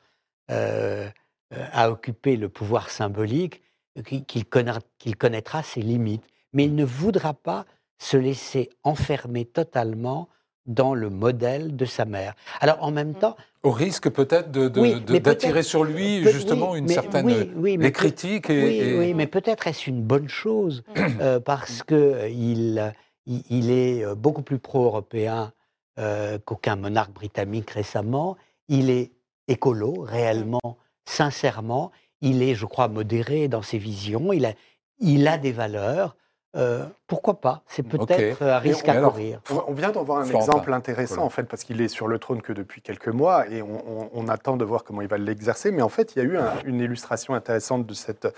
à 0.48 1.90
occuper 1.90 2.36
le 2.36 2.48
pouvoir 2.48 2.88
symbolique, 2.88 3.62
qu'il 4.04 4.44
connaîtra 4.46 5.62
ses 5.64 5.82
limites. 5.82 6.24
Mais 6.52 6.66
il 6.66 6.76
ne 6.76 6.84
voudra 6.84 7.34
pas 7.34 7.66
se 7.98 8.16
laisser 8.16 8.70
enfermer 8.84 9.44
totalement 9.44 10.28
dans 10.66 10.94
le 10.94 11.10
modèle 11.10 11.76
de 11.76 11.84
sa 11.84 12.04
mère. 12.04 12.34
Alors 12.60 12.82
en 12.82 12.90
même 12.90 13.10
mmh. 13.10 13.18
temps... 13.18 13.36
Au 13.62 13.70
risque 13.70 14.10
peut-être 14.10 14.50
d'attirer 14.50 15.62
sur 15.62 15.84
lui 15.84 16.22
justement 16.22 16.74
une 16.74 16.88
certaine... 16.88 17.50
Oui, 17.56 17.76
les 17.78 17.92
critiques 17.92 18.50
et, 18.50 18.98
Oui, 18.98 19.14
mais 19.14 19.26
peut-être 19.26 19.66
est-ce 19.66 19.88
une 19.88 20.02
bonne 20.02 20.28
chose, 20.28 20.82
euh, 21.20 21.40
parce 21.40 21.82
qu'il 21.82 22.94
il, 23.26 23.70
est 23.70 24.04
euh, 24.04 24.14
beaucoup 24.14 24.42
plus 24.42 24.58
pro-européen 24.58 25.52
euh, 25.98 26.38
qu'aucun 26.44 26.76
monarque 26.76 27.12
britannique 27.12 27.70
récemment. 27.70 28.36
Il 28.68 28.90
est 28.90 29.12
écolo, 29.48 30.00
réellement, 30.00 30.78
sincèrement. 31.04 31.92
Il 32.20 32.42
est, 32.42 32.54
je 32.54 32.66
crois, 32.66 32.88
modéré 32.88 33.48
dans 33.48 33.62
ses 33.62 33.78
visions. 33.78 34.32
Il 34.32 34.46
a, 34.46 34.52
il 34.98 35.28
a 35.28 35.38
des 35.38 35.52
valeurs. 35.52 36.16
Euh, 36.56 36.84
pourquoi 37.06 37.40
pas? 37.40 37.62
C'est 37.66 37.82
peut-être 37.82 38.42
un 38.42 38.58
risque 38.58 38.88
à 38.88 39.00
courir. 39.00 39.40
On 39.66 39.72
vient 39.72 39.90
d'en 39.90 40.04
voir 40.04 40.18
un 40.18 40.28
exemple 40.28 40.72
intéressant, 40.72 41.24
en 41.24 41.30
fait, 41.30 41.44
parce 41.44 41.64
qu'il 41.64 41.80
est 41.80 41.88
sur 41.88 42.06
le 42.06 42.18
trône 42.18 42.42
que 42.42 42.52
depuis 42.52 42.80
quelques 42.80 43.08
mois 43.08 43.48
et 43.48 43.62
on, 43.62 44.28
attend 44.28 44.56
de 44.56 44.64
voir 44.64 44.84
comment 44.84 45.02
il 45.02 45.08
va 45.08 45.18
l'exercer. 45.18 45.70
Mais 45.70 45.82
en 45.82 45.88
fait, 45.88 46.14
il 46.14 46.18
y 46.18 46.22
a 46.22 46.24
eu 46.24 46.38
une 46.64 46.80
illustration 46.80 47.34
intéressante 47.34 47.86
de 47.86 47.94
cette, 47.94 48.28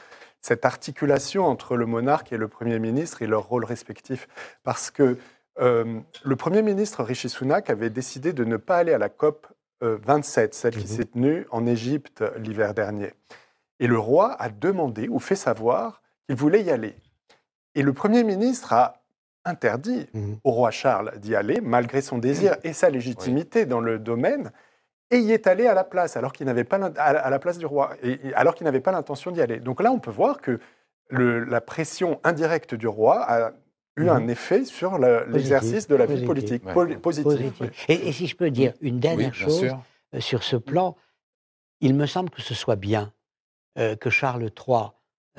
cette 0.40 0.64
articulation 0.64 1.44
entre 1.44 1.76
le 1.76 1.86
monarque 1.86 2.32
et 2.32 2.36
le 2.36 2.48
Premier 2.48 2.78
ministre 2.78 3.22
et 3.22 3.26
leur 3.26 3.46
rôle 3.46 3.64
respectif. 3.64 4.28
Parce 4.64 4.90
que 4.90 5.18
euh, 5.60 6.00
le 6.24 6.36
Premier 6.36 6.62
ministre 6.62 7.02
Rishi 7.02 7.28
Sunak 7.28 7.70
avait 7.70 7.90
décidé 7.90 8.32
de 8.32 8.44
ne 8.44 8.56
pas 8.56 8.76
aller 8.78 8.92
à 8.92 8.98
la 8.98 9.08
COP 9.08 9.46
27, 9.80 10.50
euh, 10.50 10.56
celle 10.56 10.74
qui 10.74 10.80
mhm. 10.80 10.86
s'est 10.86 11.04
tenue 11.04 11.46
en 11.50 11.66
Égypte 11.66 12.24
l'hiver 12.38 12.74
dernier. 12.74 13.12
Et 13.78 13.86
le 13.86 13.98
roi 13.98 14.32
a 14.40 14.48
demandé 14.48 15.08
ou 15.08 15.18
fait 15.18 15.36
savoir 15.36 16.02
qu'il 16.26 16.36
voulait 16.36 16.62
y 16.62 16.70
aller. 16.70 16.96
Et 17.76 17.82
le 17.82 17.92
Premier 17.92 18.24
ministre 18.24 18.72
a 18.72 19.02
interdit 19.44 20.08
mmh. 20.12 20.32
au 20.42 20.50
roi 20.50 20.72
Charles 20.72 21.12
d'y 21.18 21.36
aller, 21.36 21.60
malgré 21.60 22.00
son 22.00 22.18
désir 22.18 22.56
et 22.64 22.72
sa 22.72 22.90
légitimité 22.90 23.66
dans 23.66 23.80
le 23.80 24.00
domaine, 24.00 24.50
et 25.10 25.18
y 25.18 25.30
est 25.30 25.46
allé 25.46 25.68
à 25.68 25.74
la 25.74 25.84
place, 25.84 26.16
alors 26.16 26.32
qu'il 26.32 26.46
n'avait 26.46 26.64
pas 26.64 26.78
à 26.96 27.30
la 27.30 27.38
place 27.38 27.58
du 27.58 27.66
roi, 27.66 27.94
et 28.02 28.18
alors 28.34 28.56
qu'il 28.56 28.64
n'avait 28.64 28.80
pas 28.80 28.90
l'intention 28.90 29.30
d'y 29.30 29.40
aller. 29.40 29.60
Donc 29.60 29.80
là, 29.80 29.92
on 29.92 30.00
peut 30.00 30.10
voir 30.10 30.40
que 30.40 30.58
la 31.10 31.60
pression 31.60 32.18
indirecte 32.24 32.74
du 32.74 32.88
roi 32.88 33.22
a 33.22 33.52
eu 33.96 34.04
mhm. 34.04 34.08
un 34.08 34.28
effet 34.28 34.64
sur 34.64 34.98
l'exercice 34.98 35.86
de 35.86 35.94
la 35.94 36.06
vie 36.06 36.24
politique 36.24 36.64
positive. 37.00 37.52
Et, 37.88 38.10
si 38.10 38.26
je 38.26 38.34
peux 38.34 38.50
dire 38.50 38.72
une 38.80 38.98
dernière 38.98 39.34
chose 39.34 39.66
euh, 40.14 40.20
sur 40.20 40.42
ce 40.42 40.56
plan, 40.56 40.96
il 41.80 41.94
me 41.94 42.06
semble 42.06 42.30
que 42.30 42.42
ce 42.42 42.54
soit 42.54 42.76
bien 42.76 43.12
euh, 43.78 43.96
que 43.96 44.10
Charles 44.10 44.50
III 44.66 44.88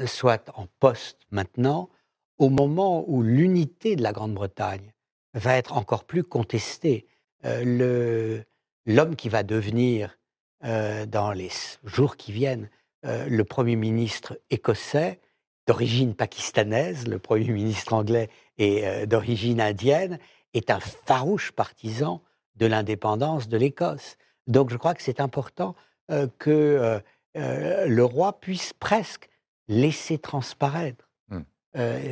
soit 0.05 0.51
en 0.53 0.67
poste 0.79 1.19
maintenant, 1.31 1.89
au 2.37 2.49
moment 2.49 3.03
où 3.07 3.21
l'unité 3.23 3.95
de 3.95 4.03
la 4.03 4.11
Grande-Bretagne 4.11 4.93
va 5.33 5.57
être 5.57 5.75
encore 5.77 6.03
plus 6.03 6.23
contestée. 6.23 7.07
Euh, 7.45 8.41
l'homme 8.85 9.15
qui 9.15 9.29
va 9.29 9.43
devenir, 9.43 10.17
dans 10.61 11.33
les 11.33 11.51
jours 11.83 12.17
qui 12.17 12.31
viennent, 12.31 12.69
le 13.03 13.43
Premier 13.43 13.75
ministre 13.75 14.39
écossais, 14.49 15.19
d'origine 15.67 16.15
pakistanaise, 16.15 17.07
le 17.07 17.19
Premier 17.19 17.51
ministre 17.51 17.93
anglais 17.93 18.29
est 18.57 19.05
d'origine 19.05 19.61
indienne, 19.61 20.17
est 20.53 20.71
un 20.71 20.79
farouche 20.79 21.51
partisan 21.51 22.23
de 22.55 22.65
l'indépendance 22.65 23.47
de 23.49 23.57
l'Écosse. 23.57 24.17
Donc 24.47 24.71
je 24.71 24.77
crois 24.77 24.95
que 24.95 25.03
c'est 25.03 25.19
important 25.19 25.75
que 26.39 27.01
le 27.35 28.03
roi 28.03 28.39
puisse 28.39 28.73
presque 28.73 29.29
laisser 29.67 30.17
transparaître. 30.17 31.06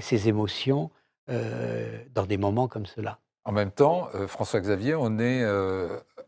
Ses 0.02 0.28
émotions 0.28 0.92
dans 1.28 2.26
des 2.28 2.38
moments 2.38 2.68
comme 2.68 2.86
cela. 2.86 3.20
En 3.46 3.52
même 3.52 3.72
temps, 3.72 4.10
François 4.28 4.60
Xavier, 4.60 4.96
on 4.96 5.20
est 5.20 5.44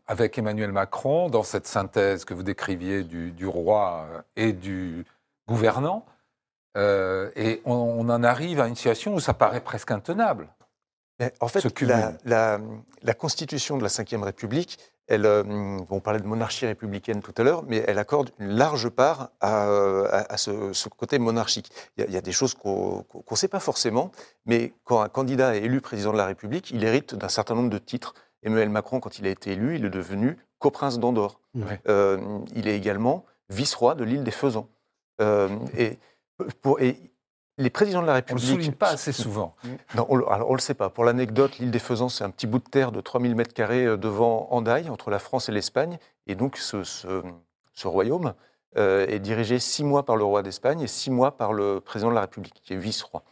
avec 0.06 0.38
Emmanuel 0.38 0.72
Macron 0.72 1.28
dans 1.30 1.42
cette 1.42 1.66
synthèse 1.66 2.24
que 2.24 2.34
vous 2.34 2.42
décriviez 2.42 3.04
du 3.04 3.46
roi 3.46 4.06
et 4.36 4.52
du 4.52 5.04
gouvernant. 5.46 6.04
Euh, 6.76 7.30
et 7.34 7.60
on, 7.64 8.08
en 8.08 8.22
arrive 8.22 8.60
à 8.60 8.68
une 8.68 8.76
situation 8.76 9.14
où 9.14 9.20
ça 9.20 9.34
paraît 9.34 9.60
presque 9.60 9.90
intenable. 9.90 10.48
en 11.40 11.48
fait, 11.48 11.64
la, 12.24 13.14
constitution 13.14 13.78
de 13.78 13.82
la 13.82 13.88
Ve 13.88 14.22
République, 14.22 14.78
elle, 15.08 15.24
euh, 15.26 15.42
on 15.90 16.00
parlait 16.00 16.20
de 16.20 16.26
monarchie 16.26 16.66
républicaine 16.66 17.22
tout 17.22 17.32
à 17.36 17.42
l'heure, 17.42 17.64
mais 17.66 17.82
elle 17.86 17.98
accorde 17.98 18.30
une 18.38 18.50
large 18.50 18.90
part 18.90 19.30
à, 19.40 20.36
ce, 20.36 20.88
côté 20.88 21.18
monarchique. 21.18 21.70
Il 21.96 22.10
y, 22.10 22.16
a, 22.16 22.20
des 22.20 22.32
choses 22.32 22.54
qu'on 22.54 23.04
ne 23.30 23.36
sait 23.36 23.48
pas 23.48 23.60
forcément, 23.60 24.12
mais 24.46 24.72
quand 24.84 25.00
un 25.00 25.08
candidat 25.08 25.56
est 25.56 25.62
élu 25.62 25.80
président 25.80 26.12
de 26.12 26.18
la 26.18 26.26
République, 26.26 26.70
il 26.70 26.84
hérite 26.84 27.14
d'un 27.14 27.28
certain 27.28 27.54
nombre 27.54 27.70
de 27.70 27.78
titres. 27.78 28.14
Emmanuel 28.42 28.68
Macron, 28.68 29.00
quand 29.00 29.18
il 29.18 29.26
a 29.26 29.30
été 29.30 29.52
élu, 29.52 29.76
il 29.76 29.84
est 29.86 29.90
devenu 29.90 30.36
coprince 30.58 30.98
d'Andorre. 30.98 31.40
Euh, 31.88 32.38
il 32.54 32.68
est 32.68 32.76
également 32.76 33.24
vice-roi 33.48 33.94
de 33.94 34.04
l'île 34.04 34.24
des 34.24 34.30
Faisans. 34.30 34.68
et 35.20 35.98
pour, 36.62 36.80
et 36.80 36.96
les 37.58 37.70
présidents 37.70 38.02
de 38.02 38.06
la 38.06 38.14
République. 38.14 38.44
On 38.44 38.46
ne 38.46 38.56
le 38.56 38.62
souligne 38.62 38.76
pas 38.76 38.90
assez 38.90 39.12
souvent. 39.12 39.54
Non, 39.94 40.06
on, 40.08 40.26
alors 40.28 40.50
on 40.50 40.54
le 40.54 40.60
sait 40.60 40.74
pas. 40.74 40.90
Pour 40.90 41.04
l'anecdote, 41.04 41.58
l'île 41.58 41.70
des 41.70 41.78
Faisans, 41.78 42.08
c'est 42.08 42.24
un 42.24 42.30
petit 42.30 42.46
bout 42.46 42.58
de 42.58 42.68
terre 42.68 42.92
de 42.92 43.00
3000 43.00 43.34
mètres 43.34 43.54
carrés 43.54 43.84
euh, 43.84 43.96
devant 43.96 44.48
Andaille, 44.50 44.88
entre 44.88 45.10
la 45.10 45.18
France 45.18 45.48
et 45.48 45.52
l'Espagne. 45.52 45.98
Et 46.26 46.34
donc, 46.34 46.56
ce, 46.56 46.84
ce, 46.84 47.86
royaume 47.86 48.34
euh, 48.76 49.06
est 49.06 49.18
dirigé 49.18 49.58
six 49.58 49.82
mois 49.82 50.04
par 50.04 50.16
le 50.16 50.24
roi 50.24 50.42
d'Espagne 50.42 50.80
et 50.80 50.86
six 50.86 51.10
mois 51.10 51.36
par 51.36 51.52
le 51.52 51.80
président 51.80 52.10
de 52.10 52.14
la 52.14 52.22
République, 52.22 52.60
qui 52.62 52.74
est 52.74 52.76
vice-roi. 52.76 53.22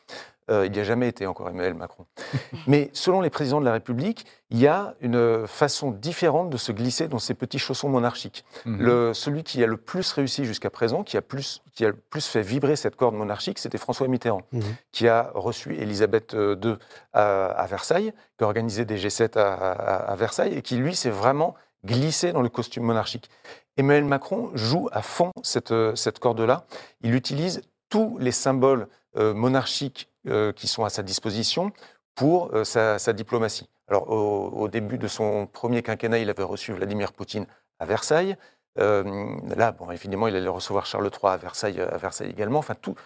Euh, 0.48 0.64
il 0.64 0.72
n'y 0.72 0.78
a 0.78 0.84
jamais 0.84 1.08
été 1.08 1.26
encore 1.26 1.48
Emmanuel 1.48 1.74
Macron. 1.74 2.06
Mais 2.68 2.90
selon 2.92 3.20
les 3.20 3.30
présidents 3.30 3.60
de 3.60 3.64
la 3.64 3.72
République, 3.72 4.26
il 4.50 4.58
y 4.58 4.68
a 4.68 4.94
une 5.00 5.46
façon 5.46 5.90
différente 5.90 6.50
de 6.50 6.56
se 6.56 6.70
glisser 6.70 7.08
dans 7.08 7.18
ces 7.18 7.34
petits 7.34 7.58
chaussons 7.58 7.88
monarchiques. 7.88 8.44
Mhm. 8.64 8.80
le, 8.80 9.14
celui 9.14 9.42
qui 9.42 9.62
a 9.64 9.66
le 9.66 9.76
plus 9.76 10.12
réussi 10.12 10.44
jusqu'à 10.44 10.70
présent, 10.70 11.02
qui 11.02 11.16
a, 11.16 11.22
plus, 11.22 11.62
qui 11.74 11.84
a 11.84 11.88
le 11.88 11.96
plus 11.96 12.26
fait 12.26 12.42
vibrer 12.42 12.76
cette 12.76 12.94
corde 12.94 13.16
monarchique, 13.16 13.58
c'était 13.58 13.78
François 13.78 14.06
Mitterrand, 14.06 14.42
mhm. 14.52 14.62
qui 14.92 15.08
a 15.08 15.32
reçu 15.34 15.74
Élisabeth 15.74 16.34
II 16.34 16.76
à, 17.12 17.66
Versailles, 17.68 18.12
qui 18.38 18.44
a 18.44 18.46
organisé 18.46 18.84
des 18.84 18.98
G7 18.98 19.36
à, 19.38 20.14
Versailles, 20.16 20.54
et 20.54 20.62
qui, 20.62 20.76
lui, 20.76 20.94
s'est 20.94 21.10
vraiment 21.10 21.54
glissé 21.84 22.32
dans 22.32 22.42
le 22.42 22.48
costume 22.48 22.84
monarchique. 22.84 23.30
Emmanuel 23.76 24.04
Macron 24.04 24.50
joue 24.54 24.88
à 24.92 25.02
fond 25.02 25.32
cette, 25.42 25.74
cette 25.96 26.18
corde-là. 26.18 26.66
Il 27.02 27.14
utilise 27.14 27.62
tous 27.88 28.16
les 28.18 28.32
symboles 28.32 28.88
euh, 29.16 29.32
monarchiques 29.32 30.10
euh, 30.10 30.15
qui 30.54 30.66
sont 30.66 30.84
à 30.84 30.90
sa 30.90 31.02
disposition 31.02 31.72
pour 32.14 32.54
euh, 32.54 32.64
sa, 32.64 33.12
diplomatie. 33.12 33.68
Alors, 33.88 34.10
au, 34.10 34.68
début 34.68 34.98
de 34.98 35.06
son 35.06 35.46
premier 35.46 35.82
quinquennat, 35.82 36.18
il 36.18 36.30
avait 36.30 36.42
reçu 36.42 36.72
Vladimir 36.72 37.12
Poutine 37.12 37.46
à 37.78 37.86
Versailles. 37.86 38.36
là, 38.76 39.72
bon, 39.72 39.90
évidemment, 39.90 40.26
il 40.26 40.34
allait 40.34 40.48
recevoir 40.48 40.86
Charles 40.86 41.10
III 41.12 41.32
à 41.32 41.36
Versailles, 41.36 41.80
à 41.80 41.96
Versailles 41.96 42.30
également. 42.30 42.58
Enfin, 42.58 42.74
tout, 42.74 42.96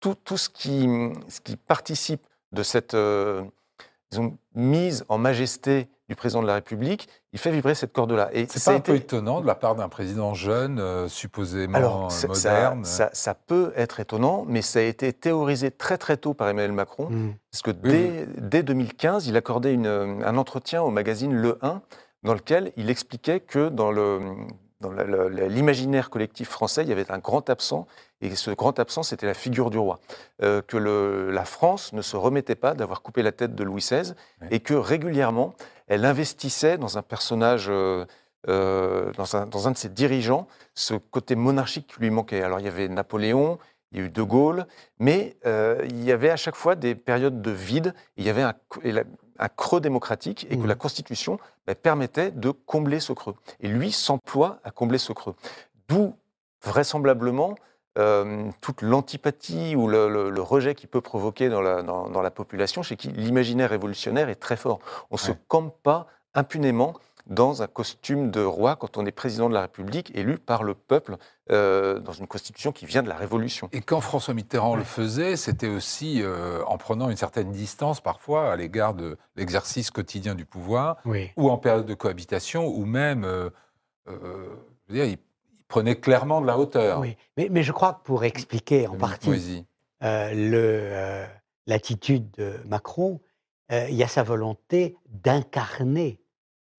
tout, 0.00 0.14
tout 0.14 0.36
ce, 0.36 0.48
qui, 0.48 0.88
ce 1.28 1.40
qui 1.40 1.56
participe 1.56 2.24
de 2.52 2.62
cette 2.62 2.96
mise 4.54 5.04
en 5.08 5.18
majesté 5.18 5.88
du 6.08 6.16
président 6.16 6.42
de 6.42 6.46
la 6.46 6.54
République, 6.54 7.08
il 7.32 7.38
fait 7.38 7.50
vibrer 7.50 7.74
cette 7.74 7.92
corde-là. 7.92 8.30
Et 8.32 8.46
c'est 8.48 8.70
un 8.70 8.80
peu 8.80 8.94
étonnant 8.94 9.40
de 9.40 9.46
la 9.46 9.54
part 9.54 9.74
d'un 9.74 9.88
président 9.88 10.34
jeune, 10.34 10.78
euh, 10.78 11.08
supposément 11.08 12.08
moderne. 12.26 12.84
Ça, 12.84 13.34
peut 13.34 13.72
être 13.76 14.00
étonnant, 14.00 14.44
mais 14.48 14.62
ça 14.62 14.78
a 14.78 14.82
été 14.82 15.12
théorisé 15.12 15.70
très 15.70 15.98
très 15.98 16.16
tôt 16.16 16.34
par 16.34 16.48
Emmanuel 16.48 16.72
Macron, 16.72 17.10
mmh. 17.10 17.34
parce 17.50 17.62
que 17.62 17.70
dès, 17.70 18.26
dès, 18.38 18.62
2015, 18.62 19.26
il 19.26 19.36
accordait 19.36 19.74
une, 19.74 19.86
un 19.86 20.36
entretien 20.36 20.82
au 20.82 20.90
magazine 20.90 21.34
Le 21.34 21.58
1, 21.62 21.82
dans 22.22 22.34
lequel 22.34 22.72
il 22.76 22.90
expliquait 22.90 23.40
que 23.40 23.68
dans 23.68 23.90
le 23.90 24.20
dans 24.80 24.92
l'imaginaire 25.48 26.08
collectif 26.08 26.48
français, 26.48 26.82
il 26.82 26.88
y 26.88 26.92
avait 26.92 27.10
un 27.10 27.18
grand 27.18 27.50
absent, 27.50 27.86
et 28.20 28.34
ce 28.36 28.50
grand 28.52 28.78
absent, 28.78 29.02
c'était 29.02 29.26
la 29.26 29.34
figure 29.34 29.70
du 29.70 29.78
roi. 29.78 29.98
Euh, 30.42 30.62
que 30.62 30.76
le, 30.76 31.30
la 31.30 31.44
France 31.44 31.92
ne 31.92 32.02
se 32.02 32.16
remettait 32.16 32.54
pas 32.54 32.74
d'avoir 32.74 33.02
coupé 33.02 33.22
la 33.22 33.32
tête 33.32 33.54
de 33.56 33.64
Louis 33.64 33.80
XVI, 33.80 34.14
et 34.50 34.60
que 34.60 34.74
régulièrement, 34.74 35.54
elle 35.88 36.04
investissait 36.04 36.78
dans 36.78 36.98
un 36.98 37.02
personnage, 37.02 37.66
euh, 37.68 38.04
euh, 38.48 39.12
dans, 39.14 39.36
un, 39.36 39.46
dans, 39.46 39.68
un, 39.68 39.72
de 39.72 39.76
ses 39.76 39.88
dirigeants, 39.88 40.46
ce 40.74 40.94
côté 40.94 41.34
monarchique 41.34 41.88
qui 41.88 42.00
lui 42.00 42.10
manquait. 42.10 42.42
Alors 42.42 42.60
il 42.60 42.66
y 42.66 42.68
avait 42.68 42.88
Napoléon, 42.88 43.58
il 43.92 43.98
y 43.98 44.02
a 44.02 44.04
eu 44.04 44.10
De 44.10 44.22
Gaulle, 44.22 44.66
mais 44.98 45.36
il 45.44 46.04
y 46.04 46.12
avait 46.12 46.30
à 46.30 46.36
chaque 46.36 46.56
fois 46.56 46.74
des 46.74 46.94
périodes 46.94 47.40
de 47.40 47.50
vide, 47.50 47.94
il 48.16 48.24
y 48.24 48.28
avait 48.28 48.42
un, 48.42 48.54
un 49.38 49.48
creux 49.48 49.80
démocratique 49.80 50.46
et 50.50 50.56
que 50.56 50.62
mmh. 50.62 50.66
la 50.66 50.74
Constitution 50.74 51.38
bah, 51.66 51.74
permettait 51.74 52.30
de 52.30 52.50
combler 52.50 53.00
ce 53.00 53.12
creux. 53.12 53.34
Et 53.60 53.68
lui 53.68 53.92
s'emploie 53.92 54.60
à 54.64 54.70
combler 54.70 54.98
ce 54.98 55.12
creux. 55.12 55.34
D'où, 55.88 56.14
vraisemblablement, 56.62 57.54
euh, 57.98 58.50
toute 58.60 58.82
l'antipathie 58.82 59.74
ou 59.76 59.88
le, 59.88 60.40
rejet 60.40 60.74
qu'il 60.74 60.88
peut 60.88 61.00
provoquer 61.00 61.48
dans 61.48 61.60
la, 61.60 61.82
dans, 61.82 62.22
la 62.22 62.30
population, 62.30 62.82
chez 62.82 62.96
qui 62.96 63.08
l'imaginaire 63.08 63.70
révolutionnaire 63.70 64.28
est 64.28 64.36
très 64.36 64.56
fort. 64.56 64.78
On 65.10 65.16
ne 65.16 65.20
se 65.20 65.32
campe 65.48 65.74
pas 65.82 66.06
impunément 66.34 66.94
dans 67.28 67.62
un 67.62 67.66
costume 67.66 68.30
de 68.30 68.40
roi 68.40 68.76
quand 68.76 68.96
on 68.96 69.04
est 69.04 69.12
président 69.12 69.48
de 69.48 69.54
la 69.54 69.62
République, 69.62 70.10
élu 70.16 70.38
par 70.38 70.62
le 70.62 70.74
peuple, 70.74 71.16
euh, 71.50 71.98
dans 71.98 72.12
une 72.12 72.26
constitution 72.26 72.72
qui 72.72 72.86
vient 72.86 73.02
de 73.02 73.08
la 73.08 73.16
Révolution. 73.16 73.68
Et 73.72 73.82
quand 73.82 74.00
François 74.00 74.34
Mitterrand 74.34 74.76
le 74.76 74.84
faisait, 74.84 75.36
c'était 75.36 75.68
aussi 75.68 76.22
euh, 76.22 76.62
en 76.66 76.78
prenant 76.78 77.10
une 77.10 77.16
certaine 77.16 77.52
distance 77.52 78.00
parfois 78.00 78.52
à 78.52 78.56
l'égard 78.56 78.94
de 78.94 79.18
l'exercice 79.36 79.90
quotidien 79.90 80.34
du 80.34 80.46
pouvoir, 80.46 80.96
ou 81.36 81.50
en 81.50 81.58
période 81.58 81.86
de 81.86 81.94
cohabitation, 81.94 82.66
ou 82.66 82.86
même, 82.86 83.24
euh, 83.24 83.50
je 84.06 84.12
veux 84.12 84.94
dire, 84.94 85.04
il, 85.04 85.18
prenait 85.68 85.96
clairement 85.96 86.40
de 86.40 86.46
la 86.46 86.58
hauteur. 86.58 87.00
Oui, 87.00 87.16
mais, 87.36 87.48
mais 87.50 87.62
je 87.62 87.72
crois 87.72 87.94
que 87.94 88.02
pour 88.04 88.24
expliquer 88.24 88.86
en 88.86 88.96
partie 88.96 89.64
l'attitude 91.66 92.30
de 92.32 92.54
Macron, 92.66 93.20
il 93.70 93.94
y 93.94 94.02
a 94.02 94.08
sa 94.08 94.22
volonté 94.22 94.96
d'incarner 95.10 96.20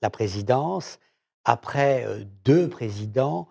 la 0.01 0.09
présidence 0.09 0.99
après 1.45 2.05
euh, 2.05 2.23
deux 2.43 2.69
présidents 2.69 3.47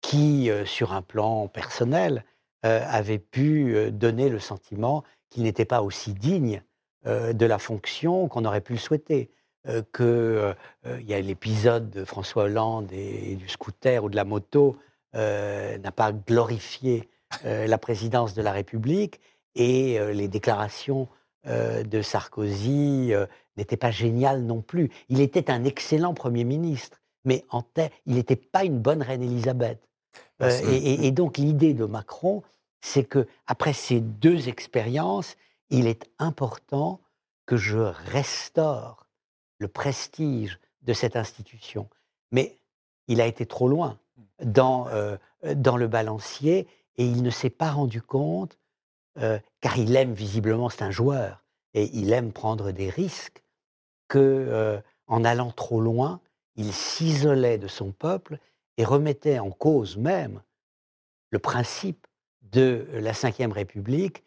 qui, 0.00 0.50
euh, 0.50 0.64
sur 0.64 0.92
un 0.92 1.02
plan 1.02 1.48
personnel, 1.48 2.24
euh, 2.64 2.84
avaient 2.88 3.18
pu 3.18 3.92
donner 3.92 4.28
le 4.28 4.40
sentiment 4.40 5.04
qu'ils 5.30 5.44
n'étaient 5.44 5.64
pas 5.64 5.82
aussi 5.82 6.14
dignes 6.14 6.62
de 7.06 7.46
la 7.46 7.58
fonction 7.58 8.28
qu'on 8.28 8.44
aurait 8.44 8.60
pu 8.60 8.72
le 8.72 8.78
souhaiter. 8.78 9.30
Qu'il 9.92 10.54
y 11.06 11.14
a 11.14 11.20
l'épisode 11.20 11.90
de 11.90 12.04
François 12.04 12.44
Hollande 12.44 12.90
et, 12.92 13.36
du 13.36 13.48
scooter 13.48 14.02
ou 14.02 14.08
de 14.08 14.16
la 14.16 14.24
moto 14.24 14.78
n'a 15.12 15.92
pas 15.94 16.12
glorifié 16.12 17.08
la 17.44 17.76
présidence 17.76 18.32
de 18.32 18.40
la 18.40 18.52
République 18.52 19.20
et 19.54 19.98
les 20.14 20.28
déclarations 20.28 21.08
de 21.44 22.00
Sarkozy 22.00 23.12
n'était 23.58 23.76
pas 23.76 23.90
génial 23.90 24.42
non 24.42 24.62
plus. 24.62 24.90
Il 25.10 25.20
était 25.20 25.50
un 25.50 25.64
excellent 25.64 26.14
Premier 26.14 26.44
ministre, 26.44 27.00
mais 27.24 27.44
en 27.50 27.62
il 28.06 28.14
n'était 28.14 28.36
pas 28.36 28.64
une 28.64 28.78
bonne 28.78 29.02
reine 29.02 29.22
Elisabeth. 29.22 29.80
Euh, 30.40 30.60
et, 30.70 31.10
donc 31.10 31.36
l'idée 31.36 31.74
de 31.74 31.84
Macron, 31.84 32.42
c'est 32.80 33.04
que 33.04 33.26
après 33.46 33.72
ces 33.72 34.00
deux 34.00 34.48
expériences, 34.48 35.36
il 35.68 35.86
est 35.86 36.08
important 36.18 37.00
que 37.44 37.56
je 37.56 37.78
restaure 37.78 39.06
le 39.58 39.68
prestige 39.68 40.58
de 40.82 40.92
cette 40.92 41.16
institution. 41.16 41.88
Mais 42.30 42.56
il 43.06 43.20
a 43.20 43.26
été 43.26 43.46
trop 43.46 43.68
loin 43.68 43.98
dans, 44.42 44.88
euh, 44.88 45.16
dans 45.54 45.76
le 45.76 45.88
balancier 45.88 46.66
et 46.96 47.06
il 47.06 47.22
ne 47.22 47.30
s'est 47.30 47.50
pas 47.50 47.70
rendu 47.70 48.02
compte 48.02 48.58
car 49.60 49.76
il 49.78 49.96
aime 49.96 50.12
visiblement, 50.12 50.68
c'est 50.68 50.84
un 50.84 50.92
joueur, 50.92 51.42
et 51.74 51.90
il 51.92 52.12
aime 52.12 52.32
prendre 52.32 52.70
des 52.70 52.88
risques, 52.88 53.42
que 54.06 54.80
en 55.08 55.24
allant 55.24 55.50
trop 55.50 55.80
loin, 55.80 56.20
il 56.54 56.72
s'isolait 56.72 57.58
de 57.58 57.66
son 57.66 57.92
peuple 57.92 58.38
et 58.76 58.84
remettait 58.84 59.38
en 59.38 59.50
cause 59.50 59.96
même 59.96 60.42
le 61.30 61.38
principe 61.38 62.06
de 62.42 62.86
la 62.92 63.12
Ve 63.12 63.52
République 63.52 64.24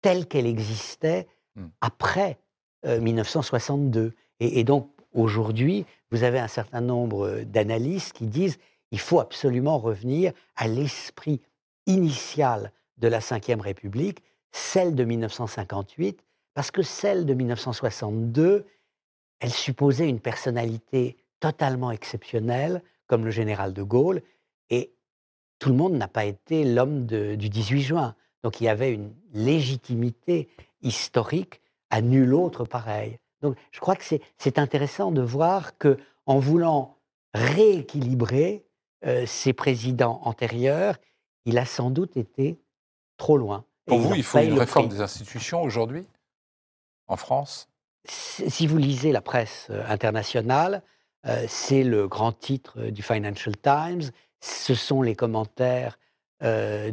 telle 0.00 0.26
qu'elle 0.26 0.46
existait 0.46 1.26
mmh. 1.56 1.66
après 1.80 2.38
1962. 2.84 4.14
Et, 4.40 4.64
donc, 4.64 4.90
aujourd'hui, 5.12 5.84
vous 6.10 6.22
avez 6.22 6.38
un 6.38 6.48
certain 6.48 6.80
nombre 6.80 7.42
d'analystes 7.42 8.12
qui 8.12 8.26
disent 8.26 8.58
il 8.90 9.00
faut 9.00 9.20
absolument 9.20 9.78
revenir 9.78 10.32
à 10.56 10.68
l'esprit 10.68 11.40
initial 11.86 12.72
de 12.96 13.08
la 13.08 13.18
Ve 13.18 13.60
République, 13.60 14.22
celle 14.50 14.94
de 14.94 15.04
1958, 15.04 16.24
parce 16.54 16.70
que 16.70 16.82
celle 16.82 17.26
de 17.26 17.34
1962, 17.34 18.66
elle 19.40 19.50
supposait 19.50 20.08
une 20.08 20.20
personnalité 20.20 21.16
totalement 21.40 21.90
exceptionnelle, 21.90 22.82
comme 23.06 23.24
le 23.24 23.30
général 23.30 23.72
de 23.72 23.82
Gaulle, 23.82 24.22
et 24.70 24.92
tout 25.58 25.68
le 25.70 25.74
monde 25.74 25.94
n'a 25.94 26.08
pas 26.08 26.24
été 26.24 26.64
l'homme 26.64 27.06
du 27.06 27.48
18 27.48 27.82
juin. 27.82 28.14
Donc 28.42 28.60
il 28.60 28.64
y 28.64 28.68
avait 28.68 28.92
une 28.92 29.12
légitimité 29.32 30.48
historique 30.82 31.60
à 31.90 32.00
nul 32.00 32.34
autre 32.34 32.64
pareil. 32.64 33.18
Donc 33.42 33.56
je 33.70 33.80
crois 33.80 33.96
que 33.96 34.04
c'est 34.04 34.58
intéressant 34.58 35.12
de 35.12 35.22
voir 35.22 35.78
que 35.78 35.98
en 36.26 36.38
voulant 36.38 36.98
rééquilibrer 37.34 38.64
euh, 39.04 39.24
ces 39.26 39.52
présidents 39.52 40.20
antérieurs, 40.24 40.96
il 41.44 41.58
a 41.58 41.64
sans 41.64 41.90
doute 41.90 42.16
été 42.16 42.58
trop 43.16 43.36
loin. 43.36 43.64
Pour 43.86 43.98
vous, 43.98 44.14
il 44.14 44.22
faut 44.22 44.38
une 44.38 44.58
réforme 44.58 44.88
des 44.88 45.00
institutions 45.00 45.62
aujourd'hui 45.62 46.06
en 47.06 47.16
France? 47.16 47.68
Si 48.04 48.66
vous 48.66 48.76
lisez 48.76 49.12
la 49.12 49.20
presse 49.20 49.68
euh, 49.70 49.84
internationale, 49.88 50.82
euh, 51.26 51.44
c'est 51.48 51.84
le 51.84 52.06
grand 52.08 52.32
titre 52.32 52.90
du 52.90 53.02
Financial 53.02 53.56
Times, 53.56 54.10
ce 54.40 54.74
sont 54.74 55.02
les 55.02 55.14
commentaires 55.14 55.98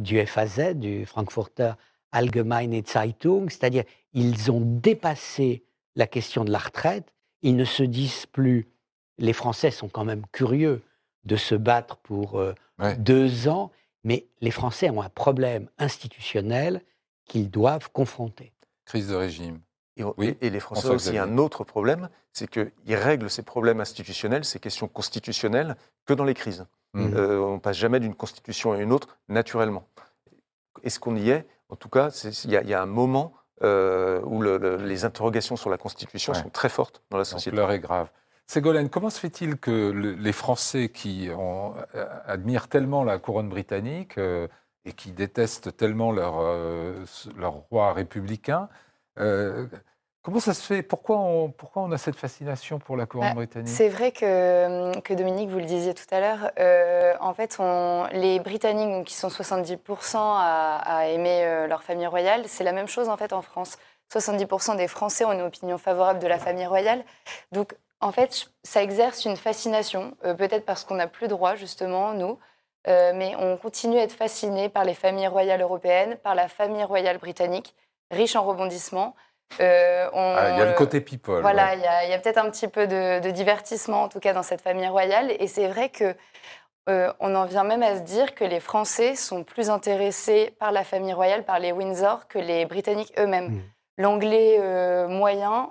du 0.00 0.26
FAZ, 0.26 0.74
du 0.74 1.06
Frankfurter 1.06 1.74
Allgemeine 2.10 2.84
Zeitung, 2.84 3.48
c'est-à-dire 3.48 3.84
ils 4.12 4.50
ont 4.50 4.60
dépassé 4.60 5.62
la 5.96 6.06
question 6.06 6.44
de 6.44 6.52
la 6.52 6.58
retraite, 6.58 7.12
ils 7.42 7.56
ne 7.56 7.64
se 7.64 7.82
disent 7.82 8.26
plus, 8.26 8.68
les 9.18 9.32
Français 9.32 9.70
sont 9.70 9.88
quand 9.88 10.04
même 10.04 10.24
curieux 10.32 10.82
de 11.24 11.36
se 11.36 11.54
battre 11.54 11.96
pour 11.96 12.40
deux 12.98 13.48
ans, 13.48 13.72
mais 14.04 14.26
les 14.40 14.50
Français 14.50 14.90
ont 14.90 15.02
un 15.02 15.08
problème 15.08 15.68
institutionnel 15.78 16.82
qu'ils 17.24 17.50
doivent 17.50 17.90
confronter. 17.90 18.52
Crise 18.84 19.08
de 19.08 19.16
régime. 19.16 19.60
Et, 19.96 20.04
oui. 20.04 20.36
et 20.40 20.50
les 20.50 20.60
Français 20.60 20.88
ont 20.88 20.94
aussi 20.94 21.18
un 21.18 21.38
autre 21.38 21.64
problème, 21.64 22.08
c'est 22.32 22.48
qu'ils 22.48 22.94
règlent 22.94 23.30
ces 23.30 23.42
problèmes 23.42 23.80
institutionnels, 23.80 24.44
ces 24.44 24.60
questions 24.60 24.88
constitutionnelles, 24.88 25.76
que 26.04 26.12
dans 26.12 26.24
les 26.24 26.34
crises. 26.34 26.66
Mmh. 26.92 27.14
Euh, 27.14 27.40
on 27.40 27.54
ne 27.54 27.58
passe 27.58 27.78
jamais 27.78 27.98
d'une 27.98 28.14
constitution 28.14 28.72
à 28.72 28.78
une 28.78 28.92
autre 28.92 29.18
naturellement. 29.28 29.88
Est-ce 30.82 31.00
qu'on 31.00 31.16
y 31.16 31.30
est? 31.30 31.46
En 31.68 31.76
tout 31.76 31.88
cas, 31.88 32.10
il 32.44 32.50
y, 32.50 32.74
a 32.74 32.82
un 32.82 32.86
moment 32.86 33.32
euh, 33.62 34.20
où 34.22 34.42
les 34.42 35.04
interrogations 35.04 35.56
sur 35.56 35.70
la 35.70 35.78
Constitution 35.78 36.34
sont 36.34 36.50
très 36.50 36.68
fortes 36.68 37.02
dans 37.10 37.18
la 37.18 37.24
société. 37.24 37.56
L'heure 37.56 37.72
est 37.72 37.80
grave. 37.80 38.10
Ségolène, 38.46 38.88
comment 38.90 39.10
se 39.10 39.18
fait-il 39.18 39.56
que 39.56 39.90
les 39.90 40.32
Français 40.32 40.88
qui 40.88 41.30
ont, 41.36 41.74
euh, 41.94 42.06
admirent 42.26 42.68
tellement 42.68 43.02
la 43.02 43.18
couronne 43.18 43.48
britannique 43.48 44.18
et 44.18 44.92
qui 44.92 45.10
détestent 45.10 45.76
tellement 45.76 46.12
leur, 46.12 46.40
leur 47.36 47.52
roi 47.52 47.92
républicain 47.92 48.68
Comment 50.26 50.40
ça 50.40 50.54
se 50.54 50.62
fait? 50.62 50.82
Pourquoi 50.82 51.18
on, 51.18 51.52
pourquoi 51.52 51.82
on 51.82 51.92
a 51.92 51.98
cette 51.98 52.16
fascination 52.16 52.80
pour 52.80 52.96
la 52.96 53.06
couronne 53.06 53.28
bah, 53.28 53.34
britannique? 53.34 53.68
C'est 53.68 53.88
vrai 53.88 54.10
que, 54.10 54.98
que, 54.98 55.14
Dominique, 55.14 55.50
vous 55.50 55.60
le 55.60 55.66
disiez 55.66 55.94
tout 55.94 56.04
à 56.10 56.18
l'heure, 56.18 56.50
euh, 56.58 57.14
en 57.20 57.32
fait, 57.32 57.58
on, 57.60 58.08
les 58.10 58.40
Britanniques, 58.40 59.06
qui 59.06 59.14
sont 59.14 59.28
70% 59.28 60.16
à, 60.18 61.06
aimer 61.06 61.44
euh, 61.44 61.68
leur 61.68 61.84
famille 61.84 62.08
royale, 62.08 62.42
c'est 62.48 62.64
la 62.64 62.72
même 62.72 62.88
chose 62.88 63.08
en 63.08 63.16
fait 63.16 63.32
en 63.32 63.40
France. 63.40 63.78
70% 64.12 64.76
des 64.76 64.88
Français 64.88 65.24
ont 65.24 65.30
une 65.30 65.42
opinion 65.42 65.78
favorable 65.78 66.18
de 66.18 66.26
la 66.26 66.40
famille 66.40 66.66
royale. 66.66 67.04
Donc, 67.52 67.76
en 68.00 68.10
fait, 68.10 68.50
ça 68.64 68.82
exerce 68.82 69.26
une 69.26 69.36
fascination, 69.36 70.16
euh, 70.24 70.34
peut-être 70.34 70.64
parce 70.64 70.82
qu'on 70.82 70.96
n'a 70.96 71.06
plus 71.06 71.28
droit, 71.28 71.54
justement, 71.54 72.14
nous, 72.14 72.36
mais 72.88 73.34
on 73.38 73.56
continue 73.56 73.98
à 73.98 74.02
être 74.02 74.12
fasciné 74.12 74.68
par 74.68 74.84
les 74.84 74.94
familles 74.94 75.28
royales 75.28 75.60
européennes, 75.60 76.16
par 76.24 76.34
la 76.34 76.48
famille 76.48 76.84
royale 76.84 77.18
britannique, 77.18 77.76
riche 78.10 78.34
en 78.34 78.44
rebondissements. 78.44 79.14
Euh, 79.60 80.08
ah, 80.12 80.50
il 80.50 80.58
y 80.58 80.62
a 80.62 80.66
le 80.66 80.74
côté 80.74 81.00
people. 81.00 81.40
Voilà, 81.40 81.74
il 81.74 82.10
y 82.10 82.12
a, 82.12 82.18
peut-être 82.18 82.38
un 82.38 82.50
petit 82.50 82.68
peu 82.68 82.86
de, 82.86 83.30
divertissement, 83.30 84.02
en 84.02 84.08
tout 84.08 84.20
cas, 84.20 84.32
dans 84.32 84.42
cette 84.42 84.60
famille 84.60 84.88
royale. 84.88 85.32
Et 85.38 85.46
c'est 85.46 85.68
vrai 85.68 85.88
que 85.88 86.14
euh, 86.88 87.12
on 87.20 87.34
en 87.34 87.46
vient 87.46 87.64
même 87.64 87.82
à 87.82 87.96
se 87.96 88.02
dire 88.02 88.34
que 88.34 88.44
les 88.44 88.60
Français 88.60 89.16
sont 89.16 89.44
plus 89.44 89.70
intéressés 89.70 90.54
par 90.58 90.72
la 90.72 90.84
famille 90.84 91.12
royale, 91.12 91.44
par 91.44 91.58
les 91.58 91.72
Windsor, 91.72 92.28
que 92.28 92.38
les 92.38 92.66
Britanniques 92.66 93.12
eux-mêmes. 93.18 93.48
Hmm. 93.48 93.62
L'anglais 93.98 94.58
euh, 94.60 95.08
moyen, 95.08 95.70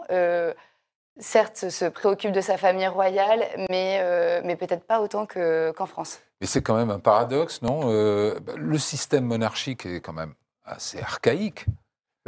certes, 1.20 1.70
se 1.70 1.86
préoccupe 1.86 2.32
de 2.32 2.42
sa 2.42 2.58
famille 2.58 2.88
royale, 2.88 3.46
mais, 3.70 4.02
mais 4.44 4.56
peut-être 4.56 4.86
pas 4.86 5.00
autant 5.00 5.28
qu'en 5.28 5.86
France. 5.86 6.22
Mais 6.42 6.48
c'est 6.48 6.62
quand 6.62 6.76
même 6.76 6.90
un 6.90 7.00
paradoxe, 7.00 7.62
non? 7.62 7.92
Le 7.92 8.78
système 8.80 9.26
monarchique 9.26 9.86
est 9.86 10.02
quand 10.02 10.12
même 10.14 10.34
assez 10.66 11.00
archaïque 11.00 11.68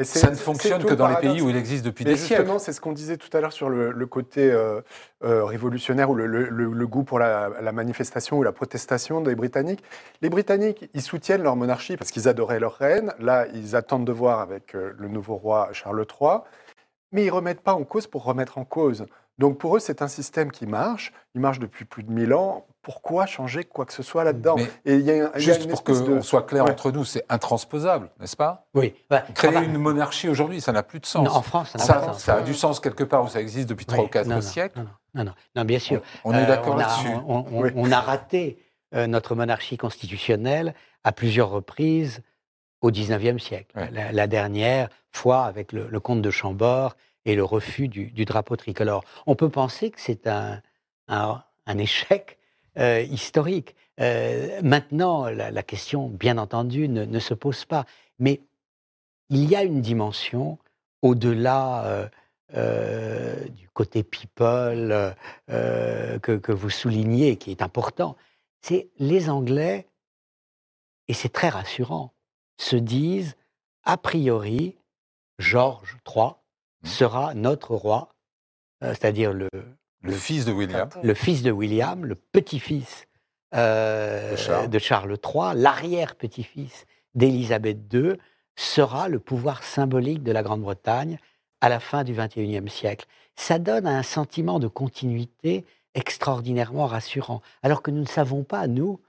ça 0.04 0.30
ne 0.30 0.36
fonctionne 0.36 0.84
que 0.84 0.94
dans 0.94 1.08
les 1.08 1.16
pays 1.16 1.42
où 1.42 1.50
il 1.50 1.56
existe 1.56 1.84
depuis 1.84 2.06
des 2.06 2.16
siècles. 2.16 2.42
Justement, 2.42 2.60
c'est 2.60 2.72
ce 2.72 2.80
qu'on 2.80 2.92
disait 2.92 3.18
tout 3.18 3.36
à 3.36 3.42
l'heure 3.42 3.54
sur 3.54 3.70
le, 3.70 4.06
côté 4.06 4.52
euh, 4.52 4.82
euh, 5.24 5.44
révolutionnaire 5.44 6.10
ou 6.12 6.16
le, 6.16 6.88
goût 6.88 7.04
pour 7.04 7.18
la, 7.20 7.72
manifestation 7.74 8.38
ou 8.38 8.44
la 8.44 8.52
protestation 8.52 9.22
des 9.22 9.36
Britanniques. 9.36 9.84
Les 10.22 10.30
Britanniques, 10.30 10.90
ils 10.94 11.02
soutiennent 11.02 11.42
leur 11.42 11.56
monarchie 11.56 11.98
parce 11.98 12.12
qu'ils 12.12 12.28
adoraient 12.28 12.60
leur 12.60 12.76
reine. 12.76 13.14
Là, 13.20 13.48
ils 13.54 13.76
attendent 13.76 14.06
de 14.06 14.12
voir 14.12 14.40
avec 14.40 14.76
euh, 14.76 14.94
le 14.98 15.08
nouveau 15.08 15.36
roi 15.36 15.70
Charles 15.74 16.06
III. 16.22 16.40
Mais 17.12 17.24
ils 17.24 17.28
ne 17.28 17.32
remettent 17.32 17.62
pas 17.62 17.74
en 17.74 17.84
cause 17.84 18.06
pour 18.06 18.24
remettre 18.24 18.58
en 18.58 18.66
cause. 18.66 19.06
Donc 19.38 19.60
pour 19.60 19.76
eux, 19.76 19.80
c'est 19.80 20.02
un 20.02 20.08
système 20.08 20.52
qui 20.52 20.66
marche. 20.66 21.14
Il 21.36 21.42
marche 21.42 21.60
depuis 21.60 21.86
plus 21.86 22.04
de 22.04 22.12
1000 22.12 22.34
ans. 22.34 22.66
Pourquoi 22.82 23.26
changer 23.26 23.64
quoi 23.64 23.86
que 23.86 23.94
ce 23.94 24.02
soit 24.02 24.24
là-dedans 24.24 24.56
Et 24.86 24.96
il 24.96 25.02
y 25.02 25.12
a, 25.12 25.38
Juste 25.38 25.70
pour 25.70 25.84
qu'on 25.84 26.22
soit 26.22 26.44
clair 26.44 26.64
entre 26.66 26.92
nous, 26.92 27.04
c'est 27.04 27.24
intransposable, 27.30 28.10
n'est-ce 28.20 28.38
pas? 28.38 28.68
Oui. 28.74 28.96
Créer 29.36 29.64
une 29.64 29.78
monarchie 29.78 30.30
aujourd'hui, 30.30 30.62
ça 30.62 30.72
n'a 30.72 30.84
plus 30.84 31.00
de 31.00 31.06
sens. 31.06 31.28
en 31.28 31.42
France, 31.42 31.72
ça, 31.72 31.80
ça, 31.80 32.14
ça, 32.14 32.36
a 32.36 32.42
du 32.42 32.54
sens 32.54 32.80
quelque 32.80 33.04
part 33.04 33.26
où 33.26 33.28
ça 33.28 33.42
existe 33.42 33.70
depuis 33.70 33.86
trois 33.86 34.06
ou 34.06 34.08
quatre 34.08 34.42
siècles. 34.42 34.86
Non, 35.14 35.24
non, 35.26 35.34
non, 35.56 35.66
bien 35.66 35.80
sûr. 35.80 36.02
On, 36.24 36.34
est 36.34 36.46
d'accord 36.46 36.76
euh, 36.76 36.80
là-dessus. 36.80 37.10
On, 37.76 37.92
a 37.92 38.00
raté 38.00 38.58
euh, 38.96 39.06
notre 39.06 39.36
monarchie 39.36 39.78
constitutionnelle 39.78 40.74
à 41.04 41.12
plusieurs 41.12 41.50
reprises 41.50 42.22
au 42.82 42.90
XIXe 42.90 43.44
siècle. 43.44 43.76
La, 43.92 44.28
dernière 44.28 44.90
fois 45.12 45.46
avec 45.46 45.74
le, 45.74 45.88
le 45.90 46.00
comte 46.00 46.22
de 46.22 46.32
Chambord 46.32 46.96
et 47.28 47.36
le 47.36 47.44
refus 47.44 47.90
du, 47.90 48.26
drapeau 48.26 48.56
tricolore. 48.56 49.04
On 49.28 49.36
peut 49.36 49.50
penser 49.50 49.92
que 49.92 50.00
c'est 50.00 50.28
un, 50.28 50.62
un, 51.10 51.78
échec 51.78 52.40
euh, 52.80 53.02
historique. 53.02 53.76
Euh, 54.00 54.62
maintenant, 54.64 55.28
la, 55.28 55.64
question, 55.64 56.08
bien 56.08 56.38
entendu, 56.38 56.88
ne, 56.88 57.20
se 57.20 57.34
pose 57.34 57.66
pas. 57.66 57.86
Mais 58.18 58.40
il 59.30 59.44
y 59.46 59.56
a 59.58 59.64
une 59.64 59.82
dimension 59.82 60.58
au-delà 61.02 62.10
euh, 62.56 63.46
du 63.50 63.68
côté 63.70 64.04
people 64.04 65.14
que, 65.50 66.52
vous 66.52 66.70
soulignez, 66.70 67.36
qui 67.36 67.52
est 67.52 67.62
important. 67.62 68.16
C'est 68.62 68.88
les 69.00 69.30
Anglais, 69.30 69.86
et 71.10 71.14
c'est 71.14 71.30
très 71.30 71.50
rassurant, 71.50 72.14
se 72.58 72.78
disent, 72.78 73.36
a 73.84 73.98
priori, 73.98 74.78
Georges 75.40 75.98
III. 76.08 76.32
Sera 76.84 77.34
notre 77.34 77.76
roi, 77.76 78.16
euh, 78.84 78.90
c'est-à-dire 78.90 79.34
le, 79.34 79.50
le, 80.02 80.12
fils 80.12 80.46
de 80.46 80.52
William, 80.52 80.90
le 81.02 81.14
fils 81.14 81.42
de 81.44 81.52
William, 81.52 82.06
le 82.06 82.16
petit-fils 82.16 83.08
euh, 83.56 84.68
de, 84.68 84.80
Charles. 84.80 85.18
III, 85.24 85.54
l'arrière-petit-fils 85.56 86.86
d'Élisabeth 87.16 87.94
II, 87.94 88.14
sera 88.56 89.08
le 89.08 89.20
pouvoir 89.20 89.64
symbolique 89.64 90.24
de 90.24 90.32
la 90.32 90.44
Grande-Bretagne 90.44 91.20
à 91.62 91.70
la 91.70 91.80
fin 91.80 92.04
du 92.04 92.14
XXIe 92.14 92.70
siècle. 92.70 93.06
Ça 93.36 93.60
donne 93.60 93.88
un 93.88 94.04
sentiment 94.04 94.60
de 94.60 94.68
continuité 94.68 95.66
extraordinairement 95.94 96.86
rassurant, 96.86 97.42
alors 97.64 97.82
que 97.82 97.92
nous 97.92 98.02
ne 98.02 98.08
savons 98.08 98.44
pas, 98.44 98.68
nous, 98.68 99.00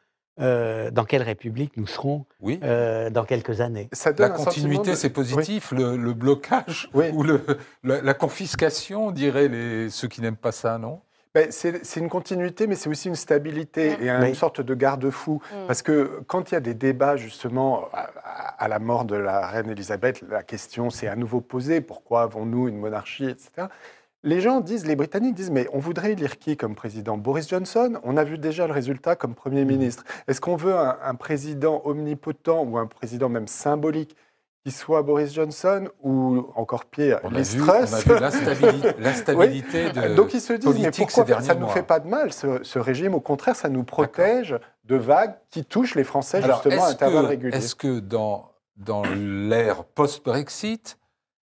euh, 0.40 0.90
dans 0.90 1.04
quelle 1.04 1.22
république 1.22 1.76
nous 1.76 1.86
serons 1.86 2.24
oui. 2.40 2.60
Euh, 2.62 3.10
dans 3.10 3.24
quelques 3.24 3.60
années? 3.60 3.88
la 4.18 4.30
continuité, 4.30 4.94
c'est 4.94 5.10
positif. 5.10 5.72
Le, 5.72 6.12
blocage 6.12 6.90
ou 6.94 7.22
le, 7.22 7.40
la, 7.82 8.14
confiscation, 8.14 9.10
diraient 9.10 9.48
les, 9.48 9.90
ceux 9.90 10.08
qui 10.08 10.20
n'aiment 10.20 10.36
pas 10.36 10.52
ça, 10.52 10.78
non? 10.78 11.00
Ben, 11.34 11.48
c'est 11.50 12.00
une 12.00 12.08
continuité, 12.08 12.66
mais 12.66 12.74
c'est 12.74 12.88
aussi 12.88 13.08
une 13.08 13.14
stabilité 13.14 13.96
et 14.00 14.08
une 14.08 14.34
sorte 14.34 14.60
de 14.60 14.74
garde-fou. 14.74 15.42
Mm. 15.52 15.66
Parce 15.66 15.82
que 15.82 16.22
quand 16.26 16.50
il 16.50 16.54
y 16.54 16.56
a 16.56 16.60
des 16.60 16.74
débats, 16.74 17.16
justement, 17.16 17.88
à, 18.58 18.66
la 18.66 18.78
mort 18.78 19.04
de 19.04 19.14
la 19.14 19.46
reine 19.46 19.70
Elisabeth, 19.70 20.22
la 20.28 20.42
question 20.42 20.90
s'est 20.90 21.06
à 21.06 21.16
nouveau 21.16 21.40
posée 21.40 21.80
pourquoi 21.80 22.22
avons-nous 22.22 22.68
une 22.68 22.78
monarchie, 22.78 23.28
etc. 23.28 23.68
Les 24.24 24.40
gens 24.40 24.60
disent, 24.60 24.84
les 24.84 24.96
Britanniques 24.96 25.34
disent, 25.34 25.50
mais 25.50 25.68
on 25.72 25.78
voudrait 25.78 26.12
élire 26.12 26.38
qui 26.38 26.56
comme 26.56 26.74
président? 26.74 27.16
Boris 27.16 27.48
Johnson? 27.48 28.00
On 28.02 28.16
a 28.16 28.24
vu 28.24 28.36
déjà 28.36 28.66
le 28.66 28.72
résultat 28.72 29.14
comme 29.14 29.34
Premier 29.34 29.64
mm. 29.64 29.68
ministre. 29.68 30.04
Est-ce 30.26 30.40
qu'on 30.40 30.56
veut 30.56 30.74
un, 30.76 31.14
président 31.14 31.82
omnipotent 31.84 32.64
ou 32.64 32.78
un 32.78 32.86
président 32.86 33.28
même 33.28 33.46
symbolique 33.46 34.16
qui 34.64 34.72
soit 34.72 35.02
Boris 35.02 35.32
Johnson 35.32 35.88
ou 36.02 36.46
encore 36.56 36.86
pire, 36.86 37.20
on 37.22 37.30
Liz 37.30 37.56
Truss. 37.56 37.92
On 37.92 37.94
a 37.94 38.00
vu 38.00 38.82
l'instabilité 38.98 39.90
de 39.92 40.16
Donc 40.16 40.34
ils 40.34 40.40
se 40.40 40.52
disent, 40.54 40.78
mais 40.80 40.90
pourquoi 40.90 41.40
ça 41.40 41.54
ne 41.54 41.60
nous 41.60 41.68
fait 41.68 41.84
pas 41.84 42.00
de 42.00 42.08
mal, 42.08 42.32
ce, 42.32 42.78
régime? 42.78 43.14
Au 43.14 43.20
contraire, 43.20 43.54
ça 43.54 43.68
nous 43.68 43.84
protège 43.84 44.58
de 44.84 44.96
vagues 44.96 45.36
qui 45.50 45.64
touchent 45.64 45.94
les 45.94 46.04
Français 46.04 46.42
justement 46.42 46.84
à 46.84 46.88
intervalles 46.88 47.26
réguliers. 47.26 47.56
Est-ce 47.56 47.76
que 47.76 48.00
dans, 48.00 48.50
dans 48.76 49.04
l'ère 49.04 49.84
post-Brexit, 49.84 50.97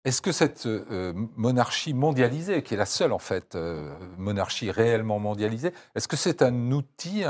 est-ce 0.06 0.22
que 0.22 0.32
cette 0.32 0.66
euh, 0.66 1.14
monarchie 1.36 1.94
mondialisée, 1.94 2.64
qui 2.64 2.74
est 2.74 2.78
la 2.78 2.86
seule 2.86 3.12
en 3.12 3.20
fait 3.20 3.56
euh, 3.56 3.94
monarchie 4.18 4.72
réellement 4.72 5.20
mondialisée, 5.20 5.74
est-ce 5.96 6.08
que 6.08 6.18
c'est 6.18 6.42
un 6.42 6.72
outil 6.72 7.24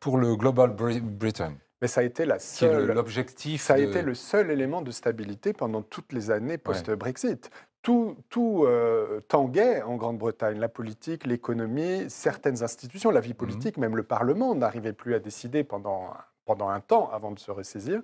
pour 0.00 0.18
le 0.18 0.36
Global 0.36 0.70
Britain? 0.70 1.54
Mais 1.82 1.88
ça 1.88 2.00
a 2.00 2.04
été 2.04 2.24
la 2.24 2.38
seule. 2.38 2.92
L'objectif. 2.92 3.62
Ça 3.62 3.74
a 3.74 3.78
été 3.78 4.02
le 4.02 4.14
seul 4.14 4.52
élément 4.52 4.82
de 4.82 4.92
stabilité 4.92 5.52
pendant 5.52 5.82
toutes 5.82 6.12
les 6.12 6.30
années 6.30 6.56
post-Brexit. 6.56 7.50
Tout, 7.82 8.16
tout 8.28 8.62
euh, 8.64 9.20
tanguait 9.26 9.82
en 9.82 9.96
Grande-Bretagne, 9.96 10.60
la 10.60 10.68
politique, 10.68 11.26
l'économie, 11.26 12.04
certaines 12.08 12.62
institutions, 12.62 13.10
la 13.10 13.18
vie 13.18 13.30
mhm. 13.30 13.36
politique, 13.36 13.76
même 13.76 13.96
le 13.96 14.04
Parlement 14.04 14.54
n'arrivait 14.54 14.92
plus 14.92 15.14
à 15.14 15.18
décider 15.18 15.64
pendant, 15.64 16.14
pendant 16.44 16.68
un 16.68 16.78
temps 16.78 17.10
avant 17.12 17.32
de 17.32 17.40
se 17.40 17.50
ressaisir. 17.50 18.00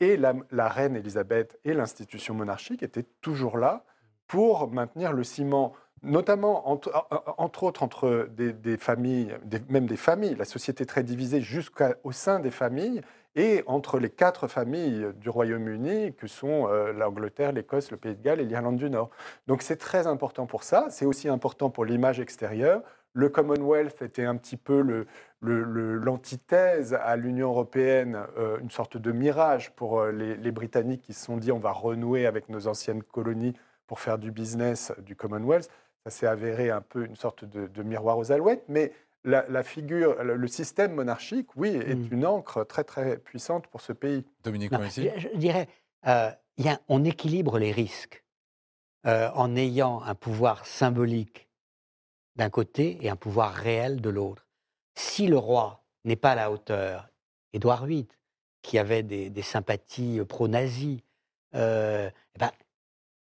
Et 0.00 0.16
la, 0.16 0.68
reine 0.68 0.96
Elisabeth 0.96 1.58
et 1.64 1.72
l'institution 1.72 2.34
monarchique 2.34 2.82
étaient 2.82 3.06
toujours 3.20 3.58
là 3.58 3.84
pour 4.26 4.70
maintenir 4.70 5.12
le 5.12 5.24
ciment 5.24 5.72
notamment 6.02 6.68
entre, 6.68 7.62
autres 7.62 7.82
entre 7.82 8.28
des, 8.30 8.76
familles, 8.76 9.34
même 9.68 9.86
des 9.86 9.96
familles, 9.96 10.34
la 10.34 10.44
société 10.44 10.84
très 10.86 11.02
divisée 11.02 11.40
jusqu'au 11.40 12.12
sein 12.12 12.38
des 12.38 12.50
familles, 12.50 13.00
et 13.36 13.62
entre 13.66 13.98
les 13.98 14.08
quatre 14.08 14.48
familles 14.48 15.08
du 15.20 15.28
Royaume-Uni, 15.28 16.14
que 16.14 16.26
sont 16.26 16.68
euh, 16.68 16.92
l'Angleterre, 16.92 17.52
l'Écosse, 17.52 17.90
le 17.90 17.98
Pays 17.98 18.16
de 18.16 18.22
Galles 18.22 18.40
et 18.40 18.46
l'Irlande 18.46 18.78
du 18.78 18.88
Nord. 18.88 19.10
Donc 19.46 19.60
c'est 19.60 19.76
très 19.76 20.06
important 20.06 20.46
pour 20.46 20.62
ça, 20.62 20.86
c'est 20.88 21.04
aussi 21.04 21.28
important 21.28 21.68
pour 21.68 21.84
l'image 21.84 22.18
extérieure. 22.18 22.82
Le 23.12 23.28
Commonwealth 23.28 24.00
était 24.00 24.24
un 24.24 24.36
petit 24.36 24.56
peu 24.56 25.06
l'antithèse 25.42 26.92
le, 26.92 27.00
à 27.00 27.16
l'Union 27.16 27.48
européenne, 27.48 28.18
euh, 28.38 28.58
une 28.60 28.70
sorte 28.70 28.96
de 28.96 29.12
mirage 29.12 29.74
pour 29.74 30.00
euh, 30.00 30.12
les, 30.12 30.36
les 30.36 30.50
Britanniques 30.50 31.02
qui 31.02 31.12
se 31.12 31.24
sont 31.24 31.36
dit 31.36 31.52
on 31.52 31.58
va 31.58 31.72
renouer 31.72 32.26
avec 32.26 32.48
nos 32.48 32.68
anciennes 32.68 33.02
colonies 33.02 33.54
pour 33.86 34.00
faire 34.00 34.18
du 34.18 34.30
business 34.30 34.92
du 34.98 35.14
Commonwealth 35.14 35.70
ça 36.06 36.10
s'est 36.10 36.26
avéré 36.26 36.70
un 36.70 36.82
peu 36.82 37.04
une 37.04 37.16
sorte 37.16 37.44
de, 37.44 37.82
miroir 37.82 38.16
aux 38.16 38.30
alouettes, 38.30 38.62
mais 38.68 38.92
la, 39.24 39.64
figure, 39.64 40.22
le, 40.22 40.46
système 40.46 40.94
monarchique, 40.94 41.48
oui, 41.56 41.70
est 41.70 41.96
mm. 41.96 42.08
une 42.12 42.26
encre 42.26 42.64
très 42.64 42.84
très 42.84 43.18
puissante 43.18 43.66
pour 43.66 43.80
ce 43.80 43.92
pays. 43.92 44.24
Dominique 44.44 44.70
je, 44.72 45.08
je, 45.16 45.36
dirais, 45.36 45.68
euh, 46.06 46.30
y 46.58 46.68
a, 46.68 46.80
on 46.88 47.04
équilibre 47.04 47.58
les 47.58 47.72
risques 47.72 48.22
euh, 49.04 49.28
en 49.34 49.56
ayant 49.56 50.00
un 50.02 50.14
pouvoir 50.14 50.64
symbolique 50.64 51.48
d'un 52.36 52.50
côté 52.50 53.04
et 53.04 53.10
un 53.10 53.16
pouvoir 53.16 53.52
réel 53.52 54.00
de 54.00 54.10
l'autre. 54.10 54.45
Si 54.96 55.28
le 55.28 55.38
roi 55.38 55.84
n'est 56.04 56.16
pas 56.16 56.32
à 56.32 56.34
la 56.34 56.50
hauteur, 56.50 57.08
Édouard 57.52 57.86
VIII, 57.86 58.08
qui 58.62 58.78
avait 58.78 59.04
des, 59.04 59.42
sympathies 59.42 60.20
pro-nazis, 60.28 60.98
euh, 61.54 62.10
eh 62.34 62.38
ben, 62.38 62.50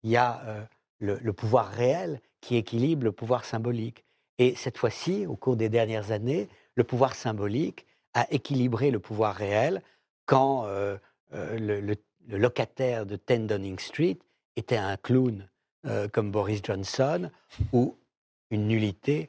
il 0.04 0.10
y 0.10 0.16
a 0.16 0.68
le, 1.00 1.18
le, 1.20 1.32
pouvoir 1.32 1.68
réel 1.68 2.20
qui 2.40 2.56
équilibre 2.56 3.04
le 3.04 3.12
pouvoir 3.12 3.44
symbolique. 3.44 4.04
Et 4.38 4.54
cette 4.54 4.78
fois-ci, 4.78 5.26
au 5.26 5.34
cours 5.34 5.56
des 5.56 5.68
dernières 5.68 6.12
années, 6.12 6.48
le 6.76 6.84
pouvoir 6.84 7.14
symbolique 7.14 7.86
a 8.14 8.32
équilibré 8.32 8.90
le 8.90 9.00
pouvoir 9.00 9.34
réel 9.34 9.82
quand 10.26 10.66
euh, 10.66 10.96
euh, 11.34 11.58
le, 11.58 11.96
locataire 12.28 13.04
de 13.04 13.16
10 13.16 13.40
Downing 13.40 13.78
Street 13.78 14.18
était 14.56 14.78
un 14.78 14.96
clown 14.96 15.46
euh, 15.86 16.08
comme 16.08 16.30
Boris 16.30 16.60
Johnson 16.64 17.30
ou 17.72 17.96
une 18.50 18.66
nullité 18.66 19.28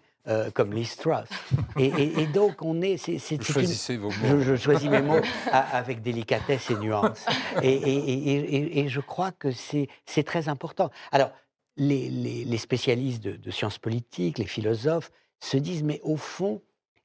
comme 0.54 0.74
Liz 0.74 0.96
Truss. 0.96 1.30
Et, 1.78 2.26
donc, 2.28 2.62
on 2.62 2.82
est. 2.82 2.98
Choisissez 2.98 3.98
vos 3.98 4.10
mots. 4.10 4.42
Je, 4.42 4.56
choisis 4.56 4.90
mes 4.90 5.02
mots 5.02 5.22
avec 5.52 6.02
délicatesse 6.02 6.72
et 6.72 6.76
nuance. 6.78 7.26
Et, 7.62 8.80
et 8.80 8.88
je 8.88 9.00
crois 9.02 9.32
que 9.32 9.52
c'est, 9.52 9.88
c'est 10.06 10.24
très 10.24 10.50
important. 10.50 10.90
Alors, 11.12 11.32
les, 11.78 12.58
spécialistes 12.58 13.24
de, 13.24 13.52
sciences 13.52 13.78
politiques, 13.78 14.38
les 14.38 14.46
philosophes, 14.46 15.12
se 15.40 15.58
disent, 15.58 15.84
mais 15.84 16.00
au 16.04 16.18
fond, 16.18 16.62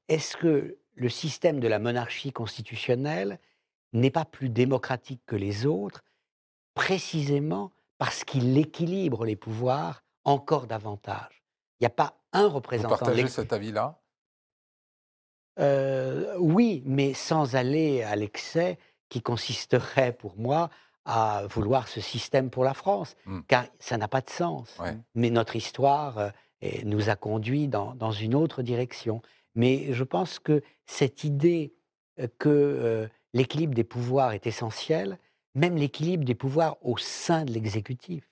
est-ce 0.09 0.37
que 0.37 0.79
le 0.95 1.09
système 1.09 1.61
de 1.61 1.69
la 1.69 1.79
monarchie 1.79 2.33
constitutionnelle 2.33 3.39
n'est 3.93 4.11
pas 4.11 4.25
plus 4.25 4.49
démocratique 4.49 5.23
que 5.27 5.37
les 5.37 5.67
autres, 5.67 6.05
précisément 6.75 7.73
parce 7.99 8.25
qu'il 8.25 8.57
équilibre 8.57 9.25
les 9.25 9.37
pouvoirs 9.37 10.05
encore 10.25 10.67
davantage? 10.67 11.40
Il 11.81 11.85
n'y 11.85 11.87
a 11.87 11.91
pas 11.91 12.15
un 12.33 12.47
représentant... 12.47 12.95
Vous 12.95 13.05
partagez 13.05 13.29
cet 13.29 13.53
avis-là? 13.53 13.99
Euh, 15.59 16.35
Oui, 16.39 16.83
mais 16.87 17.15
sans 17.15 17.57
aller 17.57 18.03
à 18.03 18.17
l'excès 18.17 18.79
qui 19.09 19.23
consisterait 19.23 20.13
pour 20.13 20.37
moi 20.37 20.71
à 21.05 21.45
vouloir 21.49 21.89
ce 21.89 22.01
système 22.01 22.51
pour 22.51 22.65
la 22.65 22.75
France, 22.75 23.17
mmh. 23.25 23.41
car 23.49 23.65
ça 23.79 23.97
n'a 23.97 24.07
pas 24.07 24.21
de 24.21 24.31
sens. 24.31 24.79
Mais 25.15 25.31
notre 25.31 25.57
histoire 25.57 26.19
euh, 26.19 26.31
nous 26.85 27.09
a 27.09 27.17
conduits 27.17 27.69
dans, 27.69 27.95
dans, 27.95 28.13
une 28.13 28.35
autre 28.35 28.63
direction. 28.63 29.23
Mais 29.55 29.93
je 29.93 30.05
pense 30.05 30.39
que 30.39 30.63
cette 30.87 31.25
idée 31.25 31.75
euh, 32.21 32.29
que 32.39 32.49
euh, 32.49 33.09
l'équilibre 33.33 33.75
des 33.75 33.85
pouvoirs 33.85 34.33
est 34.33 34.47
essentiel, 34.47 35.19
même 35.55 35.77
l'équilibre 35.77 36.25
des 36.25 36.35
pouvoirs 36.35 36.77
au 36.83 36.97
sein 36.97 37.45
de 37.45 37.53
l'exécutif, 37.53 38.29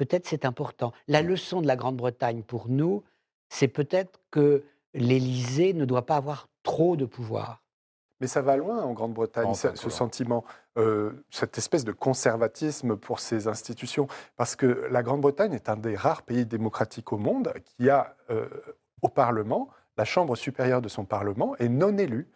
peut-être 0.00 0.26
c'est 0.26 0.46
important. 0.46 0.94
La 1.08 1.20
leçon 1.20 1.60
de 1.60 1.66
la 1.66 1.76
Grande-Bretagne 1.76 2.42
pour 2.42 2.70
nous, 2.70 3.04
c'est 3.50 3.68
peut-être 3.68 4.18
que 4.30 4.64
l'Élysée 4.94 5.74
ne 5.74 5.84
doit 5.84 6.06
pas 6.06 6.16
avoir 6.16 6.48
trop 6.62 6.96
de 6.96 7.04
pouvoir. 7.04 7.62
Mais 8.18 8.26
ça 8.26 8.40
va 8.40 8.56
loin 8.56 8.82
en 8.82 8.94
Grande-Bretagne, 8.94 9.52
ce, 9.52 9.90
sentiment, 9.90 10.42
euh, 10.78 11.12
cette 11.30 11.58
espèce 11.58 11.84
de 11.84 11.92
conservatisme 11.92 12.96
pour 12.96 13.20
ces 13.20 13.46
institutions. 13.46 14.08
Parce 14.36 14.56
que 14.56 14.88
la 14.90 15.02
Grande-Bretagne 15.02 15.52
est 15.52 15.68
un 15.68 15.76
des 15.76 15.96
rares 15.96 16.22
pays 16.22 16.46
démocratiques 16.46 17.12
au 17.12 17.18
monde 17.18 17.52
qui 17.64 17.90
a 17.90 18.16
euh, 18.30 18.48
au 19.02 19.08
Parlement, 19.08 19.68
la 19.98 20.06
Chambre 20.06 20.34
supérieure 20.34 20.80
de 20.80 20.88
son 20.88 21.04
Parlement 21.04 21.56
est 21.58 21.68
non 21.68 21.98
élue, 21.98 22.26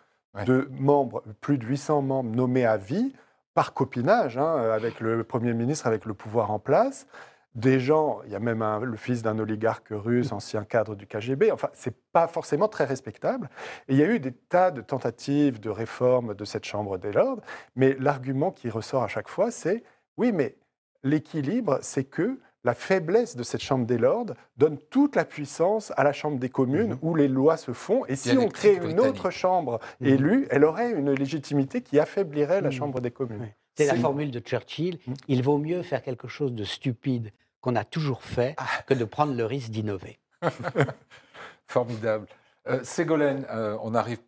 de 0.44 0.68
membres, 0.72 1.22
plus 1.40 1.56
de 1.56 1.64
800 1.64 2.02
membres 2.02 2.30
nommés 2.30 2.66
à 2.66 2.76
vie, 2.76 3.14
par 3.54 3.72
copinage, 3.72 4.36
hein, 4.36 4.56
avec 4.70 5.00
le 5.00 5.24
Premier 5.24 5.54
ministre, 5.54 5.86
avec 5.86 6.04
le 6.04 6.12
pouvoir 6.12 6.50
en 6.50 6.58
place 6.58 7.06
des 7.54 7.78
gens, 7.78 8.20
il 8.26 8.32
y 8.32 8.34
a 8.34 8.40
même 8.40 8.64
le 8.82 8.96
fils 8.96 9.22
d'un 9.22 9.38
oligarque 9.38 9.88
russe, 9.90 10.32
ancien 10.32 10.64
cadre 10.64 10.96
du 10.96 11.06
KGB, 11.06 11.52
enfin, 11.52 11.68
c'est 11.72 11.94
pas 12.12 12.26
forcément 12.26 12.68
très 12.68 12.84
respectable. 12.84 13.48
Et 13.88 13.94
il 13.94 13.98
y 13.98 14.02
a 14.02 14.06
eu 14.06 14.18
des 14.18 14.32
tas 14.32 14.70
de 14.70 14.80
tentatives 14.80 15.60
de 15.60 15.70
réforme 15.70 16.34
de 16.34 16.44
cette 16.44 16.64
Chambre 16.64 16.98
des 16.98 17.12
Lords, 17.12 17.40
mais 17.76 17.96
l'argument 18.00 18.50
qui 18.50 18.70
ressort 18.70 19.04
à 19.04 19.08
chaque 19.08 19.28
fois, 19.28 19.50
c'est 19.50 19.84
oui, 20.16 20.32
mais 20.32 20.56
l'équilibre, 21.04 21.78
c'est 21.82 22.04
que 22.04 22.40
la 22.64 22.74
faiblesse 22.74 23.36
de 23.36 23.42
cette 23.42 23.62
Chambre 23.62 23.86
des 23.86 23.98
Lords 23.98 24.34
donne 24.56 24.78
toute 24.90 25.16
la 25.16 25.24
puissance 25.24 25.92
à 25.96 26.02
la 26.02 26.12
Chambre 26.12 26.38
des 26.38 26.48
communes 26.48 26.92
mhm. 26.92 26.98
où 27.02 27.14
les 27.14 27.28
lois 27.28 27.56
se 27.56 27.72
font. 27.72 28.04
Et 28.06 28.16
si 28.16 28.36
on 28.38 28.48
crée 28.48 28.80
une 28.82 29.00
autre 29.00 29.30
Chambre 29.30 29.78
mhm. 30.00 30.08
élue, 30.08 30.46
elle 30.50 30.64
aurait 30.64 30.92
une 30.92 31.12
légitimité 31.12 31.82
qui 31.82 31.98
affaiblirait 31.98 32.62
la 32.62 32.70
mhm. 32.70 32.72
Chambre 32.72 33.00
des 33.00 33.10
communes. 33.10 33.48
C'est 33.76 33.86
la 33.86 33.96
formule 33.96 34.30
de 34.30 34.38
Churchill. 34.38 34.98
Il 35.26 35.42
vaut 35.42 35.58
mieux 35.58 35.82
faire 35.82 36.02
quelque 36.02 36.28
chose 36.28 36.52
de 36.52 36.64
stupide 36.64 37.32
qu'on 37.64 37.76
a 37.76 37.84
toujours 37.84 38.22
fait 38.22 38.54
ah. 38.58 38.66
que 38.86 38.92
de 38.92 39.06
prendre 39.06 39.34
le 39.34 39.46
risque 39.46 39.70
d'innover. 39.70 40.18
Formidable. 41.66 42.26
Euh, 42.68 42.84
Ségolène, 42.84 43.46
euh, 43.48 43.78
on 43.80 43.94
arrive 43.94 44.18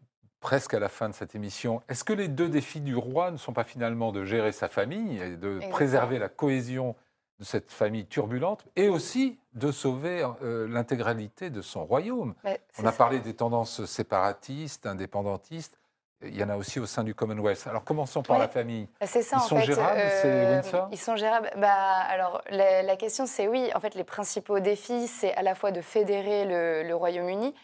presque 0.41 0.72
à 0.72 0.78
la 0.78 0.89
fin 0.89 1.11
de 1.11 1.14
cette 1.14 1.34
émission. 1.34 1.82
Est-ce 1.91 2.03
que 2.03 2.14
les 2.14 2.28
deux 2.28 2.49
défis 2.49 2.80
du 2.80 2.97
roi 2.97 3.30
ne 3.30 3.37
sont 3.37 3.53
pas 3.53 3.64
finalement 3.64 4.11
de 4.11 4.24
gérer 4.24 4.53
sa 4.53 4.68
famille 4.68 5.20
et 5.20 5.37
de 5.37 5.61
préserver 5.70 6.18
la 6.18 6.30
cohésion 6.30 6.97
de 7.39 7.45
cette 7.45 7.70
famille 7.70 8.07
turbulente 8.07 8.64
et 8.74 8.89
aussi 8.89 9.39
de 9.53 9.70
sauver 9.70 10.26
euh, 10.43 10.66
l'intégralité 10.66 11.51
de 11.51 11.61
son 11.61 11.84
royaume? 11.84 12.34
On 12.78 12.87
a 12.87 12.93
parlé 12.93 13.20
des 13.20 13.34
tendances 13.34 13.84
séparatistes, 13.84 14.87
indépendantistes. 14.87 15.78
Il 16.23 16.37
y 16.37 16.43
en 16.43 16.49
a 16.49 16.57
aussi 16.57 16.81
au 16.81 16.87
sein 16.87 17.05
du 17.05 17.14
Commonwealth. 17.14 17.67
Alors 17.67 17.85
commençons 17.85 18.23
par 18.23 18.39
la 18.39 18.49
famille. 18.49 18.89
Bah, 19.01 19.07
c'est 19.07 19.23
ça, 19.23 19.37
ils 19.39 19.49
sont 19.49 19.61
gérables, 19.61 20.01
euh, 20.01 20.55
Windsor 20.55 20.89
Ils 20.91 20.99
sont 20.99 21.17
gérables. 21.17 21.51
Bah, 21.57 21.73
alors 22.09 22.43
la, 22.51 22.97
question 22.97 23.27
c'est 23.27 23.49
oui. 23.49 23.71
En 23.75 23.81
fait, 23.81 23.95
les 23.95 24.05
principaux 24.05 24.59
défis, 24.61 25.09
c'est 25.09 25.35
à 25.35 25.43
la 25.43 25.55
fois 25.55 25.73
de 25.73 25.81
fédérer 25.81 26.45
le, 26.85 26.95
Royaume-Uni, 26.95 27.55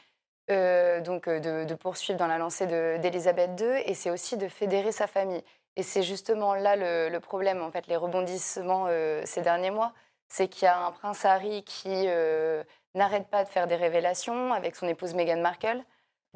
euh, 0.50 1.00
donc 1.00 1.28
euh, 1.28 1.64
de, 1.64 1.74
poursuivre 1.74 2.18
dans 2.18 2.26
la 2.26 2.38
lancée 2.38 2.66
d'Elisabeth 2.66 3.58
II, 3.58 3.82
et 3.86 3.94
c'est 3.94 4.10
aussi 4.10 4.36
de 4.36 4.48
fédérer 4.48 4.92
sa 4.92 5.06
famille. 5.06 5.42
Et 5.76 5.82
c'est 5.82 6.02
justement 6.02 6.54
là 6.54 6.76
le, 6.76 7.18
problème, 7.20 7.62
en 7.62 7.70
fait, 7.70 7.86
les 7.86 7.96
rebondissements 7.96 8.88
ces 9.24 9.40
derniers 9.40 9.70
mois, 9.70 9.92
c'est 10.28 10.48
qu'il 10.48 10.64
y 10.64 10.68
a 10.68 10.78
un 10.78 10.92
prince 10.92 11.24
Harry 11.24 11.64
qui 11.64 12.06
n'arrête 12.94 13.28
pas 13.28 13.44
de 13.44 13.48
faire 13.48 13.66
des 13.66 13.76
révélations 13.76 14.52
avec 14.52 14.76
son 14.76 14.86
épouse 14.86 15.14
Meghan 15.14 15.40
Markle 15.40 15.82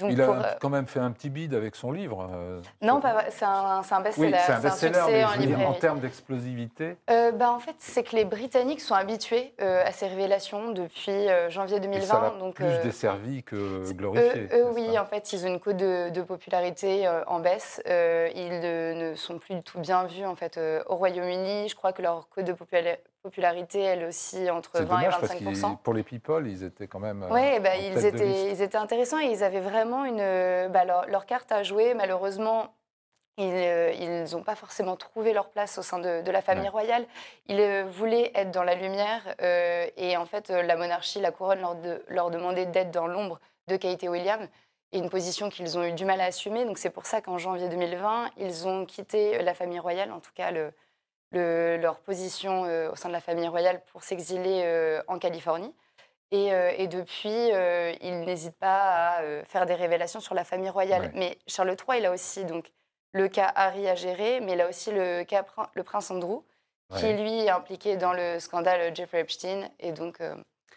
il 0.02 0.20
a 0.20 0.28
euh, 0.28 0.42
quand 0.60 0.68
même 0.68 0.86
fait 0.86 1.00
un 1.00 1.10
petit 1.10 1.30
bide 1.30 1.54
avec 1.54 1.74
son 1.74 1.90
livre. 1.90 2.26
Euh, 2.30 2.60
non, 2.82 3.00
c'est 3.30 3.44
un, 3.44 3.80
un 3.90 4.00
best-seller. 4.00 4.32
Oui, 4.32 4.38
c'est 4.44 4.52
un 4.52 4.60
best-seller, 4.60 5.24
en, 5.64 5.72
termes 5.74 6.00
d'explosivité 6.00 6.96
euh, 7.10 7.32
bah, 7.32 7.50
En 7.50 7.58
fait, 7.58 7.76
c'est 7.78 8.02
que 8.02 8.14
les 8.14 8.26
Britanniques 8.26 8.80
sont 8.82 8.94
habitués 8.94 9.54
à 9.58 9.90
ces 9.92 10.06
révélations 10.06 10.72
depuis 10.72 11.26
janvier 11.48 11.80
2020. 11.80 12.06
ça 12.06 12.34
donc, 12.38 12.54
plus 12.56 12.78
desservi 12.82 13.42
que 13.42 13.90
glorifié. 13.92 14.48
Eux, 14.52 14.66
oui, 14.74 14.98
en 14.98 15.06
fait, 15.06 15.32
ils 15.32 15.44
ont 15.46 15.48
une 15.48 15.60
cote 15.60 15.76
de, 15.76 16.22
popularité 16.22 17.08
en 17.26 17.40
baisse. 17.40 17.80
ils 17.86 18.60
ne 18.60 19.14
sont 19.14 19.38
plus 19.38 19.54
du 19.54 19.62
tout 19.62 19.78
bien 19.78 20.04
vus 20.04 20.26
en 20.26 20.36
fait, 20.36 20.60
au 20.86 20.96
Royaume-Uni. 20.96 21.68
Je 21.68 21.74
crois 21.74 21.92
que 21.92 22.02
leur 22.02 22.28
cote 22.28 22.44
de 22.44 22.52
popularité 22.52 23.00
popularité, 23.26 23.80
elle 23.80 24.04
aussi, 24.04 24.48
entre 24.50 24.80
20 24.80 25.00
et 25.00 25.08
25 25.08 25.44
parce 25.44 25.82
pour 25.82 25.94
les 25.94 26.04
people, 26.04 26.46
ils 26.46 26.62
étaient 26.62 26.86
quand 26.86 27.00
même. 27.00 27.26
Oui, 27.30 27.58
bah, 27.60 27.76
ils, 27.76 28.04
étaient, 28.04 28.52
ils 28.52 28.62
étaient 28.62 28.76
intéressants 28.76 29.18
et 29.18 29.26
ils 29.26 29.42
avaient 29.42 29.60
vraiment 29.60 30.04
une, 30.04 30.68
bah, 30.70 30.84
leur, 30.84 31.26
carte 31.26 31.50
à 31.50 31.64
jouer. 31.64 31.94
Malheureusement, 31.94 32.72
ils 33.36 34.24
n'ont 34.32 34.44
pas 34.44 34.54
forcément 34.54 34.94
trouvé 34.94 35.32
leur 35.32 35.48
place 35.48 35.76
au 35.78 35.82
sein 35.82 35.98
de, 35.98 36.30
la 36.30 36.40
famille 36.40 36.68
royale. 36.68 37.04
Ils 37.48 37.60
euh, 37.60 37.84
voulaient 37.84 38.30
être 38.34 38.52
dans 38.52 38.62
la 38.62 38.76
lumière 38.76 39.22
euh, 39.42 39.86
et 39.96 40.16
en 40.16 40.26
fait, 40.26 40.50
la 40.50 40.76
monarchie, 40.76 41.20
la 41.20 41.32
couronne 41.32 41.60
leur, 41.60 41.74
de, 41.74 42.04
leur 42.08 42.30
demandait 42.30 42.66
d'être 42.66 42.92
dans 42.92 43.08
l'ombre 43.08 43.40
de 43.66 43.76
Kate 43.76 44.04
et 44.04 44.08
William. 44.08 44.46
Et 44.92 44.98
une 44.98 45.10
position 45.10 45.48
qu'ils 45.48 45.76
ont 45.76 45.84
eu 45.84 45.92
du 45.92 46.04
mal 46.04 46.20
à 46.20 46.26
assumer. 46.26 46.64
Donc 46.64 46.78
c'est 46.78 46.90
pour 46.90 47.06
ça 47.06 47.20
qu'en 47.20 47.38
janvier 47.38 47.68
2020, 47.68 48.30
ils 48.36 48.68
ont 48.68 48.86
quitté 48.86 49.42
la 49.42 49.52
famille 49.52 49.80
royale, 49.80 50.12
en 50.12 50.20
tout 50.20 50.30
cas 50.34 50.52
le, 50.52 50.72
leur 51.32 51.98
position 52.00 52.64
euh, 52.64 52.90
au 52.90 52.96
sein 52.96 53.08
de 53.08 53.12
la 53.12 53.20
famille 53.20 53.48
royale 53.48 53.82
pour 53.92 54.02
s'exiler 54.02 54.62
euh, 54.64 55.02
en 55.08 55.18
Californie. 55.18 55.74
Et, 56.32 56.52
euh, 56.52 56.86
depuis, 56.86 57.28
il 58.02 58.20
n'hésite 58.20 58.56
pas 58.56 59.18
à 59.18 59.44
faire 59.44 59.66
des 59.66 59.74
révélations 59.74 60.20
sur 60.20 60.34
la 60.34 60.44
famille 60.44 60.70
royale. 60.70 61.10
Mais 61.14 61.38
Charles 61.46 61.76
III, 61.76 62.00
il 62.00 62.06
a 62.06 62.12
aussi 62.12 62.44
donc, 62.44 62.72
le 63.12 63.28
cas 63.28 63.50
Harry 63.54 63.88
à 63.88 63.94
gérer, 63.94 64.40
mais 64.40 64.52
il 64.52 64.60
a 64.60 64.68
aussi 64.68 64.90
le 64.90 65.24
cas 65.24 65.44
le 65.74 65.82
prince 65.82 66.10
Andrew, 66.10 66.42
qui 66.96 67.12
lui 67.12 67.44
est 67.44 67.50
impliqué 67.50 67.96
dans 67.96 68.12
le 68.12 68.38
scandale 68.40 68.94
Jeffrey 68.94 69.20
Epstein. 69.20 69.68
Et 69.78 69.92
donc, 69.92 70.18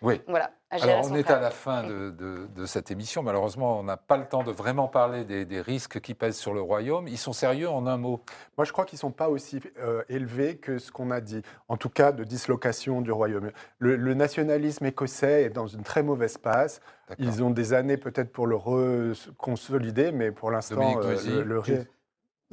oui. 0.02 0.22
Voilà. 0.28 0.52
Alors, 0.72 1.10
on 1.10 1.16
est 1.16 1.30
à 1.32 1.40
la 1.40 1.50
fin 1.50 1.84
de, 1.84 2.66
cette 2.66 2.92
émission. 2.92 3.24
Malheureusement, 3.24 3.80
on 3.80 3.84
n'a 3.84 3.98
pas 3.98 4.18
le 4.18 4.26
temps 4.26 4.44
de 4.44 4.52
vraiment 4.52 4.88
parler 4.88 5.26
des, 5.26 5.62
risques 5.62 6.00
qui 6.00 6.14
pèsent 6.14 6.38
sur 6.38 6.54
le 6.54 6.62
royaume. 6.62 7.08
Ils 7.08 7.18
sont 7.18 7.34
sérieux 7.34 7.70
en 7.70 7.88
un 7.88 7.98
mot? 7.98 8.22
Moi, 8.58 8.66
je 8.66 8.72
crois 8.72 8.86
qu'ils 8.86 8.98
ne 8.98 9.02
sont 9.02 9.12
pas 9.12 9.30
aussi 9.30 9.60
euh, 9.80 10.04
élevés 10.10 10.58
que 10.58 10.78
ce 10.78 10.92
qu'on 10.92 11.12
a 11.12 11.22
dit. 11.22 11.42
En 11.68 11.78
tout 11.78 11.90
cas, 11.90 12.12
de 12.12 12.24
dislocation 12.24 13.02
du 13.02 13.12
royaume. 13.12 13.52
Le, 13.80 14.14
nationalisme 14.14 14.86
écossais 14.86 15.44
est 15.44 15.50
dans 15.50 15.68
une 15.68 15.84
très 15.84 16.04
mauvaise 16.04 16.38
passe. 16.38 16.82
Ils 17.18 17.44
ont 17.44 17.50
des 17.50 17.74
années 17.74 17.98
peut-être 17.98 18.32
pour 18.32 18.46
le 18.46 18.56
reconsolider, 18.56 20.12
mais 20.12 20.32
pour 20.32 20.52
l'instant, 20.52 21.00
euh, 21.02 21.44
le, 21.44 21.60
risque. 21.60 21.88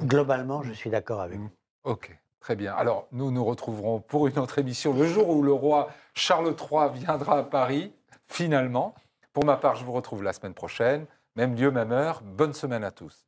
Globalement, 0.01 0.63
je 0.63 0.73
suis 0.73 0.89
d'accord 0.89 1.21
avec 1.21 1.37
mmh. 1.37 1.43
vous. 1.43 1.91
OK. 1.91 2.17
Très 2.47 2.55
bien. 2.55 2.73
Alors, 2.75 3.09
nous 3.11 3.29
nous 3.29 3.43
retrouverons 3.43 3.99
pour 3.99 4.27
une 4.27 4.39
autre 4.39 4.57
émission 4.57 4.93
le 4.93 5.05
jour 5.05 5.27
où 5.31 5.43
le 5.43 5.51
roi 5.51 5.89
Charles 6.13 6.55
III 6.57 6.97
viendra 6.97 7.39
à 7.39 7.43
Paris, 7.43 7.91
finalement. 8.25 8.95
Pour 9.33 9.43
ma 9.43 9.57
part, 9.57 9.75
je 9.75 9.83
vous 9.83 9.91
retrouve 9.91 10.23
la 10.23 10.31
semaine 10.31 10.53
prochaine. 10.53 11.07
Même 11.35 11.57
lieu, 11.57 11.71
même 11.71 11.91
heure. 11.91 12.21
Bonne 12.23 12.53
semaine 12.53 12.85
à 12.85 12.91
tous. 12.91 13.26